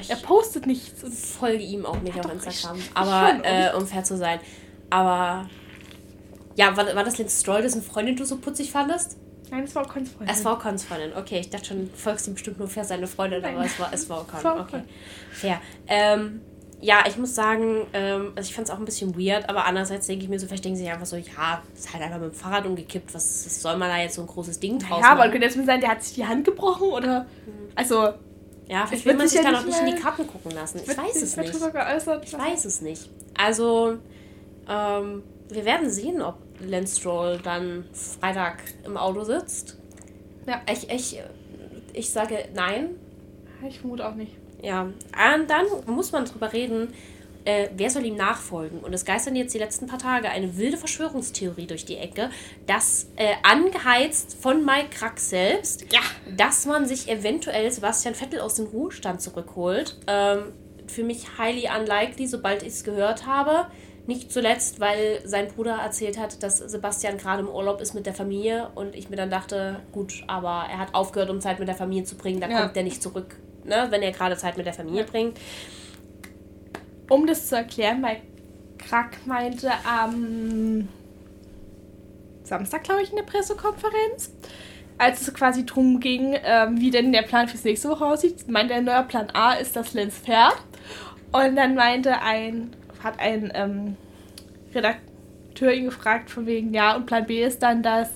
Ich 0.00 0.08
er 0.08 0.16
postet 0.16 0.66
nichts. 0.66 1.02
Und 1.04 1.12
folge 1.12 1.62
ihm 1.62 1.84
auch 1.84 2.00
nicht 2.00 2.18
auf 2.18 2.32
Instagram. 2.32 2.78
Ich, 2.78 2.90
aber, 2.94 3.44
äh, 3.44 3.74
um 3.76 3.86
fair 3.86 4.04
zu 4.04 4.16
sein. 4.16 4.40
Aber, 4.88 5.48
ja, 6.56 6.76
war, 6.76 6.94
war 6.94 7.04
das 7.04 7.18
Lance 7.18 7.40
Stroll, 7.40 7.62
dessen 7.62 7.82
Freundin 7.82 8.16
du 8.16 8.24
so 8.24 8.38
putzig 8.38 8.70
fandest? 8.70 9.18
Nein, 9.50 9.64
es 9.64 9.74
war 9.74 9.84
Ocons 9.84 10.10
Freundin. 10.10 10.34
Es 10.34 10.44
war 10.46 10.54
Ocons 10.54 10.84
Freundin. 10.84 11.12
Okay, 11.14 11.40
ich 11.40 11.50
dachte 11.50 11.66
schon, 11.66 11.90
folgst 11.94 12.26
ihm 12.26 12.34
bestimmt 12.34 12.58
nur 12.58 12.68
für 12.68 12.84
seine 12.84 13.06
Freundin, 13.06 13.42
Nein. 13.42 13.56
aber 13.56 13.66
es 13.66 13.78
war, 13.78 13.92
es 13.92 14.08
war 14.08 14.22
Ocon. 14.22 14.60
Okay, 14.60 14.82
fair. 15.30 15.60
Ähm, 15.88 16.40
ja, 16.82 17.04
ich 17.06 17.16
muss 17.16 17.34
sagen, 17.34 17.86
ähm, 17.92 18.32
also 18.34 18.48
ich 18.48 18.54
fand 18.54 18.68
es 18.68 18.74
auch 18.74 18.78
ein 18.78 18.84
bisschen 18.84 19.16
weird, 19.16 19.48
aber 19.48 19.66
andererseits 19.66 20.08
denke 20.08 20.24
ich 20.24 20.28
mir 20.28 20.40
so, 20.40 20.48
vielleicht 20.48 20.64
denken 20.64 20.76
sie 20.76 20.88
einfach 20.88 21.06
so, 21.06 21.16
ja, 21.16 21.62
ist 21.74 21.92
halt 21.92 22.02
einfach 22.02 22.18
mit 22.18 22.32
dem 22.32 22.34
Fahrrad 22.34 22.66
umgekippt, 22.66 23.14
was, 23.14 23.46
was 23.46 23.62
soll 23.62 23.76
man 23.76 23.88
da 23.88 23.98
jetzt 23.98 24.16
so 24.16 24.20
ein 24.20 24.26
großes 24.26 24.58
Ding 24.58 24.80
draus 24.80 25.00
Ja, 25.00 25.12
aber 25.12 25.28
könnte 25.28 25.46
jetzt 25.46 25.54
sein, 25.64 25.80
der 25.80 25.90
hat 25.90 26.02
sich 26.02 26.14
die 26.16 26.26
Hand 26.26 26.44
gebrochen 26.44 26.88
oder, 26.88 27.20
mhm. 27.46 27.70
also... 27.74 28.08
Ja, 28.68 28.86
vielleicht 28.86 29.04
will 29.04 29.14
man 29.14 29.28
sich 29.28 29.40
da 29.40 29.50
noch 29.50 29.66
nicht 29.66 29.78
in 29.80 29.86
die 29.86 30.00
Karten 30.00 30.26
gucken 30.26 30.52
lassen. 30.52 30.80
Ich 30.82 30.96
weiß 30.96 31.20
es 31.20 31.36
nicht. 31.36 31.54
Ich 31.54 32.32
weiß 32.38 32.64
es 32.64 32.80
nicht. 32.80 33.10
Also, 33.36 33.98
ähm, 34.68 35.22
wir 35.50 35.64
werden 35.64 35.90
sehen, 35.90 36.22
ob 36.22 36.38
Lance 36.60 37.00
Stroll 37.00 37.38
dann 37.42 37.84
Freitag 37.92 38.62
im 38.86 38.96
Auto 38.96 39.24
sitzt. 39.24 39.76
Ja. 40.46 40.62
Ich, 40.70 40.88
ich, 40.90 41.20
ich 41.92 42.10
sage 42.10 42.48
nein. 42.54 42.90
Ich 43.68 43.80
vermute 43.80 44.08
auch 44.08 44.14
nicht. 44.14 44.32
Ja, 44.62 44.82
und 44.82 45.50
dann 45.50 45.66
muss 45.86 46.12
man 46.12 46.24
drüber 46.24 46.52
reden, 46.52 46.94
äh, 47.44 47.68
wer 47.76 47.90
soll 47.90 48.04
ihm 48.06 48.16
nachfolgen? 48.16 48.80
Und 48.80 48.92
es 48.92 49.04
geistern 49.04 49.34
jetzt 49.36 49.54
die 49.54 49.58
letzten 49.58 49.86
paar 49.86 49.98
Tage 49.98 50.28
eine 50.28 50.56
wilde 50.56 50.76
Verschwörungstheorie 50.76 51.66
durch 51.66 51.84
die 51.84 51.96
Ecke, 51.96 52.30
dass 52.66 53.08
äh, 53.16 53.34
angeheizt 53.42 54.36
von 54.40 54.64
Mike 54.64 54.90
Krack 54.90 55.18
selbst, 55.18 55.92
ja. 55.92 56.00
dass 56.36 56.66
man 56.66 56.86
sich 56.86 57.08
eventuell 57.08 57.70
Sebastian 57.70 58.14
Vettel 58.14 58.40
aus 58.40 58.54
dem 58.54 58.66
Ruhestand 58.66 59.20
zurückholt. 59.20 59.98
Ähm, 60.06 60.52
für 60.86 61.02
mich 61.02 61.38
highly 61.38 61.68
unlikely, 61.76 62.26
sobald 62.26 62.62
ich 62.62 62.68
es 62.68 62.84
gehört 62.84 63.26
habe. 63.26 63.66
Nicht 64.06 64.32
zuletzt, 64.32 64.80
weil 64.80 65.20
sein 65.24 65.48
Bruder 65.48 65.76
erzählt 65.76 66.18
hat, 66.18 66.42
dass 66.42 66.58
Sebastian 66.58 67.18
gerade 67.18 67.42
im 67.42 67.48
Urlaub 67.48 67.80
ist 67.80 67.94
mit 67.94 68.04
der 68.04 68.14
Familie 68.14 68.68
und 68.74 68.96
ich 68.96 69.10
mir 69.10 69.16
dann 69.16 69.30
dachte, 69.30 69.80
gut, 69.92 70.24
aber 70.26 70.66
er 70.68 70.78
hat 70.78 70.94
aufgehört, 70.94 71.30
um 71.30 71.40
Zeit 71.40 71.60
mit 71.60 71.68
der 71.68 71.76
Familie 71.76 72.04
zu 72.04 72.16
bringen, 72.16 72.40
da 72.40 72.48
ja. 72.48 72.62
kommt 72.62 72.74
der 72.74 72.82
nicht 72.82 73.00
zurück 73.00 73.36
ne, 73.64 73.86
wenn 73.90 74.02
er 74.02 74.12
gerade 74.12 74.36
Zeit 74.36 74.56
mit 74.56 74.66
der 74.66 74.74
Familie 74.74 75.04
bringt. 75.04 75.38
Um 77.08 77.26
das 77.26 77.48
zu 77.48 77.56
erklären, 77.56 78.02
weil 78.02 78.18
Krack 78.78 79.26
meinte 79.26 79.70
am 79.84 80.88
Samstag, 82.44 82.84
glaube 82.84 83.02
ich, 83.02 83.10
in 83.10 83.16
der 83.16 83.24
Pressekonferenz, 83.24 84.32
als 84.98 85.20
es 85.22 85.34
quasi 85.34 85.64
drum 85.64 86.00
ging, 86.00 86.36
ähm, 86.44 86.80
wie 86.80 86.90
denn 86.90 87.12
der 87.12 87.22
Plan 87.22 87.48
fürs 87.48 87.64
nächste 87.64 87.88
Woche 87.88 88.04
aussieht, 88.04 88.48
meinte 88.48 88.74
er, 88.74 88.82
neuer 88.82 89.02
Plan 89.04 89.28
A 89.32 89.54
ist, 89.54 89.76
dass 89.76 89.94
Lenz 89.94 90.18
fährt. 90.18 90.56
Und 91.32 91.56
dann 91.56 91.74
meinte 91.74 92.20
ein, 92.20 92.74
hat 93.02 93.18
ein 93.18 93.50
ähm, 93.54 93.96
Redakteur 94.74 95.72
ihn 95.72 95.86
gefragt, 95.86 96.30
von 96.30 96.46
wegen, 96.46 96.74
ja, 96.74 96.94
und 96.94 97.06
Plan 97.06 97.26
B 97.26 97.42
ist 97.42 97.62
dann, 97.62 97.82
dass 97.82 98.10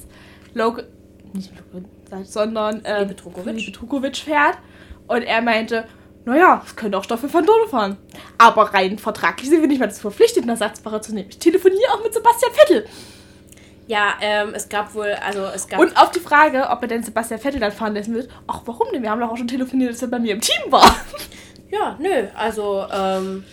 Logan, 0.54 0.86
nicht 1.32 1.52
Logan, 1.72 2.24
sondern 2.24 2.82
ähm, 2.84 3.08
Petrukovic 3.08 4.16
fährt. 4.16 4.58
Und 5.06 5.22
er 5.22 5.42
meinte, 5.42 5.86
naja, 6.24 6.62
es 6.66 6.74
könnte 6.74 6.98
auch 6.98 7.04
Stoffel 7.04 7.32
van 7.32 7.46
Dorn 7.46 7.68
fahren. 7.68 7.96
Aber 8.36 8.74
rein 8.74 8.98
vertraglich 8.98 9.48
sind 9.48 9.60
wir 9.60 9.68
nicht 9.68 9.78
mehr 9.78 9.88
dazu 9.88 10.00
verpflichtet, 10.00 10.42
einen 10.42 10.50
Ersatzfahrer 10.50 11.00
zu 11.00 11.14
nehmen. 11.14 11.28
Ich 11.30 11.38
telefoniere 11.38 11.92
auch 11.92 12.02
mit 12.02 12.12
Sebastian 12.12 12.52
Vettel. 12.52 12.86
Ja, 13.86 14.14
ähm, 14.20 14.52
es 14.52 14.68
gab 14.68 14.92
wohl, 14.94 15.14
also 15.24 15.44
es 15.44 15.68
gab. 15.68 15.78
Und 15.78 15.96
auf 15.96 16.10
die 16.10 16.18
Frage, 16.18 16.68
ob 16.68 16.82
er 16.82 16.88
denn 16.88 17.04
Sebastian 17.04 17.38
Vettel 17.38 17.60
dann 17.60 17.70
fahren 17.70 17.94
lassen 17.94 18.14
wird, 18.14 18.28
ach, 18.48 18.62
warum 18.64 18.88
denn? 18.92 19.02
Wir 19.02 19.10
haben 19.10 19.20
doch 19.20 19.30
auch 19.30 19.36
schon 19.36 19.46
telefoniert, 19.46 19.92
dass 19.92 20.02
er 20.02 20.08
bei 20.08 20.18
mir 20.18 20.32
im 20.34 20.40
Team 20.40 20.70
war. 20.70 20.94
Ja, 21.68 21.96
nö, 21.98 22.28
also, 22.36 22.86
ähm, 22.92 23.44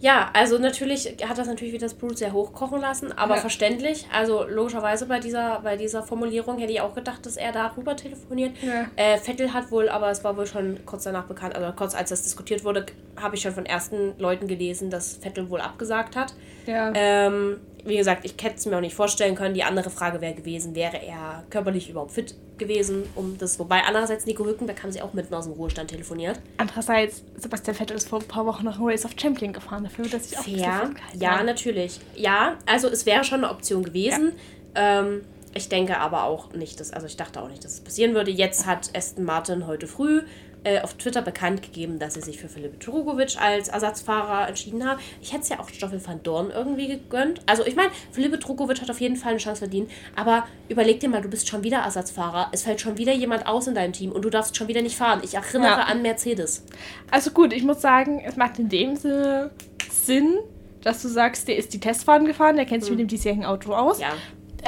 ja, 0.00 0.30
also 0.32 0.58
natürlich 0.58 1.16
hat 1.26 1.38
das 1.38 1.46
natürlich 1.46 1.72
wieder 1.72 1.86
das 1.86 1.94
Blut 1.94 2.18
sehr 2.18 2.32
hochkochen 2.32 2.80
lassen, 2.80 3.12
aber 3.12 3.36
ja. 3.36 3.40
verständlich. 3.40 4.06
Also 4.12 4.44
logischerweise 4.44 5.06
bei 5.06 5.20
dieser, 5.20 5.60
bei 5.60 5.76
dieser 5.76 6.02
Formulierung 6.02 6.58
hätte 6.58 6.72
ich 6.72 6.80
auch 6.80 6.94
gedacht, 6.94 7.24
dass 7.24 7.36
er 7.36 7.52
darüber 7.52 7.96
telefoniert. 7.96 8.52
Ja. 8.62 8.86
Äh, 8.96 9.18
Vettel 9.18 9.54
hat 9.54 9.70
wohl, 9.70 9.88
aber 9.88 10.10
es 10.10 10.22
war 10.22 10.36
wohl 10.36 10.46
schon 10.46 10.80
kurz 10.84 11.04
danach 11.04 11.24
bekannt, 11.24 11.54
also 11.54 11.72
kurz 11.72 11.94
als 11.94 12.10
das 12.10 12.22
diskutiert 12.22 12.64
wurde, 12.64 12.86
habe 13.20 13.36
ich 13.36 13.42
schon 13.42 13.52
von 13.52 13.64
ersten 13.64 14.14
Leuten 14.18 14.48
gelesen, 14.48 14.90
dass 14.90 15.16
Vettel 15.16 15.48
wohl 15.48 15.60
abgesagt 15.60 16.16
hat. 16.16 16.34
Ja. 16.66 16.92
Ähm, 16.94 17.60
wie 17.86 17.96
gesagt, 17.96 18.24
ich 18.24 18.34
hätte 18.42 18.56
es 18.56 18.66
mir 18.66 18.76
auch 18.76 18.80
nicht 18.80 18.94
vorstellen 18.94 19.34
können. 19.34 19.54
Die 19.54 19.62
andere 19.62 19.90
Frage 19.90 20.20
wäre 20.20 20.34
gewesen, 20.34 20.74
wäre 20.74 21.02
er 21.02 21.44
körperlich 21.50 21.88
überhaupt 21.88 22.12
fit 22.12 22.34
gewesen, 22.58 23.04
um 23.14 23.36
das. 23.38 23.58
Wobei 23.58 23.82
andererseits 23.82 24.26
Nico 24.26 24.44
Hülkenberg 24.44 24.82
haben 24.82 24.92
sie 24.92 25.02
auch 25.02 25.12
mitten 25.12 25.34
aus 25.34 25.44
dem 25.44 25.54
Ruhestand 25.54 25.90
telefoniert. 25.90 26.40
Andererseits, 26.56 27.22
Sebastian 27.36 27.76
Vettel 27.76 27.96
ist 27.96 28.08
vor 28.08 28.20
ein 28.20 28.28
paar 28.28 28.46
Wochen 28.46 28.64
nach 28.64 28.78
Race 28.80 29.04
of 29.04 29.12
Champion 29.20 29.52
gefahren, 29.52 29.84
dafür 29.84 30.04
wird 30.04 30.14
er 30.14 30.20
sich 30.20 30.38
auch 30.38 30.44
Fair. 30.44 30.90
Ja, 31.14 31.42
natürlich. 31.42 32.00
Ja, 32.14 32.56
also 32.66 32.88
es 32.88 33.06
wäre 33.06 33.24
schon 33.24 33.44
eine 33.44 33.52
Option 33.52 33.84
gewesen. 33.84 34.32
Ja. 34.74 35.00
Ähm, 35.00 35.22
ich 35.54 35.68
denke 35.70 35.98
aber 35.98 36.24
auch 36.24 36.52
nicht, 36.52 36.80
dass, 36.80 36.92
also 36.92 37.06
ich 37.06 37.16
dachte 37.16 37.40
auch 37.40 37.48
nicht, 37.48 37.64
dass 37.64 37.74
es 37.74 37.80
passieren 37.80 38.14
würde. 38.14 38.30
Jetzt 38.30 38.66
hat 38.66 38.90
Aston 38.94 39.24
Martin 39.24 39.66
heute 39.66 39.86
früh 39.86 40.22
äh, 40.66 40.80
auf 40.80 40.94
Twitter 40.94 41.22
bekannt 41.22 41.62
gegeben, 41.62 42.00
dass 42.00 42.14
sie 42.14 42.20
sich 42.20 42.38
für 42.40 42.48
Philipp 42.48 42.80
Drugovic 42.80 43.40
als 43.40 43.68
Ersatzfahrer 43.68 44.48
entschieden 44.48 44.84
haben. 44.84 45.00
Ich 45.22 45.32
hätte 45.32 45.42
es 45.42 45.48
ja 45.48 45.60
auch 45.60 45.68
Stoffel 45.68 46.04
van 46.04 46.22
Dorn 46.24 46.50
irgendwie 46.50 46.88
gegönnt. 46.88 47.40
Also 47.46 47.64
ich 47.64 47.76
meine, 47.76 47.90
Philipp 48.10 48.40
Drugovic 48.40 48.80
hat 48.80 48.90
auf 48.90 49.00
jeden 49.00 49.14
Fall 49.14 49.30
eine 49.30 49.38
Chance 49.38 49.60
verdient, 49.60 49.88
aber 50.16 50.46
überleg 50.68 50.98
dir 50.98 51.08
mal, 51.08 51.22
du 51.22 51.28
bist 51.28 51.48
schon 51.48 51.62
wieder 51.62 51.78
Ersatzfahrer. 51.78 52.48
Es 52.50 52.64
fällt 52.64 52.80
schon 52.80 52.98
wieder 52.98 53.12
jemand 53.12 53.46
aus 53.46 53.68
in 53.68 53.76
deinem 53.76 53.92
Team 53.92 54.10
und 54.10 54.24
du 54.24 54.30
darfst 54.30 54.56
schon 54.56 54.66
wieder 54.66 54.82
nicht 54.82 54.96
fahren. 54.96 55.20
Ich 55.22 55.34
erinnere 55.34 55.70
ja. 55.70 55.84
an 55.84 56.02
Mercedes. 56.02 56.64
Also 57.12 57.30
gut, 57.30 57.52
ich 57.52 57.62
muss 57.62 57.80
sagen, 57.80 58.20
es 58.26 58.36
macht 58.36 58.58
in 58.58 58.68
dem 58.68 58.96
Sinne 58.96 59.52
Sinn, 59.88 60.38
dass 60.82 61.00
du 61.00 61.08
sagst, 61.08 61.46
der 61.46 61.56
ist 61.56 61.72
die 61.74 61.80
Testfahren 61.80 62.26
gefahren, 62.26 62.56
der 62.56 62.64
kennt 62.64 62.82
sich 62.82 62.90
hm. 62.90 62.96
mit 62.96 63.06
dem 63.06 63.08
diesjährigen 63.08 63.44
Auto 63.44 63.72
aus. 63.72 64.00
Ja 64.00 64.14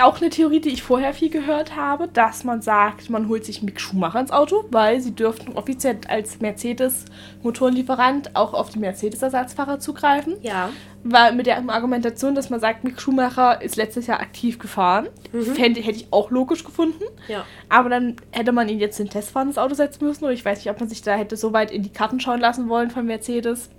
auch 0.00 0.20
eine 0.20 0.30
Theorie, 0.30 0.60
die 0.60 0.70
ich 0.70 0.82
vorher 0.82 1.14
viel 1.14 1.30
gehört 1.30 1.76
habe, 1.76 2.08
dass 2.08 2.44
man 2.44 2.62
sagt, 2.62 3.10
man 3.10 3.28
holt 3.28 3.44
sich 3.44 3.62
Mick 3.62 3.80
Schumacher 3.80 4.20
ins 4.20 4.30
Auto, 4.30 4.64
weil 4.70 5.00
sie 5.00 5.14
dürften 5.14 5.52
offiziell 5.56 5.98
als 6.08 6.40
Mercedes-Motorenlieferant 6.40 8.34
auch 8.34 8.54
auf 8.54 8.70
die 8.70 8.78
Mercedes-Ersatzfahrer 8.78 9.80
zugreifen. 9.80 10.36
Ja. 10.42 10.70
Weil 11.04 11.34
mit 11.34 11.46
der 11.46 11.58
Argumentation, 11.68 12.34
dass 12.34 12.50
man 12.50 12.60
sagt, 12.60 12.84
Mick 12.84 13.00
Schumacher 13.00 13.62
ist 13.62 13.76
letztes 13.76 14.06
Jahr 14.06 14.20
aktiv 14.20 14.58
gefahren, 14.58 15.08
mhm. 15.32 15.54
Fände, 15.54 15.80
hätte 15.80 15.96
ich 15.96 16.08
auch 16.12 16.30
logisch 16.30 16.64
gefunden. 16.64 17.04
Ja. 17.28 17.44
Aber 17.68 17.88
dann 17.88 18.16
hätte 18.30 18.52
man 18.52 18.68
ihn 18.68 18.78
jetzt 18.78 18.98
in 19.00 19.08
Testfahren 19.08 19.48
ins 19.48 19.58
Auto 19.58 19.74
setzen 19.74 20.04
müssen 20.04 20.24
oder 20.24 20.32
ich 20.32 20.44
weiß 20.44 20.58
nicht, 20.58 20.70
ob 20.70 20.80
man 20.80 20.88
sich 20.88 21.02
da 21.02 21.14
hätte 21.14 21.36
so 21.36 21.52
weit 21.52 21.70
in 21.70 21.82
die 21.82 21.92
Karten 21.92 22.20
schauen 22.20 22.40
lassen 22.40 22.68
wollen 22.68 22.90
von 22.90 23.06
Mercedes. 23.06 23.70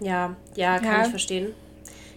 Ja, 0.00 0.36
ja, 0.54 0.78
kann 0.78 0.92
ja. 0.92 1.02
ich 1.02 1.08
verstehen. 1.08 1.54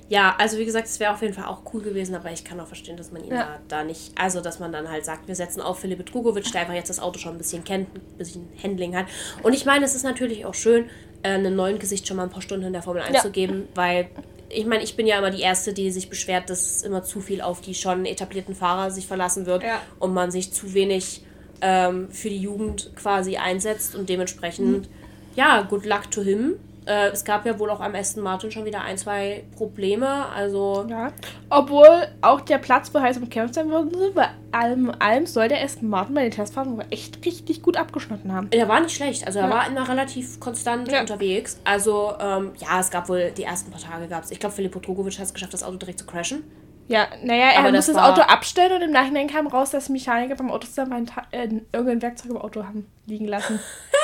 Ja, 0.10 0.36
also 0.38 0.58
wie 0.58 0.66
gesagt, 0.66 0.88
es 0.88 1.00
wäre 1.00 1.14
auf 1.14 1.22
jeden 1.22 1.34
Fall 1.34 1.46
auch 1.46 1.62
cool 1.74 1.82
gewesen, 1.82 2.14
aber 2.16 2.32
ich 2.32 2.44
kann 2.44 2.60
auch 2.60 2.68
verstehen, 2.68 2.98
dass 2.98 3.12
man 3.12 3.24
ihn 3.24 3.32
ja. 3.32 3.60
da, 3.68 3.84
nicht, 3.84 4.12
also 4.18 4.42
dass 4.42 4.60
man 4.60 4.72
dann 4.72 4.90
halt 4.90 5.06
sagt, 5.06 5.28
wir 5.28 5.36
setzen 5.36 5.62
auf 5.62 5.80
Philipp 5.80 6.06
Drugovic, 6.06 6.52
der 6.52 6.62
einfach 6.62 6.74
jetzt 6.74 6.90
das 6.90 7.00
Auto 7.00 7.20
schon 7.20 7.34
ein 7.34 7.38
bisschen 7.38 7.64
kennt, 7.64 7.88
ein 7.96 8.18
bisschen 8.18 8.48
Handling 8.62 8.96
hat. 8.96 9.06
Und 9.44 9.54
ich 9.54 9.66
meine, 9.66 9.86
es 9.86 9.96
ist 9.96 10.04
natürlich 10.04 10.46
auch 10.46 10.54
schön, 10.54 10.86
äh, 11.24 11.30
einem 11.30 11.56
neuen 11.56 11.80
Gesicht 11.80 12.08
schon 12.08 12.18
mal 12.18 12.24
ein 12.24 12.30
paar 12.30 12.42
Stunden 12.42 12.66
in 12.66 12.74
der 12.74 12.82
Formel 12.82 13.02
1 13.02 13.16
ja. 13.16 13.22
zu 13.22 13.32
geben, 13.32 13.68
weil 13.76 14.10
ich 14.50 14.66
meine, 14.66 14.84
ich 14.84 14.96
bin 14.96 15.08
ja 15.08 15.18
immer 15.18 15.32
die 15.32 15.42
Erste, 15.42 15.74
die 15.74 15.90
sich 15.92 16.10
beschwert, 16.10 16.50
dass 16.50 16.84
immer 16.84 17.04
zu 17.04 17.22
viel 17.22 17.42
auf 17.42 17.62
die 17.62 17.74
schon 17.74 18.06
etablierten 18.06 18.56
Fahrer 18.56 18.92
sich 18.92 19.08
verlassen 19.08 19.46
wird 19.46 19.64
ja. 19.64 19.82
und 20.00 20.14
man 20.14 20.32
sich 20.32 20.54
zu 20.54 20.74
wenig 20.74 21.24
ähm, 21.62 22.10
für 22.12 22.30
die 22.30 22.38
Jugend 22.38 22.92
quasi 22.96 23.38
einsetzt 23.38 23.96
und 23.96 24.10
dementsprechend, 24.10 24.88
mhm. 24.88 24.94
ja, 25.36 25.62
good 25.62 25.86
luck 25.86 26.12
to 26.12 26.22
him. 26.22 26.56
Äh, 26.86 27.10
es 27.10 27.24
gab 27.24 27.46
ja 27.46 27.58
wohl 27.60 27.70
auch 27.70 27.80
am 27.80 27.96
Aston 27.96 28.24
Martin 28.24 28.52
schon 28.52 28.66
wieder 28.66 28.82
ein, 28.82 28.98
zwei 28.98 29.44
Probleme. 29.56 30.26
Also. 30.36 30.86
Ja. 30.90 31.12
Obwohl 31.50 32.08
auch 32.22 32.42
der 32.42 32.58
Platz 32.58 32.90
bei 32.90 33.02
heiß 33.02 33.18
umkämpft 33.18 33.56
sein 33.56 33.70
würde, 33.70 34.12
bei 34.14 34.30
allem, 34.52 34.92
allem 35.00 35.26
soll 35.26 35.48
der 35.48 35.64
Aston 35.64 35.90
Martin 35.90 36.16
bei 36.16 36.24
den 36.24 36.32
Testfahrten 36.32 36.80
echt 36.90 37.26
richtig 37.26 37.62
gut 37.62 37.78
abgeschnitten 37.78 38.34
haben. 38.34 38.50
Der 38.50 38.68
war 38.68 38.80
nicht 38.80 38.96
schlecht. 38.96 39.26
Also 39.26 39.40
er 39.40 39.50
ja. 39.50 39.52
war 39.52 39.68
immer 39.68 39.88
relativ 39.88 40.40
konstant 40.40 40.92
ja. 40.92 41.02
unterwegs. 41.02 41.60
Also, 41.64 42.14
ähm, 42.20 42.52
ja, 42.58 42.80
es 42.80 42.92
gab 42.92 43.10
wohl 43.10 43.32
die 43.32 43.44
ersten 43.44 43.72
paar 43.72 43.82
Tage 43.82 44.08
gab 44.08 44.24
es. 44.24 44.32
Ich 44.32 44.40
glaube, 44.40 44.56
Filip 44.56 44.72
Potrogovic 44.72 45.18
hat 45.20 45.26
es 45.26 45.34
geschafft, 45.34 45.54
das 45.54 45.64
Auto 45.64 45.78
direkt 45.78 46.00
zu 46.00 46.06
crashen. 46.06 46.44
Ja, 46.88 47.08
naja, 47.24 47.46
er 47.52 47.60
Aber 47.60 47.72
musste 47.72 47.94
das, 47.94 48.02
das 48.02 48.12
Auto 48.12 48.22
abstellen 48.22 48.74
und 48.74 48.82
im 48.82 48.92
Nachhinein 48.92 49.28
kam 49.28 49.48
raus, 49.48 49.72
dass 49.72 49.90
Mechaniker 49.90 50.36
beim 50.36 50.52
Autozusammenhang 50.52 51.10
äh, 51.32 51.48
irgendein 51.72 52.02
Werkzeug 52.02 52.32
im 52.32 52.38
Auto 52.38 52.64
haben 52.64 52.88
liegen 53.06 53.28
lassen. 53.28 53.60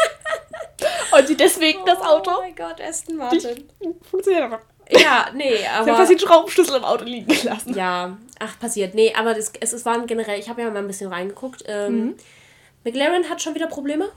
Und 1.12 1.28
sie 1.28 1.38
deswegen 1.38 1.80
oh 1.82 1.86
das 1.86 2.02
Auto. 2.02 2.32
Oh 2.38 2.41
mein 2.41 2.56
Gott, 2.56 2.82
Aston 2.82 3.17
Martin. 3.17 3.69
Funktioniert 4.10 4.43
aber. 4.43 4.62
Ja, 4.91 5.28
nee, 5.34 5.65
aber. 5.67 5.84
Sie 5.84 5.91
haben 5.91 5.98
fast 5.98 6.12
den 6.12 6.19
Schraubenschlüssel 6.19 6.78
im 6.78 6.84
Auto 6.84 7.04
liegen 7.06 7.28
gelassen. 7.28 7.76
Ja, 7.76 8.17
ach, 8.39 8.60
passiert. 8.60 8.95
Nee, 8.95 9.13
aber 9.15 9.34
das, 9.34 9.52
es, 9.60 9.74
es 9.74 9.86
waren 9.86 10.08
generell, 10.08 10.39
ich 10.39 10.50
habe 10.50 10.62
ja 10.62 10.69
mal 10.69 10.80
ein 10.80 10.88
bisschen 10.88 11.12
reingeguckt. 11.12 11.63
Ähm, 11.67 11.93
mhm. 11.93 12.15
McLaren 12.84 13.30
hat 13.30 13.41
schon 13.41 13.56
wieder 13.56 13.67
Probleme. 13.67 14.10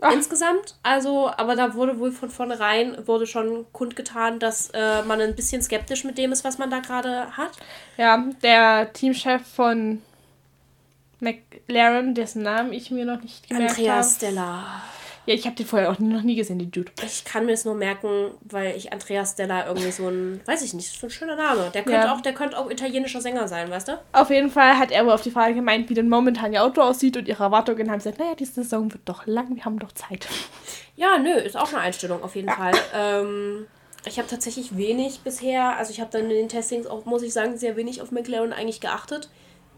Ach. 0.00 0.12
Insgesamt. 0.12 0.76
Also, 0.82 1.28
aber 1.36 1.56
da 1.56 1.74
wurde 1.74 1.98
wohl 1.98 2.12
von 2.12 2.30
vornherein 2.30 3.06
wurde 3.06 3.26
schon 3.26 3.66
kundgetan, 3.72 4.38
dass 4.38 4.70
äh, 4.70 5.02
man 5.02 5.20
ein 5.20 5.34
bisschen 5.34 5.60
skeptisch 5.60 6.04
mit 6.04 6.18
dem 6.18 6.30
ist, 6.32 6.44
was 6.44 6.58
man 6.58 6.70
da 6.70 6.78
gerade 6.78 7.36
hat. 7.36 7.50
Ja, 7.96 8.24
der 8.42 8.92
Teamchef 8.92 9.42
von 9.42 10.02
McLaren, 11.20 12.14
dessen 12.14 12.42
Namen 12.42 12.72
ich 12.72 12.92
mir 12.92 13.04
noch 13.04 13.20
nicht 13.20 13.48
gemerkt 13.48 13.72
habe. 13.72 13.80
Andreas 13.80 14.16
Stella. 14.16 14.82
Ja, 15.28 15.34
ich 15.34 15.44
habe 15.44 15.56
den 15.56 15.66
vorher 15.66 15.90
auch 15.90 15.98
noch 15.98 16.22
nie 16.22 16.36
gesehen, 16.36 16.58
den 16.58 16.70
Dude. 16.70 16.90
Ich 17.04 17.22
kann 17.22 17.44
mir 17.44 17.52
das 17.52 17.66
nur 17.66 17.74
merken, 17.74 18.30
weil 18.40 18.74
ich 18.74 18.94
Andreas 18.94 19.32
Stella 19.32 19.66
irgendwie 19.66 19.90
so 19.90 20.08
ein, 20.08 20.40
weiß 20.46 20.62
ich 20.62 20.72
nicht, 20.72 20.98
so 20.98 21.06
ein 21.06 21.10
schöner 21.10 21.36
Name. 21.36 21.70
Der 21.74 21.82
könnte, 21.82 22.06
ja. 22.06 22.14
auch, 22.14 22.22
der 22.22 22.32
könnte 22.32 22.56
auch 22.56 22.70
italienischer 22.70 23.20
Sänger 23.20 23.46
sein, 23.46 23.70
weißt 23.70 23.88
du? 23.88 23.98
Auf 24.12 24.30
jeden 24.30 24.50
Fall 24.50 24.78
hat 24.78 24.90
er 24.90 25.04
wohl 25.04 25.12
auf 25.12 25.20
die 25.20 25.30
Frage 25.30 25.52
gemeint, 25.52 25.90
wie 25.90 25.94
denn 25.94 26.08
momentan 26.08 26.54
ihr 26.54 26.64
Auto 26.64 26.80
aussieht 26.80 27.18
und 27.18 27.28
ihre 27.28 27.42
Erwartungen 27.42 27.90
haben 27.90 27.98
gesagt, 27.98 28.18
naja, 28.18 28.34
diese 28.36 28.54
Saison 28.54 28.90
wird 28.90 29.02
doch 29.04 29.26
lang, 29.26 29.54
wir 29.54 29.66
haben 29.66 29.78
doch 29.78 29.92
Zeit. 29.92 30.26
Ja, 30.96 31.18
nö, 31.18 31.32
ist 31.32 31.58
auch 31.58 31.68
eine 31.74 31.82
Einstellung 31.82 32.22
auf 32.22 32.34
jeden 32.34 32.48
ja. 32.48 32.54
Fall. 32.54 32.72
Ähm, 32.94 33.66
ich 34.06 34.18
habe 34.18 34.28
tatsächlich 34.28 34.78
wenig 34.78 35.20
bisher, 35.20 35.76
also 35.76 35.92
ich 35.92 36.00
habe 36.00 36.10
dann 36.10 36.22
in 36.22 36.30
den 36.30 36.48
Testings 36.48 36.86
auch, 36.86 37.04
muss 37.04 37.22
ich 37.22 37.34
sagen, 37.34 37.58
sehr 37.58 37.76
wenig 37.76 38.00
auf 38.00 38.12
McLaren 38.12 38.54
eigentlich 38.54 38.80
geachtet. 38.80 39.28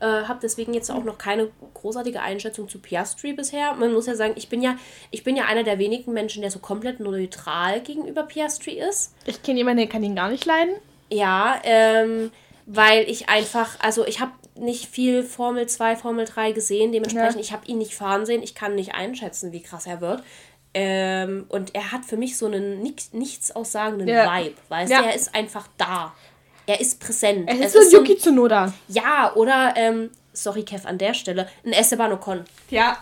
Äh, 0.01 0.25
habe 0.25 0.41
deswegen 0.43 0.73
jetzt 0.73 0.91
auch 0.91 1.05
noch 1.05 1.19
keine 1.19 1.51
großartige 1.75 2.23
Einschätzung 2.23 2.69
zu 2.69 2.79
Piastri 2.79 3.35
bisher. 3.35 3.75
Man 3.75 3.93
muss 3.93 4.07
ja 4.07 4.15
sagen, 4.15 4.33
ich 4.37 4.49
bin 4.49 4.63
ja, 4.63 4.77
ich 5.11 5.25
bin 5.25 5.37
ja 5.37 5.45
einer 5.45 5.63
der 5.63 5.79
wenigen 5.79 6.15
Menschen, 6.15 6.41
der 6.41 6.51
so 6.51 6.59
komplett 6.59 7.01
neutral 7.01 7.81
gegenüber 7.83 8.23
Piastri 8.23 8.81
ist. 8.81 9.15
Ich 9.27 9.43
kenne 9.43 9.59
jemanden, 9.59 9.81
der 9.81 9.89
kann 9.89 10.03
ihn 10.03 10.17
gar 10.17 10.31
nicht 10.31 10.47
leiden. 10.47 10.75
Ja, 11.13 11.61
ähm, 11.65 12.31
weil 12.65 13.11
ich 13.11 13.29
einfach, 13.29 13.79
also 13.81 14.07
ich 14.07 14.21
habe 14.21 14.33
nicht 14.55 14.87
viel 14.87 15.23
Formel 15.23 15.67
2, 15.67 15.97
Formel 15.97 16.25
3 16.25 16.53
gesehen, 16.53 16.93
dementsprechend, 16.93 17.37
ja. 17.37 17.41
ich 17.41 17.53
habe 17.53 17.67
ihn 17.67 17.79
nicht 17.79 17.95
fahren 17.95 18.25
sehen, 18.25 18.43
ich 18.43 18.55
kann 18.55 18.75
nicht 18.75 18.95
einschätzen, 18.95 19.53
wie 19.53 19.63
krass 19.63 19.87
er 19.87 20.01
wird. 20.01 20.23
Ähm, 20.73 21.47
und 21.49 21.75
er 21.75 21.93
hat 21.93 22.05
für 22.05 22.17
mich 22.17 22.39
so 22.39 22.47
einen 22.47 22.81
nichts, 22.81 23.13
nichts 23.13 23.55
aussagenden 23.55 24.09
ja. 24.09 24.33
Vibe, 24.33 24.55
weißt 24.69 24.93
ja. 24.93 25.01
du, 25.01 25.09
er 25.09 25.15
ist 25.15 25.35
einfach 25.35 25.67
da 25.77 26.15
er 26.67 26.81
ist 26.81 27.01
präsent. 27.01 27.49
Er 27.49 27.59
ist 27.59 27.73
so 27.73 27.81
ein 27.81 27.91
Yuki 27.91 28.17
Tsunoda. 28.17 28.73
Ja, 28.89 29.33
oder, 29.35 29.75
ähm, 29.77 30.11
sorry 30.33 30.63
Kev 30.63 30.87
an 30.87 30.99
der 30.99 31.15
Stelle, 31.15 31.49
ein 31.65 31.73
Esteban 31.73 32.13
Ocon. 32.13 32.45
Ja. 32.71 32.99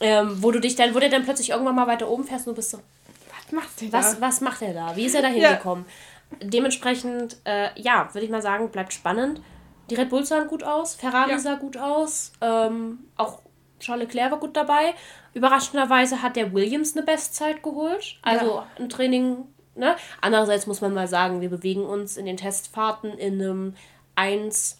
Ähm, 0.00 0.42
wo 0.42 0.50
du 0.50 0.60
dich 0.60 0.76
dann, 0.76 0.94
wo 0.94 0.98
der 0.98 1.08
dann 1.08 1.24
plötzlich 1.24 1.50
irgendwann 1.50 1.74
mal 1.74 1.86
weiter 1.86 2.08
oben 2.08 2.24
fährst 2.24 2.46
und 2.46 2.52
du 2.52 2.56
bist 2.56 2.70
so, 2.70 2.78
was 2.78 3.52
macht 3.52 3.80
der 3.80 3.92
was, 3.92 4.14
da? 4.14 4.20
Was 4.20 4.40
macht 4.40 4.62
er 4.62 4.74
da? 4.74 4.96
Wie 4.96 5.06
ist 5.06 5.14
er 5.14 5.22
da 5.22 5.28
hingekommen? 5.28 5.86
Ja. 6.30 6.48
Dementsprechend, 6.48 7.36
äh, 7.44 7.68
ja, 7.80 8.12
würde 8.12 8.24
ich 8.24 8.30
mal 8.30 8.42
sagen, 8.42 8.68
bleibt 8.70 8.92
spannend. 8.92 9.40
Die 9.88 9.94
Red 9.94 10.10
Bulls 10.10 10.28
sahen 10.28 10.48
gut 10.48 10.64
aus, 10.64 10.94
Ferrari 10.94 11.30
ja. 11.30 11.38
sah 11.38 11.54
gut 11.54 11.76
aus, 11.76 12.32
ähm, 12.40 13.04
auch 13.16 13.40
Charles 13.78 14.08
Leclerc 14.08 14.32
war 14.32 14.40
gut 14.40 14.56
dabei. 14.56 14.94
Überraschenderweise 15.34 16.22
hat 16.22 16.36
der 16.36 16.52
Williams 16.52 16.96
eine 16.96 17.04
Bestzeit 17.04 17.62
geholt. 17.62 18.16
Also 18.22 18.46
ja. 18.46 18.66
ein 18.78 18.88
Training, 18.88 19.44
ne? 19.76 19.96
Andererseits 20.20 20.66
muss 20.66 20.80
man 20.80 20.94
mal 20.94 21.08
sagen, 21.08 21.40
wir 21.40 21.50
bewegen 21.50 21.84
uns 21.84 22.16
in 22.16 22.26
den 22.26 22.36
Testfahrten 22.36 23.16
in 23.18 23.40
einem 23.40 23.74
1 24.14 24.78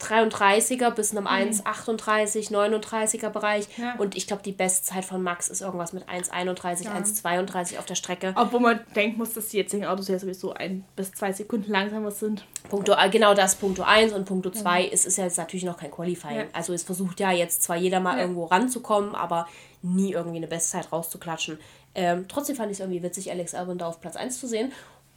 33er 0.00 0.90
bis 0.90 1.10
einem 1.10 1.24
mhm. 1.24 1.52
1,38, 1.52 2.52
39er 2.52 3.30
Bereich. 3.30 3.66
Ja. 3.76 3.96
Und 3.96 4.16
ich 4.16 4.26
glaube, 4.26 4.42
die 4.42 4.52
Bestzeit 4.52 5.04
von 5.04 5.22
Max 5.22 5.48
ist 5.48 5.60
irgendwas 5.60 5.92
mit 5.92 6.08
1,31, 6.08 6.84
ja. 6.84 6.92
1,32 6.94 7.78
auf 7.78 7.86
der 7.86 7.96
Strecke. 7.96 8.32
Obwohl 8.36 8.60
man 8.60 8.80
denken 8.94 9.18
muss, 9.18 9.32
dass 9.34 9.48
die 9.48 9.56
jetzigen 9.56 9.84
Autos 9.86 10.08
ja 10.08 10.18
sowieso 10.18 10.52
ein 10.54 10.84
bis 10.94 11.12
zwei 11.12 11.32
Sekunden 11.32 11.72
langsamer 11.72 12.10
sind. 12.10 12.46
Punkto, 12.68 12.92
äh, 12.92 13.10
genau 13.10 13.34
das, 13.34 13.56
Punkto 13.56 13.82
1 13.82 14.12
und 14.12 14.24
Punkto 14.24 14.50
2 14.50 14.82
ja. 14.82 14.92
ist, 14.92 15.06
ist 15.06 15.18
ja 15.18 15.24
jetzt 15.24 15.38
natürlich 15.38 15.64
noch 15.64 15.76
kein 15.76 15.90
Qualifying. 15.90 16.36
Ja. 16.36 16.44
Also 16.52 16.72
es 16.72 16.84
versucht 16.84 17.18
ja 17.18 17.32
jetzt 17.32 17.62
zwar 17.62 17.76
jeder 17.76 18.00
mal 18.00 18.18
irgendwo 18.18 18.44
ranzukommen, 18.44 19.14
aber 19.14 19.48
nie 19.82 20.12
irgendwie 20.12 20.38
eine 20.38 20.48
Bestzeit 20.48 20.92
rauszuklatschen. 20.92 21.58
Ähm, 21.98 22.26
trotzdem 22.28 22.54
fand 22.54 22.70
ich 22.70 22.76
es 22.76 22.80
irgendwie 22.80 23.02
witzig, 23.02 23.28
Alex 23.32 23.54
Albon 23.54 23.76
da 23.76 23.88
auf 23.88 24.00
Platz 24.00 24.14
1 24.14 24.38
zu 24.38 24.46
sehen. 24.46 24.70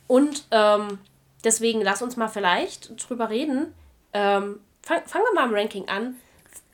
Und 0.07 0.45
ähm, 0.49 0.97
deswegen 1.43 1.79
lass 1.79 2.01
uns 2.01 2.17
mal 2.17 2.27
vielleicht 2.27 3.07
drüber 3.07 3.29
reden, 3.29 3.75
ähm, 4.13 4.59
fang, 4.82 5.03
fangen 5.05 5.25
wir 5.29 5.36
mal 5.36 5.47
im 5.47 5.53
Ranking 5.53 5.88
an, 5.88 6.15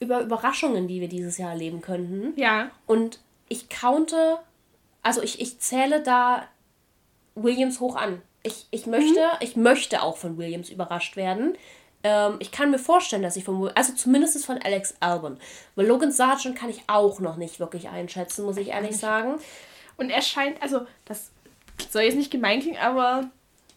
über 0.00 0.22
Überraschungen, 0.22 0.88
die 0.88 1.02
wir 1.02 1.08
dieses 1.08 1.36
Jahr 1.36 1.50
erleben 1.50 1.82
könnten. 1.82 2.32
Ja. 2.40 2.70
Und 2.86 3.20
ich 3.50 3.68
counte, 3.68 4.38
also 5.02 5.22
ich, 5.22 5.42
ich 5.42 5.58
zähle 5.58 6.02
da 6.02 6.48
Williams 7.34 7.78
hoch 7.78 7.94
an. 7.94 8.22
Ich, 8.42 8.66
ich, 8.70 8.86
möchte, 8.86 9.20
mhm. 9.20 9.36
ich 9.40 9.56
möchte 9.56 10.00
auch 10.00 10.16
von 10.16 10.38
Williams 10.38 10.70
überrascht 10.70 11.16
werden. 11.16 11.54
Ähm, 12.02 12.36
ich 12.38 12.50
kann 12.50 12.70
mir 12.70 12.78
vorstellen, 12.78 13.22
dass 13.22 13.36
ich 13.36 13.44
von, 13.44 13.70
also 13.74 13.92
zumindest 13.92 14.46
von 14.46 14.56
Alex 14.56 14.94
Albon. 15.00 15.38
Weil 15.74 15.86
Logan 15.86 16.12
Sargent 16.12 16.56
kann 16.56 16.70
ich 16.70 16.82
auch 16.86 17.20
noch 17.20 17.36
nicht 17.36 17.60
wirklich 17.60 17.90
einschätzen, 17.90 18.46
muss 18.46 18.56
ich 18.56 18.68
ehrlich 18.68 18.96
sagen. 18.96 19.38
Und 19.98 20.10
er 20.10 20.22
scheint, 20.22 20.62
also 20.62 20.86
das 21.04 21.30
soll 21.90 22.02
jetzt 22.02 22.16
nicht 22.16 22.30
gemein 22.30 22.60
klingen, 22.60 22.78
aber 22.78 23.30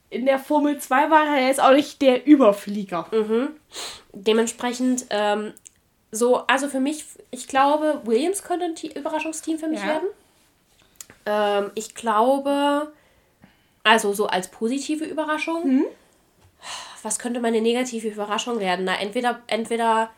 in 0.09 0.26
der 0.26 0.39
Formel 0.39 0.78
2 0.78 1.09
war 1.09 1.38
er 1.38 1.47
jetzt 1.47 1.61
auch 1.61 1.74
nicht 1.74 2.01
der 2.01 2.26
Überflieger. 2.26 3.07
Mhm. 3.11 3.49
Dementsprechend, 4.13 5.05
ähm, 5.09 5.53
so, 6.11 6.45
also 6.47 6.67
für 6.67 6.80
mich, 6.80 7.05
ich 7.32 7.47
glaube, 7.47 8.01
Williams 8.05 8.43
könnte 8.43 8.65
ein 8.65 8.91
Überraschungsteam 8.91 9.57
für 9.57 9.67
mich 9.67 9.80
ja. 9.80 9.88
werden. 9.88 10.07
Ähm, 11.26 11.72
ich 11.76 11.95
glaube, 11.95 12.91
also 13.84 14.13
so 14.13 14.28
als 14.28 14.49
positive 14.49 15.05
Überraschung. 15.05 15.78
Mhm. 15.78 15.86
Was 17.03 17.17
könnte 17.17 17.39
meine 17.39 17.61
negative 17.61 18.09
Überraschung 18.09 18.59
werden? 18.59 18.86
Na, 18.86 18.99
entweder, 18.99 19.41
entweder 19.47 20.11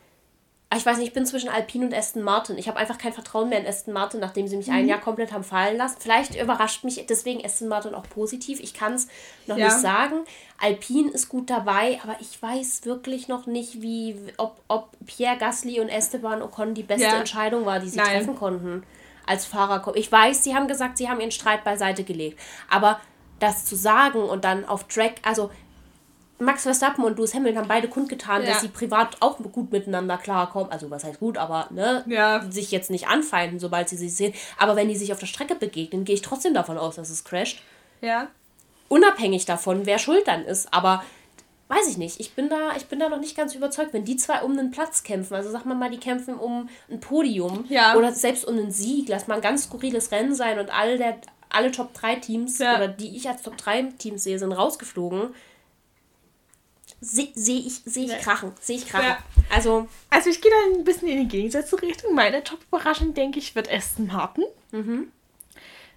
ich 0.77 0.85
weiß 0.85 0.97
nicht, 0.97 1.07
ich 1.07 1.13
bin 1.13 1.25
zwischen 1.25 1.49
Alpine 1.49 1.85
und 1.85 1.93
Aston 1.93 2.23
Martin. 2.23 2.57
Ich 2.57 2.67
habe 2.67 2.77
einfach 2.77 2.97
kein 2.97 3.13
Vertrauen 3.13 3.49
mehr 3.49 3.59
in 3.59 3.67
Aston 3.67 3.93
Martin, 3.93 4.19
nachdem 4.19 4.47
sie 4.47 4.57
mich 4.57 4.67
mhm. 4.67 4.73
ein 4.73 4.87
Jahr 4.87 4.99
komplett 4.99 5.31
haben 5.31 5.43
fallen 5.43 5.77
lassen. 5.77 5.97
Vielleicht 5.99 6.39
überrascht 6.39 6.83
mich 6.83 7.05
deswegen 7.07 7.43
Aston 7.45 7.67
Martin 7.67 7.93
auch 7.93 8.07
positiv. 8.09 8.59
Ich 8.59 8.73
kann 8.73 8.93
es 8.93 9.07
noch 9.47 9.57
ja. 9.57 9.65
nicht 9.65 9.77
sagen. 9.77 10.21
Alpine 10.59 11.11
ist 11.11 11.29
gut 11.29 11.49
dabei, 11.49 11.99
aber 12.03 12.15
ich 12.21 12.41
weiß 12.41 12.85
wirklich 12.85 13.27
noch 13.27 13.45
nicht, 13.45 13.81
wie, 13.81 14.15
ob, 14.37 14.61
ob 14.67 14.89
Pierre 15.05 15.37
Gasly 15.37 15.79
und 15.79 15.89
Esteban 15.89 16.41
Ocon 16.41 16.73
die 16.73 16.83
beste 16.83 17.07
ja. 17.07 17.17
Entscheidung 17.17 17.65
war, 17.65 17.79
die 17.79 17.89
sie 17.89 17.97
Nein. 17.97 18.07
treffen 18.07 18.35
konnten 18.35 18.83
als 19.25 19.45
Fahrer. 19.45 19.95
Ich 19.95 20.11
weiß, 20.11 20.43
sie 20.43 20.55
haben 20.55 20.67
gesagt, 20.67 20.97
sie 20.97 21.09
haben 21.09 21.19
ihren 21.19 21.31
Streit 21.31 21.63
beiseite 21.63 22.03
gelegt. 22.03 22.39
Aber 22.69 22.99
das 23.39 23.65
zu 23.65 23.75
sagen 23.75 24.23
und 24.23 24.45
dann 24.45 24.65
auf 24.65 24.85
Track, 24.85 25.15
also 25.23 25.51
Max 26.39 26.63
Verstappen 26.63 27.03
und 27.03 27.17
Lewis 27.17 27.33
Hamilton 27.33 27.61
haben 27.61 27.67
beide 27.67 27.87
kundgetan, 27.87 28.41
ja. 28.41 28.49
dass 28.49 28.61
sie 28.61 28.67
privat 28.67 29.17
auch 29.21 29.37
gut 29.37 29.71
miteinander 29.71 30.17
klarkommen. 30.17 30.71
Also 30.71 30.89
was 30.89 31.03
heißt 31.03 31.19
gut, 31.19 31.37
aber 31.37 31.67
ne, 31.69 32.03
ja. 32.07 32.43
sich 32.49 32.71
jetzt 32.71 32.89
nicht 32.89 33.07
anfeinden, 33.07 33.59
sobald 33.59 33.89
sie 33.89 33.97
sich 33.97 34.15
sehen. 34.15 34.33
Aber 34.57 34.75
wenn 34.75 34.87
die 34.87 34.95
sich 34.95 35.11
auf 35.13 35.19
der 35.19 35.27
Strecke 35.27 35.55
begegnen, 35.55 36.05
gehe 36.05 36.15
ich 36.15 36.21
trotzdem 36.21 36.53
davon 36.53 36.77
aus, 36.77 36.95
dass 36.95 37.09
es 37.09 37.23
crasht. 37.23 37.61
Ja. 38.01 38.27
Unabhängig 38.89 39.45
davon, 39.45 39.85
wer 39.85 39.99
schuld 39.99 40.27
dann 40.27 40.43
ist. 40.43 40.73
Aber 40.73 41.03
weiß 41.69 41.87
ich 41.87 41.97
nicht. 41.97 42.19
Ich 42.19 42.33
bin 42.33 42.49
da, 42.49 42.75
ich 42.75 42.87
bin 42.87 42.99
da 42.99 43.09
noch 43.09 43.19
nicht 43.19 43.37
ganz 43.37 43.55
überzeugt, 43.55 43.93
wenn 43.93 44.05
die 44.05 44.17
zwei 44.17 44.41
um 44.41 44.51
einen 44.51 44.71
Platz 44.71 45.03
kämpfen. 45.03 45.35
Also 45.35 45.51
sag 45.51 45.65
mal 45.65 45.75
mal, 45.75 45.89
die 45.89 45.99
kämpfen 45.99 46.35
um 46.35 46.69
ein 46.89 46.99
Podium 46.99 47.65
ja. 47.69 47.95
oder 47.95 48.11
selbst 48.11 48.45
um 48.45 48.57
einen 48.57 48.71
Sieg. 48.71 49.07
Lass 49.07 49.27
mal 49.27 49.35
ein 49.35 49.41
ganz 49.41 49.65
skurriles 49.65 50.11
Rennen 50.11 50.35
sein 50.35 50.59
und 50.59 50.73
all 50.73 50.97
der, 50.97 51.17
alle 51.49 51.71
Top 51.71 51.93
3 51.93 52.15
Teams 52.15 52.59
ja. 52.59 52.75
oder 52.75 52.87
die 52.87 53.15
ich 53.15 53.29
als 53.29 53.43
Top 53.43 53.57
3 53.57 53.93
Teams 53.97 54.23
sehe, 54.23 54.39
sind 54.39 54.51
rausgeflogen 54.51 55.33
sehe 57.03 57.29
seh 57.35 57.57
ich, 57.57 57.81
seh 57.85 58.05
ich 58.05 58.17
krachen. 58.19 58.53
Sehe 58.61 58.77
ich 58.77 58.87
krachen. 58.87 59.05
Ja. 59.05 59.17
Also, 59.49 59.87
also 60.09 60.29
ich 60.29 60.41
gehe 60.41 60.51
da 60.51 60.77
ein 60.77 60.83
bisschen 60.83 61.07
in 61.09 61.19
die 61.19 61.27
gegensätzliche 61.27 61.85
Richtung. 61.85 62.15
Meine 62.15 62.43
Top-Überraschung, 62.43 63.13
denke 63.13 63.39
ich, 63.39 63.55
wird 63.55 63.71
Aston 63.71 64.07
Martin. 64.07 64.45
Mhm. 64.71 65.11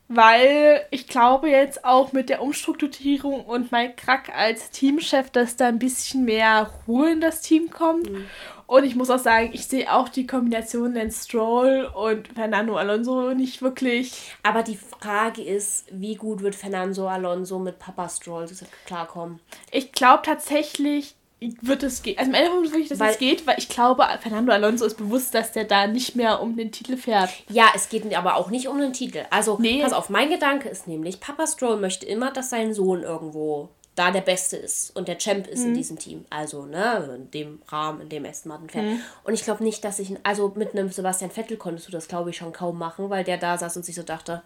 Weil 0.08 0.86
ich 0.90 1.08
glaube 1.08 1.48
jetzt 1.48 1.84
auch 1.84 2.12
mit 2.12 2.28
der 2.28 2.42
Umstrukturierung 2.42 3.44
und 3.44 3.72
Mike 3.72 3.94
Krack 3.96 4.30
als 4.36 4.70
Teamchef, 4.70 5.30
dass 5.30 5.56
da 5.56 5.66
ein 5.66 5.80
bisschen 5.80 6.24
mehr 6.24 6.70
Ruhe 6.86 7.10
in 7.10 7.20
das 7.20 7.40
Team 7.40 7.70
kommt. 7.70 8.10
Mhm. 8.10 8.26
Und 8.66 8.84
ich 8.84 8.96
muss 8.96 9.10
auch 9.10 9.18
sagen, 9.18 9.50
ich 9.52 9.66
sehe 9.66 9.92
auch 9.92 10.08
die 10.08 10.26
Kombination 10.26 10.94
Lance 10.94 11.24
Stroll 11.24 11.90
und 11.94 12.28
Fernando 12.28 12.76
Alonso 12.76 13.32
nicht 13.32 13.62
wirklich. 13.62 14.34
Aber 14.42 14.62
die 14.62 14.76
Frage 14.76 15.42
ist, 15.42 15.86
wie 15.92 16.16
gut 16.16 16.42
wird 16.42 16.54
Fernando 16.54 17.08
Alonso 17.08 17.58
mit 17.58 17.78
Papa 17.78 18.08
Stroll 18.08 18.46
klarkommen? 18.86 19.40
Ich 19.70 19.92
glaube 19.92 20.22
tatsächlich, 20.24 21.14
wird 21.60 21.82
es 21.82 22.02
gehen. 22.02 22.18
Also, 22.18 22.30
meine 22.30 22.46
Hoffnung 22.46 22.64
wirklich, 22.64 22.88
dass 22.88 22.98
weil, 22.98 23.12
es 23.12 23.18
geht, 23.18 23.46
weil 23.46 23.58
ich 23.58 23.68
glaube, 23.68 24.06
Fernando 24.20 24.52
Alonso 24.52 24.86
ist 24.86 24.96
bewusst, 24.96 25.34
dass 25.34 25.52
der 25.52 25.64
da 25.64 25.86
nicht 25.86 26.16
mehr 26.16 26.40
um 26.40 26.56
den 26.56 26.72
Titel 26.72 26.96
fährt. 26.96 27.30
Ja, 27.50 27.66
es 27.74 27.88
geht 27.88 28.12
aber 28.14 28.36
auch 28.36 28.50
nicht 28.50 28.68
um 28.68 28.80
den 28.80 28.94
Titel. 28.94 29.24
Also, 29.30 29.58
nee. 29.60 29.82
pass 29.82 29.92
auf, 29.92 30.08
mein 30.08 30.30
Gedanke 30.30 30.68
ist 30.68 30.88
nämlich, 30.88 31.20
Papa 31.20 31.46
Stroll 31.46 31.76
möchte 31.76 32.06
immer, 32.06 32.30
dass 32.30 32.50
sein 32.50 32.72
Sohn 32.72 33.02
irgendwo 33.02 33.68
da 33.96 34.10
der 34.10 34.20
Beste 34.20 34.56
ist 34.56 34.94
und 34.94 35.08
der 35.08 35.18
Champ 35.18 35.46
ist 35.46 35.62
mhm. 35.62 35.68
in 35.68 35.74
diesem 35.74 35.98
Team. 35.98 36.24
Also, 36.30 36.66
ne, 36.66 37.16
in 37.16 37.30
dem 37.30 37.62
Rahmen, 37.68 38.02
in 38.02 38.08
dem 38.08 38.24
Aston 38.26 38.50
Martin 38.50 38.68
fährt. 38.68 38.84
Mhm. 38.84 39.00
Und 39.24 39.34
ich 39.34 39.42
glaube 39.42 39.64
nicht, 39.64 39.82
dass 39.84 39.98
ich, 39.98 40.14
also 40.22 40.52
mit 40.54 40.72
einem 40.72 40.90
Sebastian 40.90 41.30
Vettel 41.30 41.56
konntest 41.56 41.88
du 41.88 41.92
das, 41.92 42.06
glaube 42.06 42.30
ich, 42.30 42.36
schon 42.36 42.52
kaum 42.52 42.78
machen, 42.78 43.10
weil 43.10 43.24
der 43.24 43.38
da 43.38 43.56
saß 43.56 43.76
und 43.76 43.84
sich 43.84 43.94
so 43.94 44.02
dachte, 44.02 44.42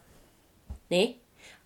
nee. 0.89 1.17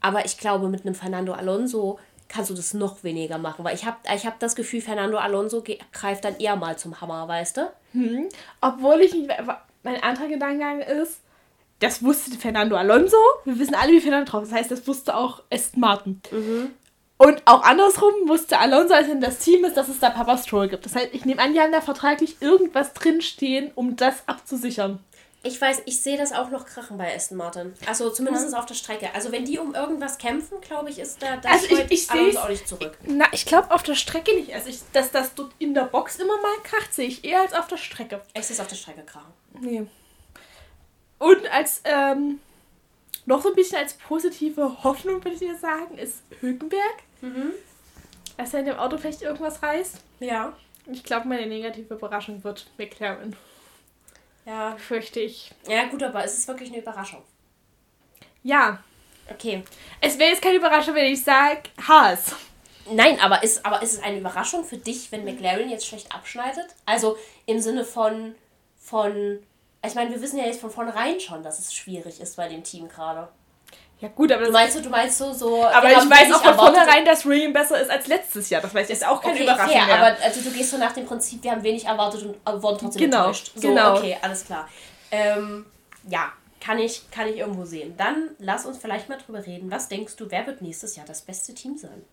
Aber 0.00 0.24
ich 0.24 0.38
glaube, 0.38 0.68
mit 0.68 0.84
einem 0.84 0.94
Fernando 0.94 1.34
Alonso 1.34 1.98
kannst 2.28 2.50
du 2.50 2.54
das 2.54 2.72
noch 2.72 3.04
weniger 3.04 3.36
machen, 3.36 3.64
weil 3.64 3.74
ich 3.74 3.84
habe 3.84 3.98
ich 4.14 4.26
hab 4.26 4.40
das 4.40 4.56
Gefühl, 4.56 4.80
Fernando 4.80 5.18
Alonso 5.18 5.62
greift 5.92 6.24
dann 6.24 6.38
eher 6.38 6.56
mal 6.56 6.78
zum 6.78 7.00
Hammer, 7.00 7.28
weißt 7.28 7.58
du? 7.58 7.70
Mhm. 7.92 8.28
Obwohl 8.62 9.02
ich 9.02 9.14
nicht, 9.14 9.30
mein 9.82 10.02
anderer 10.02 10.28
Gedankengang 10.28 10.80
ist, 10.80 11.20
das 11.80 12.02
wusste 12.02 12.38
Fernando 12.38 12.76
Alonso. 12.76 13.18
Wir 13.44 13.58
wissen 13.58 13.74
alle, 13.74 13.92
wie 13.92 14.00
Fernando 14.00 14.30
drauf 14.30 14.44
ist. 14.44 14.52
Das 14.52 14.58
heißt, 14.58 14.70
das 14.70 14.86
wusste 14.86 15.14
auch 15.14 15.42
Aston 15.50 15.80
Martin. 15.80 16.22
Mhm. 16.30 16.70
Und 17.24 17.42
auch 17.46 17.62
andersrum 17.62 18.12
wusste 18.26 18.58
Alonso, 18.58 18.92
als 18.92 19.08
er 19.08 19.14
in 19.14 19.20
das 19.22 19.38
Team 19.38 19.64
ist, 19.64 19.78
dass 19.78 19.88
es 19.88 19.98
da 19.98 20.10
Papa 20.10 20.36
Stroll 20.36 20.68
gibt. 20.68 20.84
Das 20.84 20.94
heißt, 20.94 21.08
ich 21.12 21.24
nehme 21.24 21.40
an, 21.40 21.54
die 21.54 21.60
haben 21.60 21.72
da 21.72 21.80
vertraglich 21.80 22.36
irgendwas 22.40 22.92
drinstehen, 22.92 23.70
um 23.74 23.96
das 23.96 24.28
abzusichern. 24.28 25.02
Ich 25.42 25.58
weiß, 25.58 25.82
ich 25.86 26.02
sehe 26.02 26.18
das 26.18 26.32
auch 26.32 26.50
noch 26.50 26.66
krachen 26.66 26.98
bei 26.98 27.14
Aston 27.14 27.38
Martin. 27.38 27.72
Also 27.86 28.10
zumindest 28.10 28.52
ja. 28.52 28.58
auf 28.58 28.66
der 28.66 28.74
Strecke. 28.74 29.08
Also 29.14 29.32
wenn 29.32 29.46
die 29.46 29.58
um 29.58 29.74
irgendwas 29.74 30.18
kämpfen, 30.18 30.60
glaube 30.60 30.90
ich, 30.90 30.98
ist 30.98 31.22
da, 31.22 31.36
da 31.36 31.50
also 31.50 31.66
ich, 31.66 31.90
ich 31.90 32.10
Alonso 32.10 32.40
auch 32.40 32.48
nicht 32.50 32.68
zurück. 32.68 32.96
Na, 33.04 33.26
ich 33.32 33.46
glaube 33.46 33.70
auf 33.70 33.82
der 33.82 33.94
Strecke 33.94 34.34
nicht. 34.34 34.54
Also 34.54 34.68
ich, 34.68 34.80
dass 34.92 35.10
das 35.10 35.34
dort 35.34 35.52
in 35.58 35.72
der 35.72 35.84
Box 35.84 36.16
immer 36.16 36.40
mal 36.42 36.56
kracht, 36.62 36.92
sehe 36.92 37.08
ich 37.08 37.24
eher 37.24 37.40
als 37.40 37.54
auf 37.54 37.68
der 37.68 37.78
Strecke. 37.78 38.20
Ich 38.34 38.44
sehe 38.44 38.54
es 38.54 38.60
auf 38.60 38.68
der 38.68 38.76
Strecke 38.76 39.02
krachen. 39.02 39.32
Nee. 39.60 39.86
Und 41.18 41.50
als 41.50 41.80
ähm, 41.84 42.40
noch 43.26 43.42
so 43.42 43.48
ein 43.48 43.54
bisschen 43.54 43.78
als 43.78 43.94
positive 43.94 44.84
Hoffnung, 44.84 45.24
würde 45.24 45.32
ich 45.32 45.38
dir 45.38 45.56
sagen, 45.56 45.96
ist 45.96 46.22
Hülkenberg. 46.40 47.02
Mhm. 47.24 47.52
Dass 48.36 48.52
er 48.52 48.60
in 48.60 48.66
dem 48.66 48.76
Auto 48.76 48.98
vielleicht 48.98 49.22
irgendwas 49.22 49.62
reißt. 49.62 49.98
Ja. 50.20 50.52
Ich 50.86 51.02
glaube, 51.02 51.28
meine 51.28 51.46
negative 51.46 51.94
Überraschung 51.94 52.44
wird 52.44 52.66
McLaren. 52.76 53.34
Ja. 54.44 54.76
Fürchte 54.76 55.20
ich. 55.20 55.52
Ja, 55.66 55.84
gut, 55.86 56.02
aber 56.02 56.24
es 56.24 56.36
ist 56.36 56.48
wirklich 56.48 56.70
eine 56.70 56.80
Überraschung. 56.82 57.22
Ja. 58.42 58.82
Okay. 59.30 59.64
Es 60.00 60.18
wäre 60.18 60.30
jetzt 60.30 60.42
keine 60.42 60.56
Überraschung, 60.56 60.94
wenn 60.94 61.10
ich 61.10 61.22
sage 61.22 61.62
Haas. 61.88 62.34
Nein, 62.92 63.18
aber 63.20 63.42
ist, 63.42 63.64
aber 63.64 63.82
ist 63.82 63.94
es 63.94 64.02
eine 64.02 64.18
Überraschung 64.18 64.64
für 64.64 64.76
dich, 64.76 65.10
wenn 65.10 65.24
McLaren 65.24 65.70
jetzt 65.70 65.86
schlecht 65.86 66.14
abschneidet? 66.14 66.66
Also 66.84 67.16
im 67.46 67.60
Sinne 67.60 67.84
von, 67.84 68.34
von 68.78 69.38
ich 69.86 69.94
meine, 69.94 70.10
wir 70.10 70.20
wissen 70.20 70.38
ja 70.38 70.44
jetzt 70.44 70.60
von 70.60 70.70
vornherein 70.70 71.18
schon, 71.20 71.42
dass 71.42 71.58
es 71.58 71.72
schwierig 71.72 72.20
ist 72.20 72.36
bei 72.36 72.48
dem 72.48 72.62
Team 72.62 72.88
gerade. 72.88 73.28
Ja 74.04 74.10
gut, 74.10 74.30
aber 74.30 74.44
du 74.44 74.52
meinst 74.52 74.84
du, 74.84 74.90
meinst 74.90 75.16
so 75.16 75.32
so. 75.32 75.64
Aber 75.64 75.90
ich 75.90 75.96
weiß 75.96 76.30
auch 76.34 76.44
von 76.44 76.54
vornherein, 76.54 77.06
dass 77.06 77.24
William 77.24 77.54
besser 77.54 77.80
ist 77.80 77.90
als 77.90 78.06
letztes 78.06 78.50
Jahr. 78.50 78.60
Das 78.60 78.74
weiß 78.74 78.82
ich 78.82 78.90
jetzt 78.90 79.06
auch 79.06 79.18
keine 79.18 79.32
okay, 79.32 79.44
Überraschung 79.44 79.72
fair, 79.72 79.86
mehr. 79.86 79.96
aber 79.96 80.22
also 80.22 80.42
du 80.42 80.50
gehst 80.50 80.72
so 80.72 80.76
nach 80.76 80.92
dem 80.92 81.06
Prinzip, 81.06 81.42
wir 81.42 81.52
haben 81.52 81.62
wenig 81.62 81.86
erwartet 81.86 82.22
und 82.22 82.62
wurden 82.62 82.76
trotzdem 82.78 83.00
genau, 83.00 83.28
enttäuscht. 83.28 83.52
So, 83.54 83.68
genau. 83.68 83.96
Okay, 83.96 84.18
alles 84.20 84.44
klar. 84.44 84.68
Ähm, 85.10 85.64
ja, 86.06 86.32
kann 86.60 86.78
ich, 86.78 87.10
kann 87.10 87.28
ich 87.28 87.38
irgendwo 87.38 87.64
sehen. 87.64 87.94
Dann 87.96 88.28
lass 88.38 88.66
uns 88.66 88.76
vielleicht 88.76 89.08
mal 89.08 89.16
drüber 89.16 89.46
reden. 89.46 89.70
Was 89.70 89.88
denkst 89.88 90.16
du, 90.16 90.30
wer 90.30 90.46
wird 90.46 90.60
nächstes 90.60 90.96
Jahr 90.96 91.06
das 91.06 91.22
beste 91.22 91.54
Team 91.54 91.78
sein? 91.78 92.04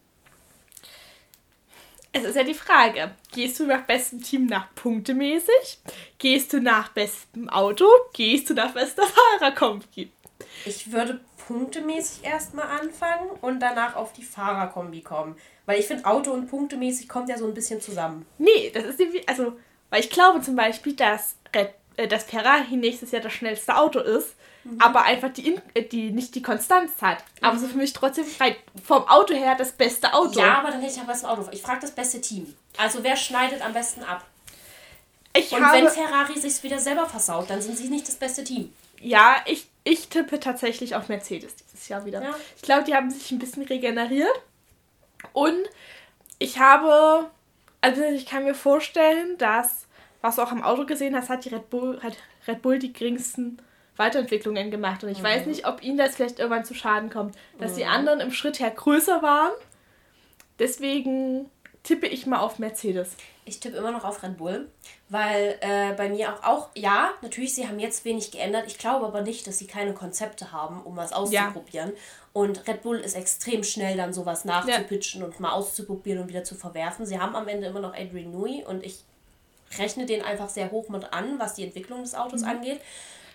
Es 2.14 2.24
ist 2.24 2.38
ja 2.38 2.44
die 2.44 2.54
Frage, 2.54 3.12
gehst 3.34 3.60
du 3.60 3.66
nach 3.66 3.82
bestem 3.82 4.24
Team 4.24 4.46
nach 4.46 4.74
punktemäßig? 4.76 5.80
Gehst 6.18 6.54
du 6.54 6.62
nach 6.62 6.88
bestem 6.94 7.50
Auto? 7.50 7.86
Gehst 8.14 8.50
du 8.50 8.54
nach 8.54 8.72
bester 8.72 9.04
Fahrerkombi? 9.40 10.10
Ich 10.66 10.92
würde 10.92 11.20
punktemäßig 11.52 12.24
erstmal 12.24 12.68
anfangen 12.68 13.30
und 13.42 13.60
danach 13.60 13.96
auf 13.96 14.14
die 14.14 14.24
Fahrerkombi 14.24 15.02
kommen. 15.02 15.36
Weil 15.66 15.80
ich 15.80 15.88
finde, 15.88 16.06
Auto 16.06 16.32
und 16.32 16.48
punktemäßig 16.48 17.08
kommt 17.10 17.30
ja 17.30 17.38
so 17.38 17.46
ein 17.46 17.54
bisschen 17.54 17.82
zusammen. 17.82 18.26
Nee, 18.38 18.72
das 18.74 18.86
ist 18.86 19.00
irgendwie, 19.00 19.28
also, 19.28 19.54
weil 19.90 20.02
ich 20.02 20.10
glaube 20.10 20.42
zum 20.42 20.56
Beispiel, 20.56 20.94
dass, 20.94 21.36
äh, 21.52 22.08
dass 22.08 22.24
Ferrari 22.24 22.76
nächstes 22.76 23.12
Jahr 23.12 23.22
das 23.22 23.34
schnellste 23.34 23.76
Auto 23.76 24.00
ist, 24.00 24.36
mhm. 24.64 24.80
aber 24.80 25.04
einfach 25.04 25.30
die, 25.30 25.60
äh, 25.74 25.84
die 25.84 26.12
nicht 26.12 26.36
die 26.36 26.42
Konstanz 26.42 26.94
hat. 27.02 27.24
Aber 27.42 27.58
so 27.60 27.68
für 27.68 27.78
mich 27.78 27.94
trotzdem 27.94 28.26
rein, 28.40 28.56
vom 28.84 29.08
Auto 29.08 29.34
her 29.34 29.56
das 29.58 29.72
beste 29.72 30.14
Auto. 30.14 30.40
Ja, 30.40 30.60
aber 30.60 30.72
dann 30.72 30.82
hätte 30.82 30.94
ich 30.94 30.98
ja 30.98 31.08
was 31.08 31.26
Auto. 31.26 31.48
Ich 31.52 31.62
frage 31.62 31.82
das 31.82 31.92
beste 31.92 32.22
Team. 32.22 32.54
Also 32.78 33.04
wer 33.04 33.16
schneidet 33.16 33.62
am 33.64 33.74
besten 33.74 34.04
ab? 34.04 34.26
Ich 35.34 35.52
und 35.52 35.66
habe, 35.66 35.78
wenn 35.78 35.90
Ferrari 35.90 36.38
sich 36.40 36.62
wieder 36.64 36.80
selber 36.80 37.08
versaut, 37.08 37.50
dann 37.50 37.62
sind 37.62 37.78
sie 37.78 37.90
nicht 37.90 38.08
das 38.08 38.16
beste 38.16 38.44
Team. 38.44 38.74
Ja, 39.00 39.38
ich, 39.46 39.68
ich 39.84 40.10
tippe 40.10 40.40
tatsächlich 40.40 40.96
auf 40.96 41.10
Mercedes 41.10 41.56
dieses 41.56 41.88
Jahr 41.88 42.06
wieder. 42.06 42.22
Ja. 42.22 42.36
Ich 42.56 42.62
glaube, 42.62 42.84
die 42.84 42.96
haben 42.96 43.10
sich 43.10 43.32
ein 43.32 43.40
bisschen 43.40 43.64
regeneriert. 43.64 44.42
Und 45.34 45.70
ich 46.40 46.60
habe, 46.60 47.30
also 47.82 48.02
ich 48.04 48.26
kann 48.26 48.44
mir 48.44 48.56
vorstellen, 48.56 49.38
dass, 49.38 49.88
was 50.22 50.36
du 50.36 50.44
auch 50.44 50.52
im 50.52 50.64
Auto 50.64 50.86
gesehen 50.86 51.16
hast, 51.16 51.30
hat 51.30 51.46
die 51.46 51.50
Red 51.50 51.70
Bull, 51.70 52.02
hat 52.02 52.18
Red 52.48 52.62
Bull 52.62 52.80
die 52.80 52.94
geringsten 52.94 53.58
Weiterentwicklungen 53.98 54.72
gemacht. 54.72 55.04
Und 55.04 55.10
ich 55.10 55.20
mhm. 55.20 55.24
weiß 55.24 55.46
nicht, 55.48 55.68
ob 55.68 55.84
ihnen 55.84 55.98
das 55.98 56.16
vielleicht 56.16 56.40
irgendwann 56.40 56.66
zu 56.66 56.74
Schaden 56.74 57.10
kommt, 57.10 57.36
dass 57.60 57.74
mhm. 57.74 57.76
die 57.78 57.86
anderen 57.86 58.20
im 58.20 58.32
Schritt 58.32 58.60
her 58.60 58.72
größer 58.72 59.22
waren. 59.22 59.54
Deswegen 60.60 61.50
tippe 61.84 62.08
ich 62.08 62.28
mal 62.28 62.40
auf 62.40 62.60
Mercedes. 62.60 63.16
Ich 63.46 63.60
tippe 63.60 63.78
immer 63.78 63.92
noch 63.92 64.04
auf 64.04 64.22
Red 64.22 64.38
Bull, 64.38 64.70
weil 65.12 65.58
äh, 65.60 65.92
bei 65.98 66.08
mir 66.08 66.34
auch, 66.34 66.44
auch, 66.44 66.70
ja, 66.74 67.12
natürlich, 67.22 67.54
sie 67.54 67.68
haben 67.68 67.80
jetzt 67.80 68.06
wenig 68.06 68.32
geändert. 68.32 68.64
Ich 68.68 68.78
glaube 68.78 69.06
aber 69.06 69.22
nicht, 69.22 69.46
dass 69.46 69.58
sie 69.58 69.68
keine 69.68 69.94
Konzepte 69.94 70.54
haben, 70.54 70.82
um 70.84 70.96
was 70.96 71.12
auszuprobieren. 71.12 71.90
Ja. 71.90 72.02
Und 72.32 72.66
Red 72.66 72.82
Bull 72.82 72.98
ist 72.98 73.16
extrem 73.16 73.66
schnell, 73.66 73.98
dann 73.98 74.14
sowas 74.14 74.46
nachzupitchen 74.46 75.20
ja. 75.20 75.28
und 75.28 75.38
mal 75.42 75.52
auszuprobieren 75.52 76.22
und 76.22 76.30
wieder 76.30 76.46
zu 76.46 76.56
verwerfen. 76.56 77.06
Sie 77.06 77.20
haben 77.20 77.36
am 77.36 77.50
Ende 77.50 77.68
immer 77.68 77.82
noch 77.82 77.94
Adrian 77.94 78.32
Newey 78.32 78.64
und 78.64 78.86
ich 78.86 79.04
rechne 79.78 80.06
den 80.06 80.22
einfach 80.22 80.48
sehr 80.48 80.72
hoch 80.72 80.88
mit 80.88 81.12
an, 81.12 81.38
was 81.40 81.56
die 81.56 81.66
Entwicklung 81.66 82.04
des 82.04 82.16
Autos 82.16 82.42
mhm. 82.44 82.50
angeht. 82.50 82.80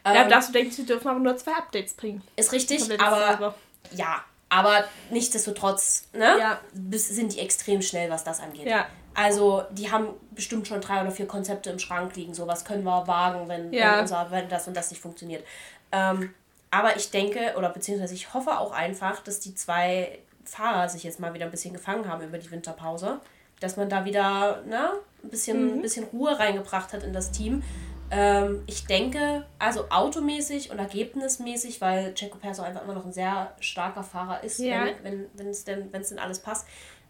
Ja, 0.07 0.23
ähm, 0.23 0.31
darfst 0.31 0.49
du 0.49 0.53
denken, 0.55 0.73
sie 0.73 0.87
dürfen 0.87 1.09
aber 1.09 1.19
nur 1.19 1.37
zwei 1.37 1.53
Updates 1.53 1.93
bringen. 1.93 2.23
Ist 2.37 2.53
richtig, 2.53 2.91
aber 2.99 3.55
ja, 3.93 4.25
aber 4.49 4.85
nichtsdestotrotz 5.11 6.09
ne, 6.15 6.39
ja. 6.39 6.61
sind 6.95 7.35
die 7.35 7.41
extrem 7.41 7.83
schnell, 7.83 8.09
was 8.09 8.25
das 8.25 8.41
angeht. 8.41 8.67
Ja. 8.67 8.87
Also 9.17 9.65
die 9.71 9.91
haben 9.91 10.09
bestimmt 10.33 10.69
schon 10.69 10.83
drei 10.83 11.01
oder 11.01 11.11
vier 11.11 11.27
Konzepte 11.27 11.71
im 11.71 11.79
Schrank 11.79 12.15
liegen. 12.17 12.35
So 12.35 12.47
was 12.47 12.67
können 12.67 12.85
wir 12.85 13.07
wagen, 13.07 13.49
wenn, 13.49 13.73
ja. 13.73 13.95
wenn, 13.95 14.01
unser, 14.01 14.31
wenn 14.31 14.49
das 14.51 14.69
und 14.69 14.77
das 14.77 14.91
nicht 14.91 15.01
funktioniert. 15.01 15.43
Ähm, 15.91 16.35
aber 16.71 16.97
ich 16.97 17.11
denke, 17.11 17.55
oder 17.57 17.71
beziehungsweise 17.71 18.13
ich 18.13 18.35
hoffe 18.35 18.59
auch 18.59 18.73
einfach, 18.73 19.21
dass 19.21 19.41
die 19.41 19.55
zwei 19.55 20.19
Fahrer 20.45 20.91
sich 20.91 21.03
jetzt 21.03 21.19
mal 21.19 21.33
wieder 21.33 21.47
ein 21.47 21.51
bisschen 21.51 21.73
gefangen 21.73 22.07
haben 22.07 22.23
über 22.23 22.37
die 22.37 22.51
Winterpause. 22.51 23.21
Dass 23.59 23.79
man 23.79 23.89
da 23.89 24.05
wieder 24.05 24.63
ne, 24.67 24.91
ein 25.25 25.31
bisschen, 25.31 25.79
mhm. 25.79 25.83
bisschen 25.83 26.05
Ruhe 26.05 26.39
reingebracht 26.39 26.93
hat 26.93 27.03
in 27.03 27.15
das 27.15 27.31
Team. 27.31 27.63
Ähm, 28.11 28.63
ich 28.67 28.87
denke, 28.87 29.47
also 29.59 29.87
automäßig 29.89 30.71
und 30.71 30.79
ergebnismäßig, 30.79 31.81
weil 31.81 32.13
Checo 32.13 32.37
Perso 32.37 32.63
einfach 32.63 32.83
immer 32.83 32.93
noch 32.93 33.07
ein 33.07 33.13
sehr 33.13 33.55
starker 33.61 34.03
Fahrer 34.03 34.45
ist, 34.45 34.59
ja. 34.59 34.87
wenn, 35.03 35.27
wenn 35.33 35.49
es 35.49 35.65
denn, 35.65 35.91
wenn's 35.93 36.11
denn 36.11 36.19
alles 36.19 36.41
passt, 36.41 36.67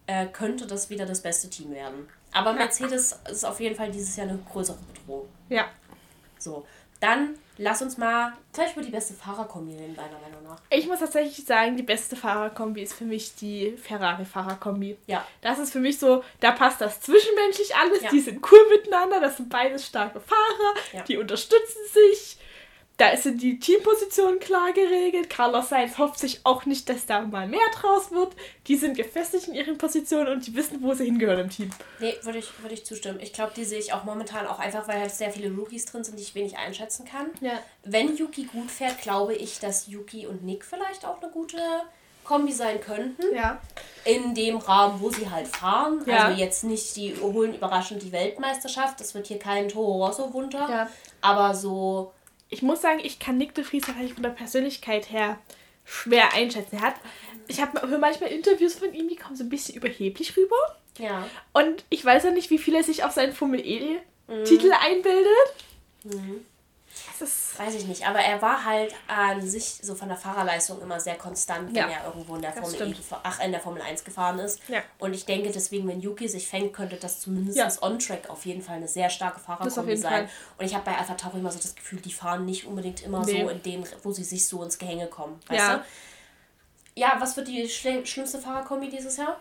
äh, 0.07 0.27
könnte 0.27 0.67
das 0.67 0.91
wieder 0.91 1.07
das 1.07 1.21
beste 1.23 1.49
Team 1.51 1.71
werden. 1.73 2.09
Aber 2.33 2.53
Mercedes 2.53 3.19
ist 3.31 3.45
auf 3.45 3.61
jeden 3.61 3.77
Fall 3.77 3.91
dieses 3.91 4.17
Jahr 4.17 4.29
eine 4.29 4.39
größere 4.39 4.79
Bedrohung. 4.93 5.29
Ja. 5.49 5.67
So, 6.39 6.67
dann 7.01 7.39
lass 7.59 7.83
uns 7.83 7.97
mal 7.97 8.33
vielleicht 8.53 8.77
über 8.77 8.85
die 8.85 8.91
beste 8.91 9.15
Fahrerkombi 9.15 9.73
reden, 9.73 9.97
deiner 9.97 10.19
Meinung 10.19 10.43
nach. 10.45 10.61
Ich 10.71 10.87
muss 10.87 10.99
tatsächlich 10.99 11.45
sagen, 11.47 11.77
die 11.77 11.83
beste 11.83 12.17
Fahrerkombi 12.17 12.83
ist 12.83 12.93
für 12.93 13.05
mich 13.05 13.35
die 13.35 13.77
Ferrari-Fahrerkombi. 13.77 14.99
Ja. 15.07 15.27
Das 15.41 15.59
ist 15.59 15.73
für 15.73 15.81
mich 15.81 15.99
so, 15.99 16.23
da 16.41 16.53
passt 16.53 16.81
das 16.81 17.01
zwischenmenschlich 17.01 17.75
alles, 17.75 18.03
ja. 18.03 18.11
die 18.11 18.21
sind 18.21 18.45
cool 18.51 18.61
miteinander, 18.71 19.21
das 19.21 19.39
sind 19.39 19.49
beides 19.49 19.87
starke 19.87 20.21
Fahrer, 20.21 20.75
ja. 20.93 21.03
die 21.03 21.17
unterstützen 21.17 21.81
sich 21.93 22.39
da 22.97 23.15
sind 23.17 23.43
die 23.43 23.59
Teampositionen 23.59 24.41
klar 24.41 24.73
geregelt. 24.73 25.29
Carlos 25.29 25.69
Sainz 25.69 25.99
hofft 25.99 26.19
sich 26.19 26.41
auch 26.45 26.65
nicht, 26.65 26.89
dass 26.89 27.05
da 27.05 27.21
mal 27.21 27.47
mehr 27.47 27.69
draus 27.75 28.11
wird. 28.11 28.33
Die 28.69 28.77
sind 28.77 28.97
gefestigt 28.97 29.49
in 29.49 29.55
ihren 29.55 29.77
Positionen 29.77 30.29
und 30.33 30.47
die 30.47 30.55
wissen, 30.55 30.83
wo 30.83 30.95
sie 30.95 31.05
hingehören 31.05 31.41
im 31.41 31.51
Team. 31.51 31.71
Nee, 32.01 32.15
würde 32.23 32.39
ich, 32.39 32.49
würd 32.63 32.73
ich 32.73 32.87
zustimmen. 32.87 33.21
Ich 33.21 33.35
glaube, 33.35 33.53
die 33.55 33.65
sehe 33.65 33.79
ich 33.79 33.93
auch 33.93 34.05
momentan 34.05 34.47
auch 34.47 34.59
einfach, 34.59 34.89
weil 34.89 35.01
halt 35.01 35.11
sehr 35.11 35.31
viele 35.31 35.55
Rookies 35.55 35.85
drin 35.85 36.05
sind, 36.05 36.19
die 36.19 36.23
ich 36.23 36.35
wenig 36.35 36.57
einschätzen 36.57 37.05
kann. 37.05 37.27
Ja. 37.43 37.59
Wenn 37.85 38.17
Yuki 38.17 38.45
gut 38.45 38.71
fährt, 38.71 39.03
glaube 39.03 39.35
ich, 39.35 39.59
dass 39.59 39.89
Yuki 39.89 40.27
und 40.27 40.43
Nick 40.43 40.65
vielleicht 40.65 41.05
auch 41.05 41.21
eine 41.21 41.31
gute 41.31 41.59
Kombi 42.25 42.53
sein 42.53 42.81
könnten. 42.81 43.23
Ja. 43.35 43.61
In 44.05 44.35
dem 44.35 44.57
Rahmen, 44.57 45.01
wo 45.01 45.11
sie 45.11 45.29
halt 45.29 45.49
fahren. 45.49 46.03
Ja. 46.07 46.27
Also 46.27 46.41
jetzt 46.41 46.65
nicht, 46.65 46.97
die 46.97 47.15
holen 47.21 47.55
überraschend 47.55 48.03
die 48.03 48.13
Weltmeisterschaft. 48.13 49.01
Das 49.01 49.15
wird 49.15 49.27
hier 49.27 49.39
kein 49.39 49.69
Toro 49.69 50.07
Rosso 50.07 50.33
Wunder. 50.33 50.67
Ja. 50.69 50.91
Aber 51.21 51.55
so 51.55 52.13
ich 52.49 52.63
muss 52.63 52.83
sagen, 52.83 53.01
ich 53.03 53.19
kann 53.19 53.39
Nick 53.39 53.55
de 53.55 53.65
Vries 53.65 53.85
tatsächlich 53.85 54.15
von 54.15 54.23
der 54.23 54.31
Persönlichkeit 54.31 55.11
her 55.11 55.39
schwer 55.85 56.33
einschätzen. 56.35 56.77
Er 56.77 56.83
hat, 56.83 56.95
ich 57.49 57.61
habe 57.61 57.99
manchmal 57.99 58.31
Interviews 58.31 58.75
von 58.75 58.93
ihm, 58.93 59.09
die 59.09 59.17
kommen 59.17 59.37
so 59.37 59.45
ein 59.45 59.51
bisschen 59.51 59.77
überheblich 59.77 60.37
rüber. 60.37 60.57
Ja. 60.99 61.29
Und 61.53 61.85
ich 61.91 62.05
weiß 62.05 62.25
ja 62.25 62.31
nicht, 62.31 62.51
wie 62.51 62.59
viel 62.59 62.75
er 62.75 62.83
sich 62.83 63.05
auf 63.05 63.13
seinen 63.13 63.33
Formel 63.33 63.61
E-Titel 63.61 64.67
mhm. 64.67 64.73
einbildet. 64.81 65.55
Mhm. 66.05 66.45
Weiß 67.59 67.75
ich 67.75 67.87
nicht, 67.87 68.07
aber 68.07 68.19
er 68.19 68.41
war 68.43 68.65
halt 68.65 68.95
an 69.09 69.47
sich 69.47 69.79
so 69.83 69.95
von 69.95 70.09
der 70.09 70.17
Fahrerleistung 70.17 70.81
immer 70.81 71.01
sehr 71.01 71.17
konstant, 71.17 71.69
wenn 71.69 71.77
ja. 71.77 71.89
er 71.89 72.07
irgendwo 72.07 72.37
in 72.37 72.43
der 72.43 72.53
Formel, 72.53 72.93
e, 72.93 72.95
ach, 73.23 73.41
in 73.41 73.53
der 73.53 73.61
Formel 73.61 73.83
1 73.83 74.05
gefahren 74.05 74.39
ist. 74.39 74.61
Ja. 74.69 74.83
Und 74.99 75.15
ich 75.15 75.25
denke 75.25 75.51
deswegen, 75.51 75.89
wenn 75.89 76.01
Yuki 76.01 76.29
sich 76.29 76.49
fängt, 76.49 76.73
könnte 76.73 76.97
das 76.97 77.21
zumindest 77.21 77.59
ja. 77.59 77.69
on-track 77.81 78.29
auf 78.29 78.45
jeden 78.47 78.63
Fall 78.63 78.77
eine 78.77 78.89
sehr 78.89 79.11
starke 79.11 79.41
Fahrerkombi 79.41 79.97
sein. 79.97 80.13
Fall. 80.13 80.29
Und 80.59 80.67
ich 80.67 80.75
habe 80.75 80.85
bei 80.85 80.97
Alpha 80.97 81.15
Tauri 81.15 81.39
immer 81.39 81.53
so 81.53 81.59
das 81.59 81.75
Gefühl, 81.75 82.01
die 82.01 82.13
fahren 82.13 82.45
nicht 82.45 82.67
unbedingt 82.67 83.03
immer 83.03 83.25
nee. 83.25 83.43
so 83.43 83.49
in 83.49 83.63
dem, 83.63 83.85
wo 84.03 84.13
sie 84.13 84.25
sich 84.25 84.47
so 84.49 84.63
ins 84.63 84.79
Gehänge 84.79 85.07
kommen. 85.07 85.41
Weißt 85.49 85.61
ja. 85.61 85.77
du? 85.77 85.85
Ja, 86.99 87.17
was 87.19 87.37
wird 87.37 87.49
die 87.49 87.69
schlimmste 87.69 88.39
Fahrerkombi 88.39 88.89
dieses 88.89 89.17
Jahr? 89.19 89.39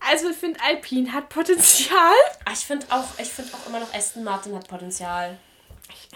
Also 0.00 0.30
ich 0.30 0.36
finde 0.36 0.60
Alpine 0.62 1.12
hat 1.12 1.28
Potenzial. 1.28 2.14
Ah, 2.44 2.52
ich 2.52 2.60
finde 2.60 2.86
auch, 2.90 3.04
find 3.04 3.52
auch 3.54 3.66
immer 3.66 3.80
noch 3.80 3.92
Aston 3.92 4.24
Martin 4.24 4.54
hat 4.54 4.68
Potenzial. 4.68 5.38
Ich 5.88 6.08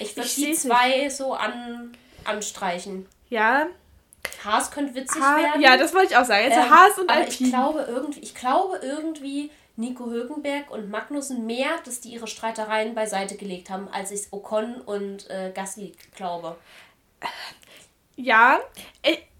würde 0.00 0.28
die 0.28 0.52
zwei 0.52 1.04
nicht. 1.04 1.16
so 1.16 1.34
an, 1.34 1.96
anstreichen. 2.24 3.06
Ja. 3.28 3.66
Haas 4.44 4.70
könnte 4.70 4.94
witzig 4.94 5.20
ha 5.20 5.36
werden. 5.36 5.60
Ja, 5.60 5.76
das 5.76 5.94
wollte 5.94 6.12
ich 6.12 6.16
auch 6.16 6.24
sagen. 6.24 6.44
Also 6.50 6.60
ähm, 6.60 6.70
Haas 6.70 6.98
und 6.98 7.10
aber 7.10 7.26
Ich 7.26 7.38
glaube, 7.38 7.86
irgendwie, 7.88 8.20
ich 8.20 8.34
glaube 8.34 8.80
irgendwie, 8.82 9.50
Nico 9.76 10.06
Hülkenberg 10.06 10.70
und 10.70 10.90
Magnussen 10.90 11.46
mehr, 11.46 11.70
dass 11.84 12.00
die 12.00 12.10
ihre 12.10 12.26
Streitereien 12.26 12.94
beiseite 12.94 13.36
gelegt 13.36 13.70
haben, 13.70 13.88
als 13.88 14.10
ich 14.10 14.32
Ocon 14.32 14.80
und 14.80 15.28
äh, 15.30 15.50
Gasly 15.54 15.94
glaube. 16.14 16.56
Ja, 18.16 18.60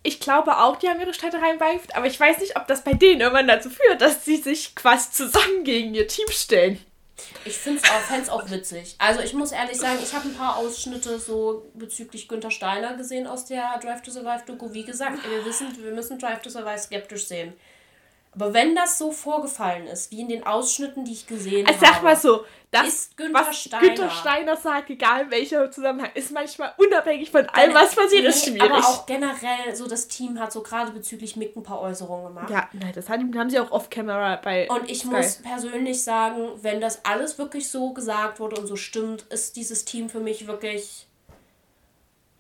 ich 0.03 0.21
glaube 0.21 0.57
auch, 0.59 0.77
die 0.77 0.89
haben 0.89 1.01
ihre 1.01 1.15
Streitereien 1.15 1.59
beigefügt, 1.59 1.95
aber 1.95 2.07
ich 2.07 2.19
weiß 2.19 2.39
nicht, 2.39 2.57
ob 2.57 2.67
das 2.67 2.83
bei 2.83 2.95
denen 2.95 3.21
irgendwann 3.21 3.47
dazu 3.47 3.71
führt, 3.71 4.01
dass 4.01 4.25
sie 4.25 4.37
sich 4.37 4.75
quasi 4.75 5.11
zusammen 5.13 5.65
gegen 5.65 5.95
ihr 5.95 6.09
Team 6.09 6.27
stellen. 6.31 6.85
Ich 7.45 7.57
finde 7.57 7.81
es 7.83 8.29
auch, 8.31 8.41
auch 8.41 8.51
witzig. 8.51 8.95
Also 8.99 9.21
ich 9.21 9.35
muss 9.35 9.53
ehrlich 9.53 9.79
sagen, 9.79 9.99
ich 10.03 10.13
habe 10.15 10.29
ein 10.29 10.35
paar 10.35 10.57
Ausschnitte 10.57 11.19
so 11.19 11.71
bezüglich 11.75 12.29
Günther 12.29 12.51
Steiner 12.51 12.97
gesehen 12.97 13.27
aus 13.27 13.45
der 13.45 13.79
Drive 13.79 14.03
to 14.03 14.11
Survive 14.11 14.43
Doku. 14.47 14.73
Wie 14.73 14.85
gesagt, 14.85 15.19
wir 15.29 15.45
wissen, 15.45 15.69
wir 15.83 15.93
müssen 15.93 16.19
Drive 16.19 16.43
to 16.43 16.51
Survive 16.51 16.79
skeptisch 16.79 17.27
sehen. 17.27 17.55
Aber 18.35 18.55
wenn 18.55 18.75
das 18.75 18.97
so 18.97 19.13
vorgefallen 19.13 19.87
ist, 19.87 20.11
wie 20.11 20.21
in 20.23 20.29
den 20.29 20.47
Ausschnitten, 20.47 21.05
die 21.05 21.13
ich 21.13 21.27
gesehen 21.27 21.67
also 21.67 21.81
habe. 21.81 21.95
Sag 21.95 22.03
mal 22.03 22.17
so, 22.17 22.45
das 22.71 22.89
ist 22.89 23.17
Günther 23.19 23.47
was 23.47 23.59
Steiner. 23.59 23.83
Günther 23.87 24.11
Steiner 24.11 24.57
sagt, 24.57 24.89
egal 24.89 25.31
welcher 25.31 25.71
Zusammenhang, 25.71 26.11
ist 26.15 26.33
manchmal 26.33 26.73
unabhängig 26.79 27.31
von 27.31 27.47
allem, 27.51 27.75
was 27.75 27.95
passiert, 27.95 28.25
ist 28.25 28.47
schwierig. 28.47 28.63
Aber 28.63 28.79
auch 28.79 29.05
generell, 29.05 29.75
so 29.75 29.87
das 29.87 30.09
Team 30.09 30.41
hat 30.41 30.51
so 30.51 30.63
gerade 30.63 30.93
bezüglich 30.93 31.37
Mick 31.37 31.55
ein 31.55 31.63
paar 31.63 31.83
Äußerungen 31.83 32.29
gemacht. 32.29 32.49
Ja, 32.49 32.71
nein, 32.73 32.93
das 32.95 33.11
haben 33.11 33.51
sie 33.51 33.61
auch 33.61 33.71
off-camera 33.71 34.37
bei. 34.37 34.67
Und 34.71 34.91
ich 34.91 35.01
Sky. 35.01 35.09
muss 35.09 35.43
persönlich 35.43 36.03
sagen, 36.03 36.53
wenn 36.63 36.81
das 36.81 37.05
alles 37.05 37.37
wirklich 37.37 37.69
so 37.69 37.93
gesagt 37.93 38.41
wurde 38.41 38.59
und 38.59 38.67
so 38.67 38.77
stimmt, 38.77 39.23
ist 39.25 39.57
dieses 39.57 39.85
Team 39.85 40.09
für 40.09 40.21
mich 40.21 40.47
wirklich 40.47 41.07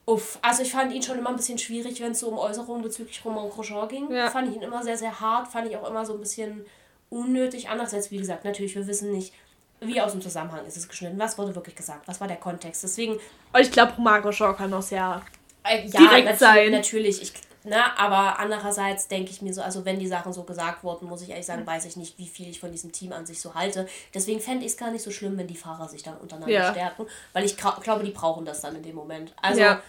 Uff, 0.05 0.39
also 0.43 0.63
ich 0.63 0.73
fand 0.73 0.93
ihn 0.93 1.03
schon 1.03 1.19
immer 1.19 1.31
ein 1.31 1.37
bisschen 1.37 1.59
schwierig, 1.59 2.01
wenn 2.01 2.13
es 2.13 2.21
so 2.21 2.29
um 2.29 2.39
Äußerungen 2.39 2.83
bezüglich 2.83 3.25
Romain 3.25 3.49
Grosjean 3.49 3.89
ging. 3.89 4.11
Ja. 4.11 4.31
Fand 4.31 4.49
ich 4.49 4.57
ihn 4.57 4.63
immer 4.63 4.83
sehr, 4.83 4.99
sehr 4.99 5.21
hart, 5.21 5.49
fand 5.49 5.69
ich 5.69 5.77
auch 5.77 5.89
immer 5.89 6.05
so 6.05 6.15
ein 6.15 6.21
bisschen 6.21 6.67
unnötig. 7.09 7.69
Andererseits, 7.69 8.11
wie 8.11 8.19
gesagt, 8.19 8.45
natürlich, 8.45 8.75
wir 8.75 8.87
wissen 8.87 9.13
nicht, 9.13 9.33
wie 9.81 10.01
aus 10.01 10.13
dem 10.13 10.21
Zusammenhang 10.21 10.67
ist 10.67 10.77
es 10.77 10.89
geschnitten, 10.89 11.19
was 11.19 11.39
wurde 11.39 11.55
wirklich 11.55 11.77
gesagt, 11.77 12.09
was 12.09 12.21
war 12.21 12.27
der 12.27 12.37
Kontext. 12.37 12.83
Deswegen. 12.83 13.19
ich 13.59 13.71
glaube, 13.71 13.93
Romain 13.93 14.23
Grosjean 14.23 14.57
kann 14.57 14.75
auch 14.75 14.83
sehr 14.83 15.23
äh, 15.65 15.87
ja, 15.87 16.01
direkt 16.01 16.27
nat 16.27 16.39
sein. 16.39 16.73
Natürlich, 16.73 17.23
ich, 17.23 17.33
Na, 17.65 17.97
aber 17.97 18.39
andererseits 18.41 19.07
denke 19.09 19.31
ich 19.31 19.41
mir 19.41 19.55
so, 19.55 19.63
also 19.63 19.85
wenn 19.85 19.99
die 19.99 20.09
Sachen 20.09 20.33
so 20.33 20.43
gesagt 20.43 20.83
wurden, 20.83 21.09
muss 21.09 21.23
ich 21.23 21.31
ehrlich 21.31 21.47
sagen, 21.47 21.67
weiß 21.67 21.85
ich 21.85 21.97
nicht, 21.97 22.19
wie 22.19 22.27
viel 22.27 22.49
ich 22.49 22.59
von 22.59 22.73
diesem 22.73 22.91
Team 22.91 23.13
an 23.13 23.25
sich 23.25 23.41
so 23.41 23.55
halte. 23.55 23.87
Deswegen 24.13 24.41
fände 24.41 24.65
ich 24.65 24.73
es 24.73 24.77
gar 24.77 24.91
nicht 24.91 25.03
so 25.03 25.11
schlimm, 25.11 25.39
wenn 25.39 25.47
die 25.47 25.57
Fahrer 25.57 25.89
sich 25.89 26.03
dann 26.03 26.17
untereinander 26.17 26.53
ja. 26.53 26.73
stärken, 26.73 27.07
weil 27.33 27.45
ich 27.45 27.57
glaube, 27.57 28.05
die 28.05 28.11
brauchen 28.11 28.45
das 28.45 28.63
dann 28.63 28.75
in 28.75 28.83
dem 28.83 28.97
Moment. 28.97 29.33
Also 29.41 29.61
ja. 29.61 29.81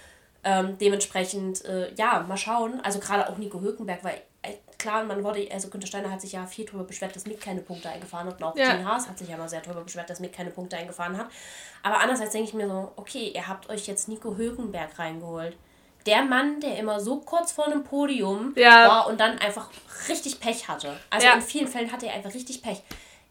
ähm, 0.43 0.77
dementsprechend, 0.77 1.65
äh, 1.65 1.91
ja, 1.95 2.23
mal 2.27 2.37
schauen. 2.37 2.79
Also 2.81 2.99
gerade 2.99 3.27
auch 3.27 3.37
Nico 3.37 3.59
Hülkenberg, 3.59 4.03
weil 4.03 4.21
äh, 4.43 4.53
klar, 4.77 5.03
man 5.03 5.23
wurde, 5.23 5.47
also 5.51 5.69
Günther 5.69 5.87
Steiner 5.87 6.11
hat 6.11 6.21
sich 6.21 6.33
ja 6.33 6.45
viel 6.45 6.65
darüber 6.65 6.83
beschwert, 6.83 7.15
dass 7.15 7.25
Mick 7.25 7.41
keine 7.41 7.61
Punkte 7.61 7.89
eingefahren 7.89 8.27
hat. 8.27 8.37
Und 8.37 8.43
auch 8.43 8.55
ja. 8.55 8.71
Gene 8.71 8.85
Haas 8.85 9.09
hat 9.09 9.17
sich 9.17 9.29
ja 9.29 9.37
mal 9.37 9.49
sehr 9.49 9.61
darüber 9.61 9.81
beschwert, 9.81 10.11
dass 10.11 10.19
Mick 10.19 10.33
keine 10.33 10.51
Punkte 10.51 10.77
eingefahren 10.77 11.17
hat. 11.17 11.27
Aber 11.81 11.99
andererseits 11.99 12.33
denke 12.33 12.49
ich 12.49 12.53
mir 12.53 12.67
so, 12.67 12.91
okay, 12.97 13.31
ihr 13.33 13.47
habt 13.47 13.67
euch 13.69 13.87
jetzt 13.87 14.07
Nico 14.07 14.37
Hülkenberg 14.37 14.99
reingeholt 14.99 15.57
der 16.05 16.23
Mann, 16.23 16.59
der 16.59 16.77
immer 16.77 16.99
so 16.99 17.17
kurz 17.17 17.51
vor 17.51 17.65
einem 17.65 17.83
Podium 17.83 18.53
ja. 18.55 18.87
war 18.87 19.07
und 19.07 19.19
dann 19.19 19.37
einfach 19.39 19.69
richtig 20.09 20.39
Pech 20.39 20.67
hatte. 20.67 20.97
Also 21.09 21.27
ja. 21.27 21.33
in 21.33 21.41
vielen 21.41 21.67
Fällen 21.67 21.91
hatte 21.91 22.07
er 22.07 22.13
einfach 22.13 22.33
richtig 22.33 22.61
Pech. 22.61 22.81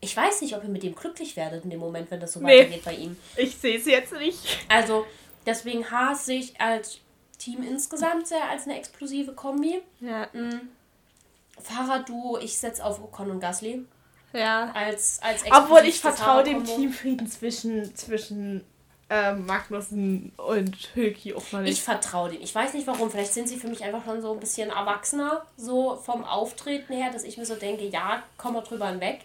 Ich 0.00 0.16
weiß 0.16 0.40
nicht, 0.40 0.56
ob 0.56 0.64
ihr 0.64 0.68
mit 0.68 0.82
dem 0.82 0.94
glücklich 0.94 1.36
werdet 1.36 1.64
in 1.64 1.70
dem 1.70 1.78
Moment, 1.78 2.10
wenn 2.10 2.20
das 2.20 2.32
so 2.32 2.40
nee. 2.40 2.60
weitergeht 2.60 2.84
bei 2.84 2.94
ihm. 2.94 3.16
Ich 3.36 3.56
sehe 3.56 3.78
es 3.78 3.86
jetzt 3.86 4.12
nicht. 4.14 4.38
Also, 4.68 5.06
deswegen 5.46 5.88
Haas 5.90 6.26
sehe 6.26 6.40
ich 6.40 6.60
als 6.60 6.98
Team 7.38 7.62
insgesamt 7.62 8.26
sehr 8.26 8.48
als 8.48 8.64
eine 8.64 8.78
explosive 8.78 9.32
Kombi. 9.32 9.80
Ja. 10.00 10.28
Mhm. 10.32 10.70
Fahrradduo, 11.60 12.38
ich 12.38 12.58
setze 12.58 12.84
auf 12.84 13.02
Ocon 13.02 13.30
und 13.30 13.40
Gasly. 13.40 13.84
Ja. 14.32 14.72
Als, 14.72 15.20
als 15.22 15.44
Obwohl 15.50 15.84
ich 15.84 16.00
vertraue 16.00 16.42
dem 16.42 16.64
Teamfrieden 16.64 17.26
zwischen, 17.28 17.94
zwischen 17.94 18.64
äh, 19.12 19.34
Magnussen 19.34 20.32
und 20.38 20.74
Hülki 20.94 21.34
auch 21.34 21.52
mal 21.52 21.62
nicht. 21.62 21.72
Ich 21.72 21.82
vertraue 21.82 22.30
denen. 22.30 22.42
Ich 22.42 22.54
weiß 22.54 22.72
nicht 22.72 22.86
warum. 22.86 23.10
Vielleicht 23.10 23.34
sind 23.34 23.46
sie 23.46 23.58
für 23.58 23.68
mich 23.68 23.84
einfach 23.84 24.02
schon 24.06 24.22
so 24.22 24.32
ein 24.32 24.40
bisschen 24.40 24.70
erwachsener, 24.70 25.44
so 25.58 25.96
vom 25.96 26.24
Auftreten 26.24 26.94
her, 26.94 27.10
dass 27.12 27.24
ich 27.24 27.36
mir 27.36 27.44
so 27.44 27.54
denke, 27.54 27.84
ja, 27.84 28.22
komm 28.38 28.54
mal 28.54 28.62
drüber 28.62 28.88
hinweg. 28.88 29.20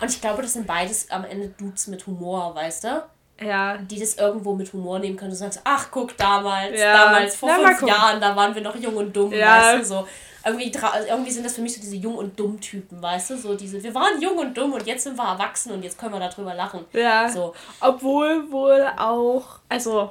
Und 0.00 0.10
ich 0.10 0.20
glaube, 0.20 0.42
das 0.42 0.52
sind 0.52 0.66
beides 0.66 1.10
am 1.10 1.24
Ende 1.24 1.48
Dudes 1.48 1.86
mit 1.86 2.06
Humor, 2.06 2.54
weißt 2.54 2.84
du? 2.84 3.04
Ja. 3.40 3.78
Die 3.78 3.98
das 3.98 4.16
irgendwo 4.16 4.54
mit 4.54 4.70
Humor 4.74 4.98
nehmen 4.98 5.16
können. 5.16 5.30
Du 5.30 5.36
sagst, 5.36 5.60
ach, 5.64 5.88
guck, 5.90 6.14
damals, 6.18 6.78
ja. 6.78 6.92
damals, 6.92 7.36
vor 7.36 7.50
Na, 7.56 7.68
fünf 7.68 7.88
Jahren, 7.88 8.20
da 8.20 8.36
waren 8.36 8.54
wir 8.54 8.62
noch 8.62 8.76
jung 8.76 8.96
und 8.96 9.16
dumm, 9.16 9.32
ja. 9.32 9.62
weißt 9.62 9.80
du, 9.80 9.84
so 9.84 10.08
irgendwie, 10.46 10.72
irgendwie 11.08 11.30
sind 11.30 11.44
das 11.44 11.54
für 11.54 11.60
mich 11.60 11.74
so 11.74 11.80
diese 11.80 11.96
jung 11.96 12.16
und 12.16 12.38
dumm 12.38 12.60
Typen, 12.60 13.02
weißt 13.02 13.30
du? 13.30 13.36
So 13.36 13.56
diese, 13.56 13.82
wir 13.82 13.94
waren 13.94 14.20
jung 14.20 14.38
und 14.38 14.56
dumm 14.56 14.72
und 14.72 14.86
jetzt 14.86 15.02
sind 15.02 15.18
wir 15.18 15.24
erwachsen 15.24 15.72
und 15.72 15.82
jetzt 15.82 15.98
können 15.98 16.12
wir 16.12 16.20
darüber 16.20 16.54
lachen. 16.54 16.84
Ja. 16.92 17.28
So. 17.28 17.54
Obwohl 17.80 18.50
wohl 18.52 18.86
auch, 18.96 19.58
also 19.68 20.10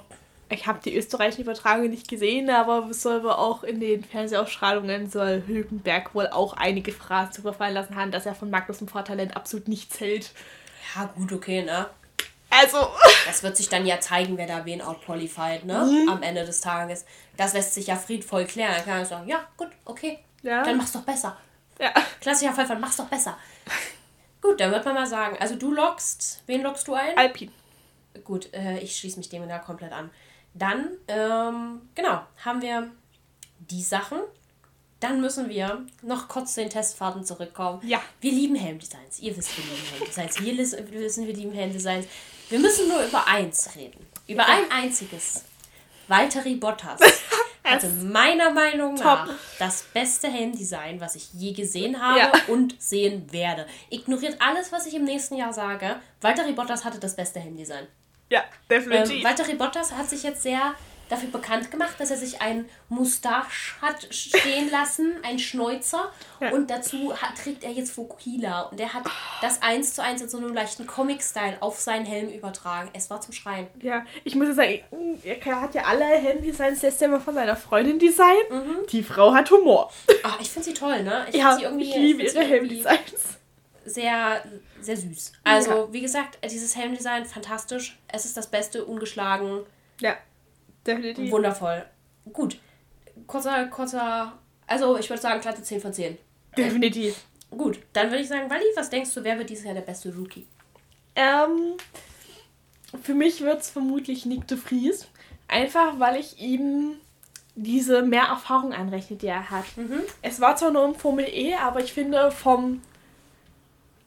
ich 0.49 0.67
habe 0.67 0.79
die 0.83 0.95
österreichischen 0.95 1.43
Übertragungen 1.43 1.89
nicht 1.89 2.07
gesehen, 2.07 2.49
aber 2.49 2.87
es 2.89 3.01
soll 3.01 3.23
wohl 3.23 3.31
auch 3.31 3.63
in 3.63 3.79
den 3.79 4.03
Fernsehausstrahlungen 4.03 5.09
soll 5.09 5.43
Hülkenberg 5.47 6.13
wohl 6.13 6.27
auch 6.27 6.53
einige 6.53 6.91
Phrasen 6.91 7.31
zu 7.31 7.41
überfallen 7.41 7.73
lassen 7.73 7.95
haben, 7.95 8.11
dass 8.11 8.25
er 8.25 8.35
von 8.35 8.49
Magnus 8.49 8.81
im 8.81 8.87
Vortalent 8.87 9.35
absolut 9.35 9.67
nichts 9.67 9.99
hält. 9.99 10.31
Ja, 10.95 11.09
gut, 11.15 11.31
okay, 11.31 11.63
ne? 11.63 11.87
Also. 12.49 12.77
Das 13.25 13.41
wird 13.41 13.57
sich 13.57 13.69
dann 13.69 13.85
ja 13.85 13.99
zeigen, 13.99 14.37
wer 14.37 14.47
da 14.47 14.65
wen 14.65 14.81
outqualified, 14.81 15.65
ne? 15.65 15.85
Mhm. 15.85 16.09
Am 16.09 16.21
Ende 16.21 16.45
des 16.45 16.61
Tages. 16.61 17.05
Das 17.37 17.53
lässt 17.53 17.73
sich 17.73 17.87
ja 17.87 17.95
friedvoll 17.95 18.45
klären. 18.45 18.73
Dann 18.75 18.85
kann 18.85 18.99
er 18.99 19.05
sagen, 19.05 19.27
ja, 19.27 19.47
gut, 19.57 19.69
okay. 19.85 20.19
Ja. 20.45 20.63
Dann 20.63 20.77
mach's 20.77 20.91
doch 20.91 21.01
besser. 21.01 21.35
Ja. 21.79 21.91
Klassischer 22.21 22.53
Fall 22.53 22.67
von 22.67 22.79
mach's 22.79 22.97
doch 22.97 23.07
besser. 23.07 23.37
gut, 24.41 24.59
dann 24.59 24.71
wird 24.71 24.85
man 24.85 24.93
mal 24.93 25.07
sagen. 25.07 25.37
Also 25.39 25.55
du 25.55 25.73
lockst, 25.73 26.43
wen 26.45 26.61
lockst 26.61 26.87
du 26.87 26.93
ein? 26.93 27.17
Alpin. 27.17 27.51
Gut, 28.23 28.53
äh, 28.53 28.77
ich 28.77 28.95
schließe 28.95 29.17
mich 29.17 29.27
dem 29.29 29.47
da 29.49 29.57
komplett 29.57 29.91
an. 29.91 30.11
Dann, 30.53 30.91
ähm, 31.07 31.81
genau, 31.95 32.21
haben 32.45 32.61
wir 32.61 32.91
die 33.57 33.81
Sachen. 33.81 34.19
Dann 34.99 35.19
müssen 35.19 35.49
wir 35.49 35.85
noch 36.03 36.27
kurz 36.27 36.53
zu 36.53 36.61
den 36.61 36.69
Testfahrten 36.69 37.25
zurückkommen. 37.25 37.81
Ja. 37.85 37.99
Wir 38.21 38.31
lieben 38.31 38.55
Helmdesigns. 38.55 39.19
Ihr 39.19 39.35
wisst, 39.35 39.57
wir 39.57 39.65
lieben 39.65 39.87
Helmdesigns. 39.91 40.39
Wir 40.39 41.01
wissen, 41.03 41.27
wir 41.27 41.33
lieben 41.33 41.53
Helmdesigns. 41.53 42.05
Wir 42.49 42.59
müssen 42.59 42.87
nur 42.87 43.03
über 43.03 43.27
eins 43.27 43.75
reden. 43.75 44.05
Über 44.27 44.43
ja. 44.43 44.55
ein 44.55 44.71
einziges. 44.71 45.43
Valtteri 46.07 46.55
Bottas. 46.55 47.01
Also 47.73 47.87
meiner 48.05 48.51
Meinung 48.51 48.95
Top. 48.95 49.05
nach 49.05 49.29
das 49.59 49.83
beste 49.93 50.29
Helmdesign, 50.29 51.01
was 51.01 51.15
ich 51.15 51.33
je 51.33 51.53
gesehen 51.53 52.01
habe 52.01 52.19
ja. 52.19 52.31
und 52.47 52.79
sehen 52.81 53.31
werde. 53.31 53.65
Ignoriert 53.89 54.37
alles, 54.39 54.71
was 54.71 54.85
ich 54.85 54.93
im 54.95 55.03
nächsten 55.03 55.35
Jahr 55.35 55.53
sage. 55.53 55.97
Valtteri 56.21 56.53
Bottas 56.53 56.85
hatte 56.85 56.99
das 56.99 57.15
beste 57.15 57.39
Helmdesign. 57.39 57.87
Ja, 58.29 58.43
definitiv. 58.69 59.17
Ähm, 59.17 59.23
Valtteri 59.23 59.55
Bottas 59.55 59.91
hat 59.93 60.09
sich 60.09 60.23
jetzt 60.23 60.43
sehr 60.43 60.75
dafür 61.09 61.29
bekannt 61.29 61.71
gemacht, 61.71 61.95
dass 61.99 62.11
er 62.11 62.17
sich 62.17 62.41
ein 62.41 62.65
Mustache 62.89 63.79
hat 63.81 64.07
stehen 64.13 64.69
lassen, 64.71 65.15
ein 65.23 65.39
Schnäuzer. 65.39 66.11
Ja. 66.39 66.51
Und 66.51 66.69
dazu 66.69 67.15
hat, 67.15 67.37
trägt 67.37 67.63
er 67.63 67.71
jetzt 67.71 67.91
Fukuhila. 67.91 68.63
Und 68.63 68.79
er 68.79 68.93
hat 68.93 69.03
das 69.41 69.61
eins 69.61 69.93
zu 69.93 70.03
eins 70.03 70.21
in 70.21 70.29
so 70.29 70.37
einem 70.37 70.53
leichten 70.53 70.87
Comic-Style 70.87 71.57
auf 71.61 71.79
seinen 71.79 72.05
Helm 72.05 72.29
übertragen. 72.29 72.89
Es 72.93 73.09
war 73.09 73.21
zum 73.21 73.33
Schreien. 73.33 73.67
Ja, 73.81 74.05
ich 74.23 74.35
muss 74.35 74.55
sagen, 74.55 74.83
er 75.23 75.61
hat 75.61 75.75
ja 75.75 75.83
alle 75.83 76.05
Helmdesigns, 76.05 76.81
lässt 76.81 77.01
er 77.01 77.07
immer 77.07 77.19
von 77.19 77.35
seiner 77.35 77.55
Freundin 77.55 77.99
designen. 77.99 78.35
Mhm. 78.49 78.87
Die 78.89 79.03
Frau 79.03 79.33
hat 79.33 79.49
Humor. 79.51 79.91
Ach, 80.23 80.39
ich 80.39 80.49
finde 80.49 80.65
sie 80.69 80.73
toll, 80.73 81.03
ne? 81.03 81.25
Ich, 81.29 81.35
ja, 81.35 81.57
ich 81.57 81.95
liebe 81.95 82.23
ihre 82.23 82.41
Helmdesigns. 82.41 83.37
Sehr, 83.85 84.43
sehr 84.81 84.97
süß. 84.97 85.33
Also, 85.43 85.71
ja. 85.71 85.93
wie 85.93 86.01
gesagt, 86.01 86.39
dieses 86.43 86.75
Helmdesign, 86.75 87.25
fantastisch. 87.25 87.99
Es 88.07 88.25
ist 88.25 88.35
das 88.35 88.47
Beste, 88.47 88.83
ungeschlagen. 88.83 89.63
Ja. 89.99 90.15
Definitiv. 90.85 91.31
Wundervoll. 91.31 91.85
Gut. 92.31 92.57
Kurzer, 93.27 93.65
kurzer, 93.67 94.33
also 94.67 94.97
ich 94.97 95.09
würde 95.09 95.21
sagen, 95.21 95.41
glatte 95.41 95.63
10 95.63 95.81
von 95.81 95.93
10. 95.93 96.17
Definitiv. 96.57 97.23
Gut, 97.51 97.79
dann 97.93 98.09
würde 98.09 98.21
ich 98.21 98.27
sagen, 98.27 98.49
Wally, 98.49 98.65
was 98.75 98.89
denkst 98.89 99.13
du, 99.13 99.23
wer 99.23 99.37
wird 99.37 99.49
dieses 99.49 99.65
Jahr 99.65 99.73
der 99.73 99.81
beste 99.81 100.13
Rookie? 100.13 100.45
Ähm, 101.15 101.77
für 103.01 103.13
mich 103.13 103.41
wird 103.41 103.61
es 103.61 103.69
vermutlich 103.69 104.25
Nick 104.25 104.47
de 104.47 104.57
Vries. 104.57 105.07
Einfach, 105.47 105.99
weil 105.99 106.19
ich 106.19 106.39
ihm 106.39 106.97
diese 107.55 108.01
mehr 108.01 108.23
Erfahrung 108.23 108.73
anrechne, 108.73 109.15
die 109.15 109.27
er 109.27 109.49
hat. 109.49 109.65
Mhm. 109.77 110.01
Es 110.21 110.41
war 110.41 110.55
zwar 110.55 110.71
nur 110.71 110.85
im 110.85 110.95
Formel 110.95 111.25
E, 111.25 111.55
aber 111.55 111.81
ich 111.81 111.93
finde, 111.93 112.31
vom, 112.31 112.81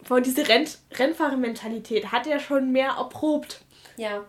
von 0.03 0.23
dieser 0.23 0.49
Renn 0.49 0.67
Rennfahrermentalität 0.93 2.13
hat 2.13 2.27
er 2.27 2.41
schon 2.41 2.73
mehr 2.73 2.91
erprobt. 2.91 3.63
Ja. 3.97 4.25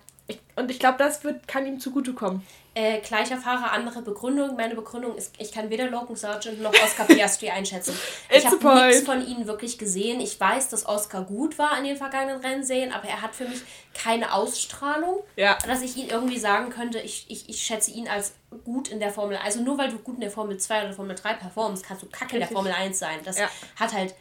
Und 0.60 0.70
ich 0.70 0.80
glaube, 0.80 0.98
das 0.98 1.24
wird, 1.24 1.48
kann 1.48 1.66
ihm 1.66 1.80
zugutekommen. 1.80 2.46
Äh, 2.76 3.00
gleicher 3.00 3.38
Fahrer, 3.38 3.72
andere 3.72 4.02
Begründung. 4.02 4.56
Meine 4.56 4.76
Begründung 4.76 5.16
ist, 5.16 5.34
ich 5.40 5.52
kann 5.52 5.70
weder 5.70 5.90
Logan 5.90 6.16
Sargent 6.16 6.62
noch 6.62 6.74
Oscar 6.84 7.06
Piastri 7.06 7.50
einschätzen. 7.50 7.98
ich 8.30 8.46
habe 8.46 8.88
nichts 8.88 9.04
von 9.04 9.26
ihnen 9.26 9.48
wirklich 9.48 9.78
gesehen. 9.78 10.22
Ich 10.22 10.40
weiß, 10.40 10.70
dass 10.70 10.86
Oscar 10.86 11.24
gut 11.24 11.58
war 11.58 11.78
in 11.78 11.86
den 11.86 11.98
vergangenen 11.98 12.42
Rennserien, 12.42 12.92
aber 12.92 13.08
er 13.08 13.22
hat 13.22 13.36
für 13.36 13.46
mich 13.46 13.62
keine 13.94 14.34
Ausstrahlung, 14.34 15.24
ja. 15.36 15.58
dass 15.66 15.82
ich 15.82 15.98
ihn 15.98 16.10
irgendwie 16.10 16.38
sagen 16.38 16.70
könnte, 16.70 17.00
ich, 17.00 17.26
ich, 17.30 17.50
ich 17.50 17.62
schätze 17.64 17.92
ihn 17.92 18.08
als 18.08 18.36
gut 18.64 18.88
in 18.90 19.00
der 19.00 19.12
Formel. 19.12 19.38
Also 19.44 19.62
nur 19.62 19.78
weil 19.78 19.90
du 19.90 19.98
gut 19.98 20.16
in 20.16 20.22
der 20.22 20.32
Formel 20.32 20.58
2 20.58 20.84
oder 20.84 20.94
Formel 20.94 21.16
3 21.16 21.34
performst, 21.34 21.84
kannst 21.86 22.04
du 22.04 22.08
kacke 22.08 22.36
in 22.36 22.42
der 22.42 22.50
Formel 22.50 22.72
1 22.72 23.00
sein. 23.00 23.20
Das 23.24 23.40
ja. 23.40 23.50
hat 23.80 23.94
halt 23.94 24.14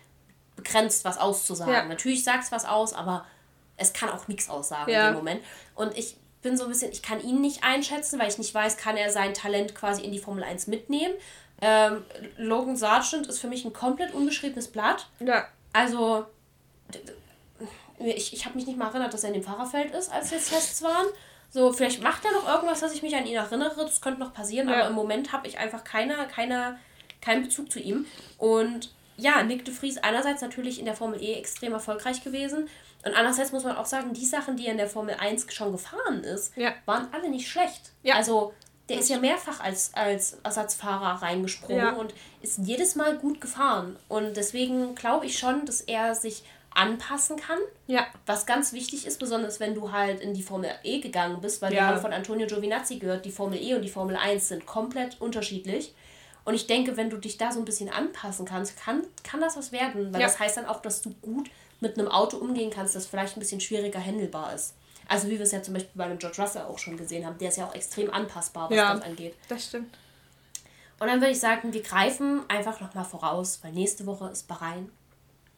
begrenzt 0.56 1.04
was 1.04 1.18
auszusagen. 1.18 1.72
Ja. 1.72 1.84
Natürlich 1.84 2.24
sagst 2.24 2.50
was 2.50 2.64
aus, 2.64 2.92
aber 2.92 3.26
es 3.76 3.92
kann 3.92 4.08
auch 4.10 4.26
nichts 4.26 4.48
aussagen 4.48 4.90
ja. 4.90 5.08
in 5.08 5.14
dem 5.14 5.18
Moment. 5.18 5.42
Und 5.74 5.96
ich 5.96 6.16
bin 6.48 6.56
so 6.56 6.64
ein 6.64 6.70
bisschen, 6.70 6.90
ich 6.92 7.02
kann 7.02 7.20
ihn 7.20 7.42
nicht 7.42 7.62
einschätzen, 7.62 8.18
weil 8.18 8.28
ich 8.28 8.38
nicht 8.38 8.54
weiß, 8.54 8.78
kann 8.78 8.96
er 8.96 9.10
sein 9.10 9.34
Talent 9.34 9.74
quasi 9.74 10.02
in 10.02 10.12
die 10.12 10.18
Formel 10.18 10.42
1 10.42 10.66
mitnehmen. 10.66 11.14
Ähm, 11.60 12.04
Logan 12.38 12.76
Sargent 12.76 13.26
ist 13.26 13.38
für 13.38 13.48
mich 13.48 13.64
ein 13.66 13.72
komplett 13.74 14.14
unbeschriebenes 14.14 14.68
Blatt. 14.68 15.08
Ja. 15.20 15.46
Also, 15.74 16.24
ich, 17.98 18.32
ich 18.32 18.44
habe 18.46 18.56
mich 18.56 18.66
nicht 18.66 18.78
mal 18.78 18.88
erinnert, 18.88 19.12
dass 19.12 19.24
er 19.24 19.28
in 19.28 19.34
dem 19.34 19.42
Fahrerfeld 19.42 19.92
ist, 19.92 20.10
als 20.10 20.30
jetzt 20.30 20.50
Tests 20.50 20.82
waren. 20.82 21.06
So, 21.50 21.72
vielleicht 21.72 22.02
macht 22.02 22.24
er 22.24 22.32
noch 22.32 22.48
irgendwas, 22.48 22.80
dass 22.80 22.94
ich 22.94 23.02
mich 23.02 23.14
an 23.14 23.26
ihn 23.26 23.36
erinnere. 23.36 23.84
Das 23.84 24.00
könnte 24.00 24.20
noch 24.20 24.32
passieren, 24.32 24.68
ja. 24.68 24.76
aber 24.76 24.88
im 24.88 24.94
Moment 24.94 25.32
habe 25.32 25.46
ich 25.48 25.58
einfach 25.58 25.84
keine, 25.84 26.14
keine, 26.28 26.78
keinen 27.20 27.42
Bezug 27.42 27.70
zu 27.70 27.78
ihm. 27.78 28.06
Und 28.38 28.90
ja, 29.18 29.42
Nick 29.42 29.64
de 29.64 29.74
Vries 29.74 29.98
einerseits 29.98 30.40
natürlich 30.40 30.78
in 30.78 30.84
der 30.84 30.94
Formel 30.94 31.20
E 31.20 31.34
extrem 31.34 31.72
erfolgreich 31.72 32.22
gewesen. 32.22 32.68
Und 33.04 33.14
andererseits 33.14 33.52
muss 33.52 33.64
man 33.64 33.76
auch 33.76 33.86
sagen, 33.86 34.12
die 34.12 34.24
Sachen, 34.24 34.56
die 34.56 34.66
er 34.66 34.72
in 34.72 34.78
der 34.78 34.88
Formel 34.88 35.16
1 35.18 35.52
schon 35.52 35.72
gefahren 35.72 36.22
ist, 36.24 36.56
ja. 36.56 36.72
waren 36.86 37.08
alle 37.12 37.28
nicht 37.28 37.48
schlecht. 37.48 37.92
Ja. 38.02 38.14
Also 38.14 38.54
der 38.88 39.00
ist 39.00 39.10
ja 39.10 39.18
mehrfach 39.18 39.60
als, 39.60 39.92
als 39.94 40.38
Ersatzfahrer 40.42 41.20
reingesprungen 41.20 41.78
ja. 41.78 41.92
und 41.92 42.14
ist 42.42 42.58
jedes 42.58 42.94
Mal 42.94 43.18
gut 43.18 43.40
gefahren. 43.40 43.96
Und 44.08 44.36
deswegen 44.36 44.94
glaube 44.94 45.26
ich 45.26 45.38
schon, 45.38 45.66
dass 45.66 45.80
er 45.80 46.14
sich 46.14 46.44
anpassen 46.70 47.36
kann. 47.36 47.58
Ja. 47.86 48.06
Was 48.24 48.46
ganz 48.46 48.72
wichtig 48.72 49.06
ist, 49.06 49.18
besonders 49.18 49.58
wenn 49.58 49.74
du 49.74 49.90
halt 49.90 50.20
in 50.20 50.32
die 50.32 50.42
Formel 50.42 50.70
E 50.84 51.00
gegangen 51.00 51.40
bist, 51.40 51.60
weil 51.60 51.72
ja. 51.72 51.80
wir 51.80 51.86
haben 51.88 52.00
von 52.00 52.12
Antonio 52.12 52.46
Giovinazzi 52.46 52.98
gehört, 52.98 53.24
die 53.24 53.32
Formel 53.32 53.60
E 53.60 53.74
und 53.74 53.82
die 53.82 53.90
Formel 53.90 54.16
1 54.16 54.48
sind 54.48 54.64
komplett 54.64 55.20
unterschiedlich. 55.20 55.94
Und 56.48 56.54
ich 56.54 56.66
denke, 56.66 56.96
wenn 56.96 57.10
du 57.10 57.18
dich 57.18 57.36
da 57.36 57.52
so 57.52 57.58
ein 57.58 57.66
bisschen 57.66 57.90
anpassen 57.90 58.46
kannst, 58.46 58.80
kann, 58.80 59.02
kann 59.22 59.38
das 59.38 59.58
was 59.58 59.70
werden. 59.70 60.14
Weil 60.14 60.22
ja. 60.22 60.28
das 60.28 60.38
heißt 60.38 60.56
dann 60.56 60.64
auch, 60.64 60.80
dass 60.80 61.02
du 61.02 61.10
gut 61.20 61.50
mit 61.80 61.98
einem 61.98 62.08
Auto 62.08 62.38
umgehen 62.38 62.70
kannst, 62.70 62.94
das 62.94 63.04
vielleicht 63.04 63.36
ein 63.36 63.40
bisschen 63.40 63.60
schwieriger 63.60 64.00
handelbar 64.02 64.54
ist. 64.54 64.72
Also 65.08 65.28
wie 65.28 65.32
wir 65.32 65.42
es 65.42 65.52
ja 65.52 65.62
zum 65.62 65.74
Beispiel 65.74 65.92
bei 65.94 66.04
einem 66.04 66.18
George 66.18 66.40
Russell 66.40 66.62
auch 66.62 66.78
schon 66.78 66.96
gesehen 66.96 67.26
haben. 67.26 67.36
Der 67.36 67.50
ist 67.50 67.58
ja 67.58 67.66
auch 67.66 67.74
extrem 67.74 68.10
anpassbar, 68.10 68.70
was 68.70 68.76
ja, 68.78 68.94
das 68.94 69.04
angeht. 69.04 69.34
das 69.50 69.66
stimmt. 69.66 69.94
Und 70.98 71.08
dann 71.08 71.20
würde 71.20 71.32
ich 71.32 71.38
sagen, 71.38 71.70
wir 71.74 71.82
greifen 71.82 72.40
einfach 72.48 72.80
nochmal 72.80 73.04
voraus, 73.04 73.58
weil 73.60 73.72
nächste 73.72 74.06
Woche 74.06 74.30
ist 74.30 74.48
Bahrain. 74.48 74.90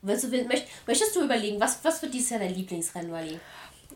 Willst 0.03 0.25
du, 0.25 0.49
möchtest 0.89 1.15
du 1.15 1.23
überlegen, 1.23 1.61
was, 1.61 1.85
was 1.85 2.03
wird 2.03 2.15
dieses 2.15 2.31
Jahr 2.31 2.41
dein 2.41 2.53
Lieblingsrennen, 2.53 3.13
Wally? 3.13 3.39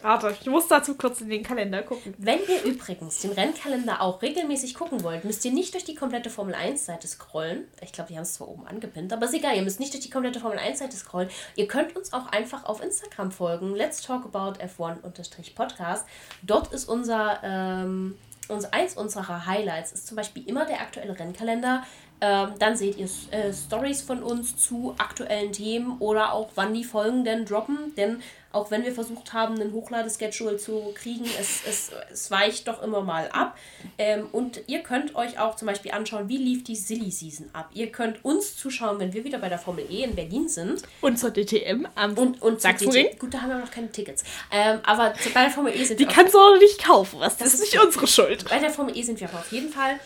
Warte, 0.05 0.37
ich 0.39 0.47
muss 0.49 0.69
dazu 0.69 0.97
kurz 0.97 1.23
in 1.23 1.31
den 1.31 1.43
Kalender 1.43 1.83
gucken. 1.83 2.13
Wenn 2.19 2.39
ihr 2.41 2.63
übrigens 2.71 3.21
den 3.21 3.33
Rennkalender 3.33 4.03
auch 4.03 4.21
regelmäßig 4.21 4.75
gucken 4.75 5.03
wollt, 5.03 5.25
müsst 5.25 5.43
ihr 5.47 5.51
nicht 5.51 5.73
durch 5.73 5.85
die 5.85 5.95
komplette 5.95 6.29
Formel 6.29 6.55
1-Seite 6.55 7.09
scrollen. 7.09 7.65
Ich 7.81 7.91
glaube, 7.91 8.09
die 8.11 8.17
haben 8.17 8.25
es 8.25 8.35
zwar 8.35 8.49
oben 8.49 8.67
angepinnt, 8.67 9.15
aber 9.15 9.25
ist 9.25 9.33
egal, 9.33 9.57
ihr 9.57 9.63
müsst 9.63 9.81
nicht 9.81 9.95
durch 9.95 10.05
die 10.05 10.11
komplette 10.11 10.41
Formel 10.41 10.59
1-Seite 10.59 10.95
scrollen. 10.95 11.31
Ihr 11.57 11.69
könnt 11.69 11.97
uns 11.97 12.13
auch 12.13 12.27
einfach 12.27 12.67
auf 12.67 12.83
Instagram 12.83 13.33
folgen. 13.33 13.75
Let's 13.75 14.03
Talk 14.03 14.27
About 14.27 14.63
F1-Podcast. 14.63 16.05
Dort 16.43 16.71
ist 16.75 16.87
unser, 16.87 17.41
ähm, 17.43 18.19
uns, 18.49 18.67
eins 18.67 18.99
unserer 18.99 19.47
Highlights 19.47 19.93
ist 19.93 20.07
zum 20.07 20.19
Beispiel 20.19 20.47
immer 20.47 20.67
der 20.67 20.83
aktuelle 20.83 21.19
Rennkalender. 21.19 21.83
Ähm, 22.21 22.55
dann 22.59 22.77
seht 22.77 22.97
ihr 22.97 23.09
äh, 23.33 23.53
Stories 23.53 24.03
von 24.03 24.23
uns 24.23 24.57
zu 24.57 24.95
aktuellen 24.99 25.53
Themen 25.53 25.99
oder 25.99 26.33
auch 26.33 26.51
wann 26.55 26.73
die 26.73 26.85
Folgen 26.85 27.25
denn 27.25 27.45
droppen. 27.45 27.95
Denn 27.97 28.23
auch 28.55 28.71
wenn 28.71 28.85
wir 28.85 28.93
versucht 28.93 29.33
haben, 29.33 29.61
einen 29.61 29.73
Hochladeschedule 29.73 30.57
zu 30.57 30.93
kriegen, 30.95 31.25
es, 31.25 31.63
es, 31.69 31.91
es 32.13 32.31
weicht 32.31 32.69
doch 32.69 32.83
immer 32.83 33.03
mal 33.03 33.29
ab. 33.33 33.59
Ähm, 33.99 34.29
und 34.31 34.61
ihr 34.69 34.81
könnt 34.81 35.17
euch 35.17 35.39
auch 35.39 35.57
zum 35.57 35.67
Beispiel 35.67 35.91
anschauen, 35.91 36.29
wie 36.29 36.37
lief 36.37 36.63
die 36.63 36.77
Silly 36.77 37.11
Season 37.11 37.51
ab. 37.53 37.71
Ihr 37.75 37.91
könnt 37.91 38.25
uns 38.25 38.57
zuschauen, 38.57 38.99
wenn 39.01 39.13
wir 39.13 39.25
wieder 39.25 39.39
bei 39.39 39.49
der 39.49 39.59
Formel 39.59 39.85
E 39.91 40.05
in 40.05 40.15
Berlin 40.15 40.49
sind. 40.49 40.83
Und 41.01 41.19
zur 41.19 41.31
DTM 41.31 41.87
am 41.97 42.17
und, 42.17 42.41
und 42.41 42.63
DTM. 42.63 43.19
Gut, 43.19 43.35
da 43.35 43.43
haben 43.43 43.51
wir 43.51 43.59
noch 43.59 43.71
keine 43.71 43.91
Tickets. 43.91 44.23
Ähm, 44.53 44.79
aber 44.85 45.15
bei 45.35 45.43
der 45.43 45.51
Formel 45.51 45.75
E 45.75 45.85
sind 45.85 45.99
die 45.99 46.05
wir. 46.05 46.09
Die 46.09 46.15
kannst 46.15 46.33
du 46.33 46.39
auch 46.39 46.57
nicht 46.59 46.83
kaufen, 46.83 47.19
was? 47.19 47.37
Das, 47.37 47.51
das 47.51 47.55
ist 47.55 47.73
nicht 47.73 47.85
unsere 47.85 48.07
Schuld. 48.07 48.49
Bei 48.49 48.61
der 48.61 48.71
Formel 48.71 48.97
E 48.97 49.03
sind 49.03 49.21
wir 49.21 49.29
aber 49.29 49.41
auf 49.41 49.51
jeden 49.51 49.71
Fall. 49.71 49.99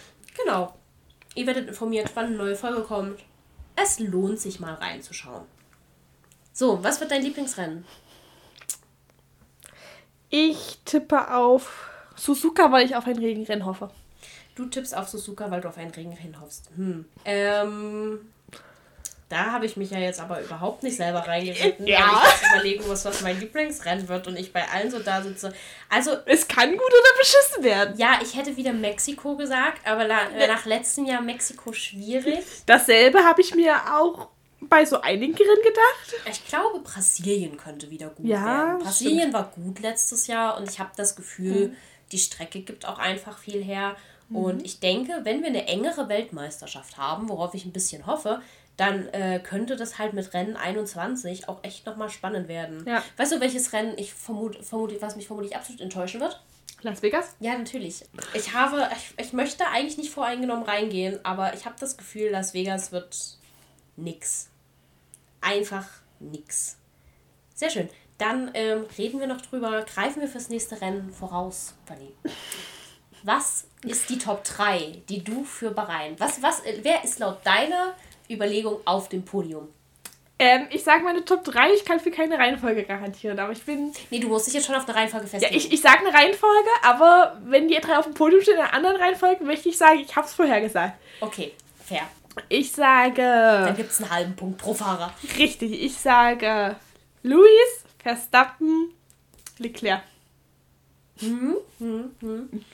Genau. 0.42 0.72
Ihr 1.38 1.46
werdet 1.46 1.68
informiert, 1.68 2.10
wann 2.14 2.26
eine 2.26 2.36
neue 2.36 2.56
Folge 2.56 2.82
kommt. 2.82 3.20
Es 3.76 4.00
lohnt 4.00 4.40
sich 4.40 4.58
mal 4.58 4.74
reinzuschauen. 4.74 5.44
So, 6.52 6.82
was 6.82 6.98
wird 6.98 7.12
dein 7.12 7.22
Lieblingsrennen? 7.22 7.84
Ich 10.30 10.80
tippe 10.84 11.32
auf 11.32 11.88
Suzuka, 12.16 12.72
weil 12.72 12.86
ich 12.86 12.96
auf 12.96 13.06
ein 13.06 13.18
Regenrennen 13.18 13.64
hoffe. 13.64 13.88
Du 14.56 14.66
tippst 14.66 14.96
auf 14.96 15.08
Suzuka, 15.08 15.48
weil 15.48 15.60
du 15.60 15.68
auf 15.68 15.78
ein 15.78 15.90
Regenrennen 15.90 16.40
hoffst. 16.40 16.70
Hm. 16.74 17.04
Ähm, 17.24 18.32
da 19.28 19.52
habe 19.52 19.66
ich 19.66 19.76
mich 19.76 19.90
ja 19.90 19.98
jetzt 19.98 20.20
aber 20.20 20.40
überhaupt 20.40 20.82
nicht 20.82 20.96
selber 20.96 21.20
reingeritten, 21.20 21.86
ja. 21.86 21.98
weil 21.98 22.30
ich 22.34 22.48
überlegen 22.52 22.88
muss, 22.88 23.04
was 23.04 23.20
mein 23.20 23.38
Lieblingsrennen 23.38 24.08
wird 24.08 24.26
und 24.26 24.38
ich 24.38 24.52
bei 24.52 24.66
allen 24.68 24.90
so 24.90 25.00
da 25.00 25.22
sitze. 25.22 25.52
Also. 25.90 26.16
Es 26.24 26.48
kann 26.48 26.70
gut 26.70 26.80
oder 26.80 27.18
beschissen 27.18 27.64
werden. 27.64 27.98
Ja, 27.98 28.20
ich 28.22 28.36
hätte 28.36 28.56
wieder 28.56 28.72
Mexiko 28.72 29.36
gesagt, 29.36 29.86
aber 29.86 30.06
nach 30.06 30.64
letztem 30.64 31.04
Jahr 31.04 31.20
Mexiko 31.20 31.72
schwierig. 31.72 32.44
Dasselbe 32.64 33.18
habe 33.24 33.42
ich 33.42 33.54
mir 33.54 33.74
auch 33.94 34.28
bei 34.60 34.84
so 34.84 35.00
einigen 35.00 35.34
Rennen 35.34 35.62
gedacht. 35.62 36.26
Ich 36.30 36.46
glaube, 36.46 36.80
Brasilien 36.80 37.56
könnte 37.56 37.90
wieder 37.90 38.08
gut 38.08 38.26
ja, 38.26 38.44
werden. 38.44 38.78
Brasilien 38.80 39.18
stimmt. 39.18 39.34
war 39.34 39.52
gut 39.54 39.80
letztes 39.80 40.26
Jahr 40.26 40.56
und 40.58 40.68
ich 40.68 40.78
habe 40.80 40.90
das 40.96 41.16
Gefühl, 41.16 41.68
mhm. 41.68 41.76
die 42.12 42.18
Strecke 42.18 42.60
gibt 42.60 42.86
auch 42.86 42.98
einfach 42.98 43.38
viel 43.38 43.62
her. 43.62 43.96
Mhm. 44.28 44.36
Und 44.36 44.64
ich 44.64 44.80
denke, 44.80 45.20
wenn 45.22 45.42
wir 45.42 45.48
eine 45.48 45.66
engere 45.68 46.08
Weltmeisterschaft 46.08 46.96
haben, 46.96 47.28
worauf 47.28 47.54
ich 47.54 47.64
ein 47.64 47.72
bisschen 47.72 48.06
hoffe, 48.06 48.42
dann 48.78 49.08
äh, 49.08 49.40
könnte 49.42 49.76
das 49.76 49.98
halt 49.98 50.12
mit 50.12 50.32
Rennen 50.32 50.56
21 50.56 51.48
auch 51.48 51.62
echt 51.64 51.84
nochmal 51.84 52.08
spannend 52.08 52.46
werden. 52.48 52.84
Ja. 52.86 53.02
Weißt 53.16 53.32
du, 53.32 53.40
welches 53.40 53.72
Rennen 53.72 53.98
ich 53.98 54.14
vermute, 54.14 54.62
vermute, 54.62 55.02
was 55.02 55.16
mich 55.16 55.26
vermutlich 55.26 55.56
absolut 55.56 55.80
enttäuschen 55.80 56.20
wird? 56.20 56.40
Las 56.82 57.02
Vegas? 57.02 57.34
Ja, 57.40 57.58
natürlich. 57.58 58.04
Ich 58.34 58.54
habe, 58.54 58.88
ich, 58.96 59.26
ich 59.26 59.32
möchte 59.32 59.66
eigentlich 59.66 59.98
nicht 59.98 60.10
voreingenommen 60.10 60.62
reingehen, 60.62 61.18
aber 61.24 61.54
ich 61.54 61.64
habe 61.64 61.74
das 61.80 61.96
Gefühl, 61.96 62.30
Las 62.30 62.54
Vegas 62.54 62.92
wird 62.92 63.36
nix. 63.96 64.48
Einfach 65.40 65.88
nix. 66.20 66.78
Sehr 67.56 67.70
schön. 67.70 67.88
Dann 68.18 68.52
ähm, 68.54 68.86
reden 68.96 69.18
wir 69.18 69.26
noch 69.26 69.40
drüber, 69.40 69.84
greifen 69.92 70.20
wir 70.20 70.28
fürs 70.28 70.50
nächste 70.50 70.80
Rennen 70.80 71.10
voraus, 71.10 71.74
Fanny. 71.84 72.14
Was 73.24 73.66
ist 73.84 74.08
die 74.08 74.18
Top 74.18 74.44
3, 74.44 75.02
die 75.08 75.24
du 75.24 75.42
für 75.42 75.72
Bahrain? 75.72 76.14
Was, 76.18 76.40
was, 76.42 76.60
äh, 76.60 76.78
wer 76.82 77.02
ist 77.02 77.18
laut 77.18 77.44
deiner 77.44 77.94
Überlegung 78.30 78.80
auf 78.84 79.08
dem 79.08 79.24
Podium? 79.24 79.68
Ähm, 80.40 80.66
ich 80.70 80.84
sage 80.84 81.02
meine 81.02 81.24
Top 81.24 81.42
3, 81.42 81.72
ich 81.72 81.84
kann 81.84 81.98
für 81.98 82.12
keine 82.12 82.38
Reihenfolge 82.38 82.84
garantieren, 82.84 83.38
aber 83.40 83.52
ich 83.52 83.62
bin. 83.62 83.92
Nee, 84.10 84.20
du 84.20 84.28
musst 84.28 84.46
dich 84.46 84.54
jetzt 84.54 84.66
schon 84.66 84.76
auf 84.76 84.86
eine 84.86 84.96
Reihenfolge 84.96 85.26
festlegen. 85.26 85.52
Ja, 85.52 85.58
ich, 85.58 85.72
ich 85.72 85.80
sage 85.80 85.98
eine 85.98 86.14
Reihenfolge, 86.16 86.68
aber 86.82 87.40
wenn 87.44 87.66
die 87.66 87.74
drei 87.76 87.98
auf 87.98 88.04
dem 88.04 88.14
Podium 88.14 88.40
stehen 88.40 88.54
in 88.54 88.60
einer 88.60 88.72
anderen 88.72 88.96
Reihenfolge, 88.96 89.44
möchte 89.44 89.68
ich 89.68 89.76
sagen, 89.76 89.98
ich 89.98 90.14
habe 90.14 90.28
es 90.28 90.34
vorher 90.34 90.60
gesagt. 90.60 90.96
Okay, 91.20 91.52
fair. 91.84 92.02
Ich 92.48 92.70
sage. 92.70 93.22
Dann 93.22 93.76
gibt 93.76 93.90
es 93.90 94.00
einen 94.00 94.10
halben 94.10 94.36
Punkt 94.36 94.58
pro 94.58 94.72
Fahrer. 94.74 95.12
Richtig, 95.38 95.72
ich 95.82 95.96
sage 95.96 96.76
Luis, 97.24 97.84
Verstappen, 98.00 98.92
Leclerc. 99.58 100.02
Hm, 101.18 101.56
hm, 101.78 102.10
hm. 102.20 102.64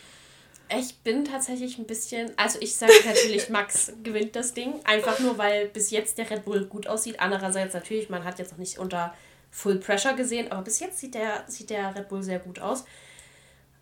Ich 0.68 0.96
bin 0.98 1.24
tatsächlich 1.24 1.78
ein 1.78 1.86
bisschen. 1.86 2.32
Also, 2.36 2.58
ich 2.60 2.76
sage 2.76 2.92
natürlich, 3.06 3.48
Max 3.48 3.92
gewinnt 4.02 4.34
das 4.36 4.54
Ding. 4.54 4.74
Einfach 4.84 5.18
nur, 5.20 5.38
weil 5.38 5.68
bis 5.68 5.90
jetzt 5.90 6.18
der 6.18 6.30
Red 6.30 6.44
Bull 6.44 6.64
gut 6.66 6.86
aussieht. 6.86 7.20
Andererseits 7.20 7.74
natürlich, 7.74 8.08
man 8.08 8.24
hat 8.24 8.38
jetzt 8.38 8.52
noch 8.52 8.58
nicht 8.58 8.78
unter 8.78 9.14
Full 9.50 9.76
Pressure 9.76 10.14
gesehen, 10.14 10.50
aber 10.50 10.62
bis 10.62 10.80
jetzt 10.80 10.98
sieht 10.98 11.14
der, 11.14 11.44
sieht 11.46 11.70
der 11.70 11.94
Red 11.94 12.08
Bull 12.08 12.22
sehr 12.22 12.40
gut 12.40 12.58
aus. 12.58 12.84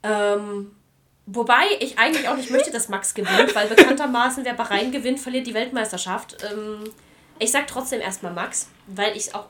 Ähm, 0.03 0.73
wobei 1.25 1.65
ich 1.81 1.99
eigentlich 1.99 2.29
auch 2.29 2.37
nicht 2.37 2.51
möchte, 2.51 2.71
dass 2.71 2.89
Max 2.89 3.15
gewinnt, 3.15 3.55
weil 3.55 3.69
bekanntermaßen, 3.69 4.45
wer 4.45 4.55
Bahrain 4.55 4.93
gewinnt, 4.93 5.21
verliert 5.21 5.47
die 5.47 5.55
Weltmeisterschaft. 5.55 6.37
Ähm, 6.53 6.85
ich 7.43 7.51
sag 7.51 7.67
trotzdem 7.67 8.01
erstmal 8.01 8.33
Max, 8.33 8.69
weil 8.87 9.17
ich 9.17 9.35
auch. 9.35 9.47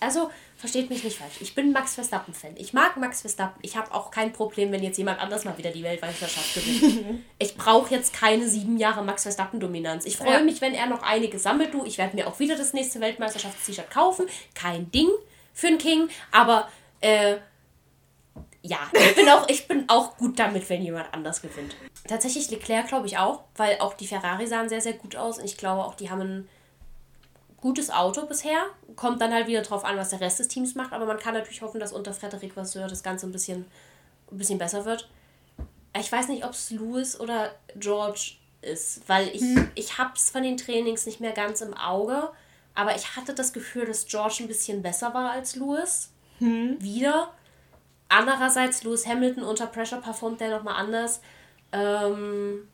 Also, 0.00 0.30
versteht 0.56 0.88
mich 0.88 1.04
nicht 1.04 1.18
falsch. 1.18 1.34
Ich 1.40 1.54
bin 1.54 1.72
Max 1.72 1.94
Verstappen-Fan. 1.94 2.54
Ich 2.56 2.72
mag 2.72 2.96
Max 2.96 3.20
Verstappen. 3.20 3.58
Ich 3.62 3.76
habe 3.76 3.92
auch 3.92 4.10
kein 4.10 4.32
Problem, 4.32 4.72
wenn 4.72 4.82
jetzt 4.82 4.96
jemand 4.96 5.20
anders 5.20 5.44
mal 5.44 5.56
wieder 5.58 5.70
die 5.70 5.82
Weltmeisterschaft 5.82 6.54
gewinnt. 6.54 7.22
ich 7.38 7.54
brauche 7.56 7.94
jetzt 7.94 8.14
keine 8.14 8.48
sieben 8.48 8.78
Jahre 8.78 9.02
Max 9.02 9.24
Verstappen-Dominanz. 9.24 10.06
Ich 10.06 10.16
freue 10.16 10.38
ja. 10.38 10.40
mich, 10.40 10.60
wenn 10.62 10.74
er 10.74 10.86
noch 10.86 11.02
einige 11.02 11.38
sammelt. 11.38 11.74
Du, 11.74 11.84
ich 11.84 11.98
werde 11.98 12.16
mir 12.16 12.26
auch 12.26 12.38
wieder 12.38 12.56
das 12.56 12.72
nächste 12.72 13.00
Weltmeisterschafts-T-Shirt 13.00 13.90
kaufen. 13.90 14.26
Kein 14.54 14.90
Ding 14.90 15.10
für 15.52 15.68
einen 15.68 15.78
King, 15.78 16.08
aber. 16.30 16.68
Äh, 17.00 17.36
ja, 18.66 18.78
ich 18.94 19.14
bin, 19.14 19.28
auch, 19.28 19.46
ich 19.50 19.68
bin 19.68 19.84
auch 19.88 20.16
gut 20.16 20.38
damit, 20.38 20.70
wenn 20.70 20.82
jemand 20.82 21.12
anders 21.12 21.42
gewinnt. 21.42 21.76
Tatsächlich 22.08 22.50
Leclerc 22.50 22.88
glaube 22.88 23.06
ich 23.06 23.18
auch, 23.18 23.44
weil 23.56 23.76
auch 23.80 23.92
die 23.92 24.06
Ferrari 24.06 24.46
sahen 24.46 24.70
sehr, 24.70 24.80
sehr 24.80 24.94
gut 24.94 25.16
aus 25.16 25.38
und 25.38 25.44
ich 25.44 25.58
glaube 25.58 25.84
auch, 25.84 25.94
die 25.94 26.08
haben 26.08 26.22
ein 26.22 26.48
gutes 27.64 27.90
Auto 27.90 28.26
bisher. 28.26 28.66
Kommt 28.94 29.22
dann 29.22 29.32
halt 29.32 29.46
wieder 29.46 29.62
drauf 29.62 29.86
an, 29.86 29.96
was 29.96 30.10
der 30.10 30.20
Rest 30.20 30.38
des 30.38 30.48
Teams 30.48 30.74
macht. 30.74 30.92
Aber 30.92 31.06
man 31.06 31.18
kann 31.18 31.32
natürlich 31.32 31.62
hoffen, 31.62 31.80
dass 31.80 31.94
unter 31.94 32.12
Frederik 32.12 32.54
Vasseur 32.54 32.88
das 32.88 33.02
Ganze 33.02 33.26
ein 33.26 33.32
bisschen, 33.32 33.64
ein 34.30 34.36
bisschen 34.36 34.58
besser 34.58 34.84
wird. 34.84 35.08
Ich 35.98 36.12
weiß 36.12 36.28
nicht, 36.28 36.44
ob 36.44 36.50
es 36.50 36.70
Louis 36.70 37.18
oder 37.18 37.54
George 37.76 38.32
ist, 38.60 39.08
weil 39.08 39.28
ich, 39.28 39.40
hm. 39.40 39.70
ich 39.74 39.96
habe 39.96 40.12
es 40.14 40.28
von 40.28 40.42
den 40.42 40.58
Trainings 40.58 41.06
nicht 41.06 41.20
mehr 41.20 41.32
ganz 41.32 41.62
im 41.62 41.72
Auge. 41.74 42.30
Aber 42.74 42.94
ich 42.94 43.16
hatte 43.16 43.32
das 43.32 43.54
Gefühl, 43.54 43.86
dass 43.86 44.06
George 44.06 44.36
ein 44.40 44.48
bisschen 44.48 44.82
besser 44.82 45.14
war 45.14 45.30
als 45.30 45.56
Louis. 45.56 46.10
Hm. 46.40 46.76
Wieder. 46.80 47.32
Andererseits, 48.10 48.84
Lewis 48.84 49.06
Hamilton 49.06 49.42
unter 49.42 49.66
Pressure 49.68 50.02
performt 50.02 50.42
der 50.42 50.50
nochmal 50.50 50.76
anders. 50.76 51.22
Ähm, 51.72 52.68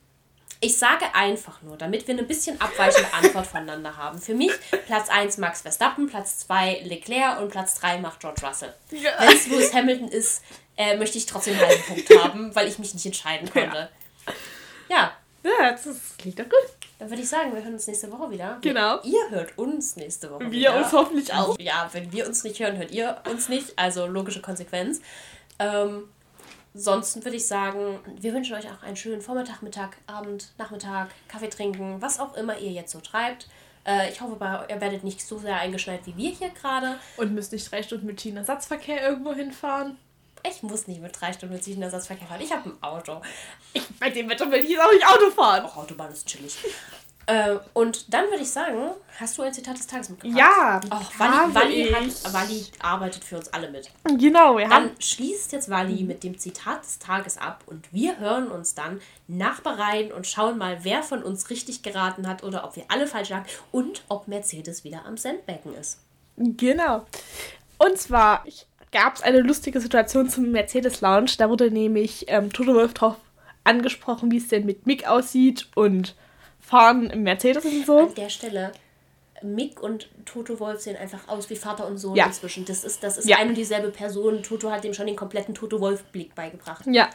ich 0.60 0.76
sage 0.76 1.06
einfach 1.14 1.62
nur, 1.62 1.76
damit 1.76 2.06
wir 2.06 2.14
eine 2.14 2.22
bisschen 2.22 2.60
abweichende 2.60 3.12
Antwort 3.14 3.46
voneinander 3.46 3.96
haben. 3.96 4.20
Für 4.20 4.34
mich 4.34 4.52
Platz 4.86 5.08
1 5.08 5.38
Max 5.38 5.62
Verstappen, 5.62 6.06
Platz 6.06 6.40
2 6.40 6.82
Leclerc 6.84 7.40
und 7.40 7.50
Platz 7.50 7.76
3 7.76 7.98
macht 7.98 8.20
George 8.20 8.46
Russell. 8.46 8.74
Ja. 8.90 9.12
Wenn 9.18 9.36
es 9.36 9.46
Lewis 9.46 9.72
Hamilton 9.72 10.08
ist, 10.08 10.42
äh, 10.76 10.96
möchte 10.96 11.16
ich 11.16 11.26
trotzdem 11.26 11.54
einen 11.54 11.66
halben 11.66 11.82
Punkt 11.84 12.22
haben, 12.22 12.54
weil 12.54 12.68
ich 12.68 12.78
mich 12.78 12.92
nicht 12.92 13.06
entscheiden 13.06 13.50
konnte. 13.50 13.88
Ja. 14.88 15.12
Ja, 15.42 15.72
das 15.72 15.86
klingt 16.18 16.38
doch 16.38 16.44
gut. 16.44 16.70
Dann 16.98 17.08
würde 17.08 17.22
ich 17.22 17.28
sagen, 17.30 17.54
wir 17.54 17.62
hören 17.62 17.72
uns 17.72 17.86
nächste 17.86 18.12
Woche 18.12 18.30
wieder. 18.30 18.58
Genau. 18.60 19.00
Ihr 19.02 19.30
hört 19.30 19.56
uns 19.56 19.96
nächste 19.96 20.30
Woche 20.30 20.40
wir 20.40 20.50
wieder. 20.50 20.74
Wir 20.74 20.84
uns 20.84 20.92
hoffentlich 20.92 21.32
auch. 21.32 21.58
Ja, 21.58 21.88
wenn 21.92 22.12
wir 22.12 22.26
uns 22.26 22.44
nicht 22.44 22.60
hören, 22.60 22.76
hört 22.76 22.90
ihr 22.90 23.16
uns 23.30 23.48
nicht. 23.48 23.78
Also 23.78 24.06
logische 24.06 24.42
Konsequenz. 24.42 25.00
Ähm, 25.58 26.10
Sonst 26.72 27.16
würde 27.24 27.36
ich 27.36 27.46
sagen, 27.46 27.98
wir 28.20 28.32
wünschen 28.32 28.54
euch 28.54 28.66
auch 28.70 28.82
einen 28.82 28.96
schönen 28.96 29.20
Vormittag, 29.20 29.62
Mittag, 29.62 29.96
Abend, 30.06 30.52
Nachmittag, 30.56 31.08
Kaffee 31.26 31.48
trinken, 31.48 32.00
was 32.00 32.20
auch 32.20 32.34
immer 32.36 32.58
ihr 32.58 32.70
jetzt 32.70 32.92
so 32.92 33.00
treibt. 33.00 33.48
Äh, 33.84 34.10
ich 34.10 34.20
hoffe, 34.20 34.36
ihr 34.68 34.80
werdet 34.80 35.02
nicht 35.02 35.20
so 35.20 35.38
sehr 35.38 35.56
eingeschneit 35.56 36.00
wie 36.04 36.16
wir 36.16 36.30
hier 36.30 36.50
gerade. 36.50 36.98
Und 37.16 37.34
müsst 37.34 37.52
nicht 37.52 37.70
drei 37.70 37.82
Stunden 37.82 38.06
mit 38.06 38.20
Schienenersatzverkehr 38.20 39.02
irgendwo 39.02 39.32
hinfahren. 39.32 39.98
Ich 40.48 40.62
muss 40.62 40.86
nicht 40.86 41.02
mit 41.02 41.18
drei 41.20 41.32
Stunden 41.32 41.54
mit 41.54 41.64
Schienenersatzverkehr 41.64 42.26
fahren. 42.26 42.40
Ich 42.40 42.52
habe 42.52 42.70
ein 42.70 42.82
Auto. 42.82 43.20
Ich, 43.72 43.86
bei 43.98 44.10
dem 44.10 44.28
Wetter 44.28 44.50
will 44.50 44.62
ich 44.62 44.70
jetzt 44.70 44.80
auch 44.80 44.92
nicht 44.92 45.06
Auto 45.06 45.30
fahren. 45.30 45.64
Auch 45.64 45.76
Autobahn 45.76 46.12
ist 46.12 46.26
chillig. 46.26 46.56
Äh, 47.26 47.56
und 47.74 48.12
dann 48.12 48.24
würde 48.30 48.42
ich 48.42 48.50
sagen, 48.50 48.90
hast 49.18 49.38
du 49.38 49.42
ein 49.42 49.52
Zitat 49.52 49.78
des 49.78 49.86
Tages 49.86 50.08
mitgebracht? 50.08 50.38
Ja, 50.38 50.80
Ach, 50.90 51.18
Wally, 51.18 51.32
habe 51.32 51.54
Wally, 51.54 51.88
hat, 51.88 52.32
Wally 52.32 52.66
arbeitet 52.80 53.24
für 53.24 53.36
uns 53.36 53.52
alle 53.52 53.70
mit. 53.70 53.90
Genau, 54.18 54.58
haben. 54.58 54.70
Dann 54.70 54.90
schließt 54.98 55.52
jetzt 55.52 55.70
Wally 55.70 56.02
mit 56.02 56.24
dem 56.24 56.38
Zitat 56.38 56.82
des 56.82 56.98
Tages 56.98 57.38
ab 57.38 57.62
und 57.66 57.92
wir 57.92 58.18
hören 58.18 58.48
uns 58.48 58.74
dann 58.74 59.00
nachbereiten 59.28 60.12
und 60.12 60.26
schauen 60.26 60.58
mal, 60.58 60.78
wer 60.82 61.02
von 61.02 61.22
uns 61.22 61.50
richtig 61.50 61.82
geraten 61.82 62.26
hat 62.26 62.42
oder 62.42 62.64
ob 62.64 62.74
wir 62.76 62.84
alle 62.88 63.06
falsch 63.06 63.28
lagen 63.28 63.46
und 63.70 64.02
ob 64.08 64.26
Mercedes 64.26 64.82
wieder 64.84 65.04
am 65.06 65.16
Sandbecken 65.16 65.74
ist. 65.74 66.00
Genau. 66.36 67.06
Und 67.78 67.98
zwar 67.98 68.44
gab 68.92 69.16
es 69.16 69.22
eine 69.22 69.40
lustige 69.40 69.80
Situation 69.80 70.28
zum 70.28 70.50
Mercedes 70.50 71.00
Lounge. 71.00 71.32
Da 71.38 71.48
wurde 71.48 71.70
nämlich 71.70 72.24
ähm, 72.28 72.52
Toto 72.52 72.74
Wolf 72.74 72.94
drauf 72.94 73.16
angesprochen, 73.64 74.30
wie 74.30 74.38
es 74.38 74.48
denn 74.48 74.66
mit 74.66 74.86
Mick 74.86 75.06
aussieht 75.06 75.68
und 75.74 76.16
Fahren 76.70 77.10
im 77.10 77.22
Mercedes 77.24 77.64
und 77.64 77.84
so. 77.84 77.98
An 77.98 78.14
der 78.14 78.28
Stelle, 78.30 78.72
Mick 79.42 79.82
und 79.82 80.08
Toto 80.26 80.60
Wolf 80.60 80.80
sehen 80.80 80.96
einfach 80.96 81.26
aus 81.28 81.48
wie 81.48 81.56
Vater 81.56 81.86
und 81.86 81.96
Sohn 81.96 82.14
Ja. 82.14 82.26
inzwischen. 82.26 82.66
Das 82.66 82.84
ist, 82.84 83.02
das 83.02 83.16
ist 83.16 83.26
Ja. 83.26 83.38
ein 83.38 83.48
und 83.48 83.54
dieselbe 83.56 83.88
Person. 83.88 84.42
Toto 84.42 84.70
hat 84.70 84.84
ihm 84.84 84.92
schon 84.92 85.06
den 85.06 85.16
kompletten 85.16 85.54
Toto 85.54 85.80
Wolf-Blick 85.80 86.34
beigebracht. 86.34 86.84
Ja, 86.86 87.08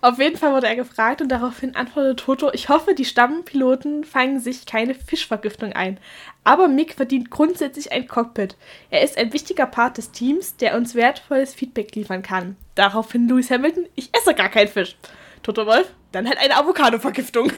auf 0.00 0.18
jeden 0.18 0.36
Fall 0.36 0.52
wurde 0.52 0.66
er 0.66 0.74
gefragt 0.74 1.22
und 1.22 1.28
daraufhin 1.28 1.76
antwortete 1.76 2.16
Toto, 2.16 2.50
ich 2.52 2.68
hoffe, 2.68 2.94
die 2.94 3.04
Stammpiloten 3.04 4.02
fangen 4.04 4.40
sich 4.40 4.66
keine 4.66 4.94
Fischvergiftung 4.94 5.72
ein. 5.72 6.00
Aber 6.42 6.66
Mick 6.66 6.94
verdient 6.94 7.30
grundsätzlich 7.30 7.92
ein 7.92 8.08
Cockpit. 8.08 8.56
Er 8.90 9.02
ist 9.02 9.16
ein 9.16 9.32
wichtiger 9.32 9.66
Part 9.66 9.98
des 9.98 10.10
Teams, 10.10 10.56
der 10.56 10.76
uns 10.76 10.96
wertvolles 10.96 11.54
Feedback 11.54 11.94
liefern 11.94 12.22
kann. 12.22 12.56
Daraufhin 12.74 13.28
Lewis 13.28 13.50
Hamilton, 13.50 13.86
ich 13.94 14.10
esse 14.12 14.34
gar 14.34 14.48
keinen 14.48 14.68
Fisch. 14.68 14.96
Toto 15.44 15.64
Wolf, 15.64 15.88
dann 16.10 16.26
halt 16.26 16.38
eine 16.38 16.56
Avocado-Vergiftung. 16.56 17.52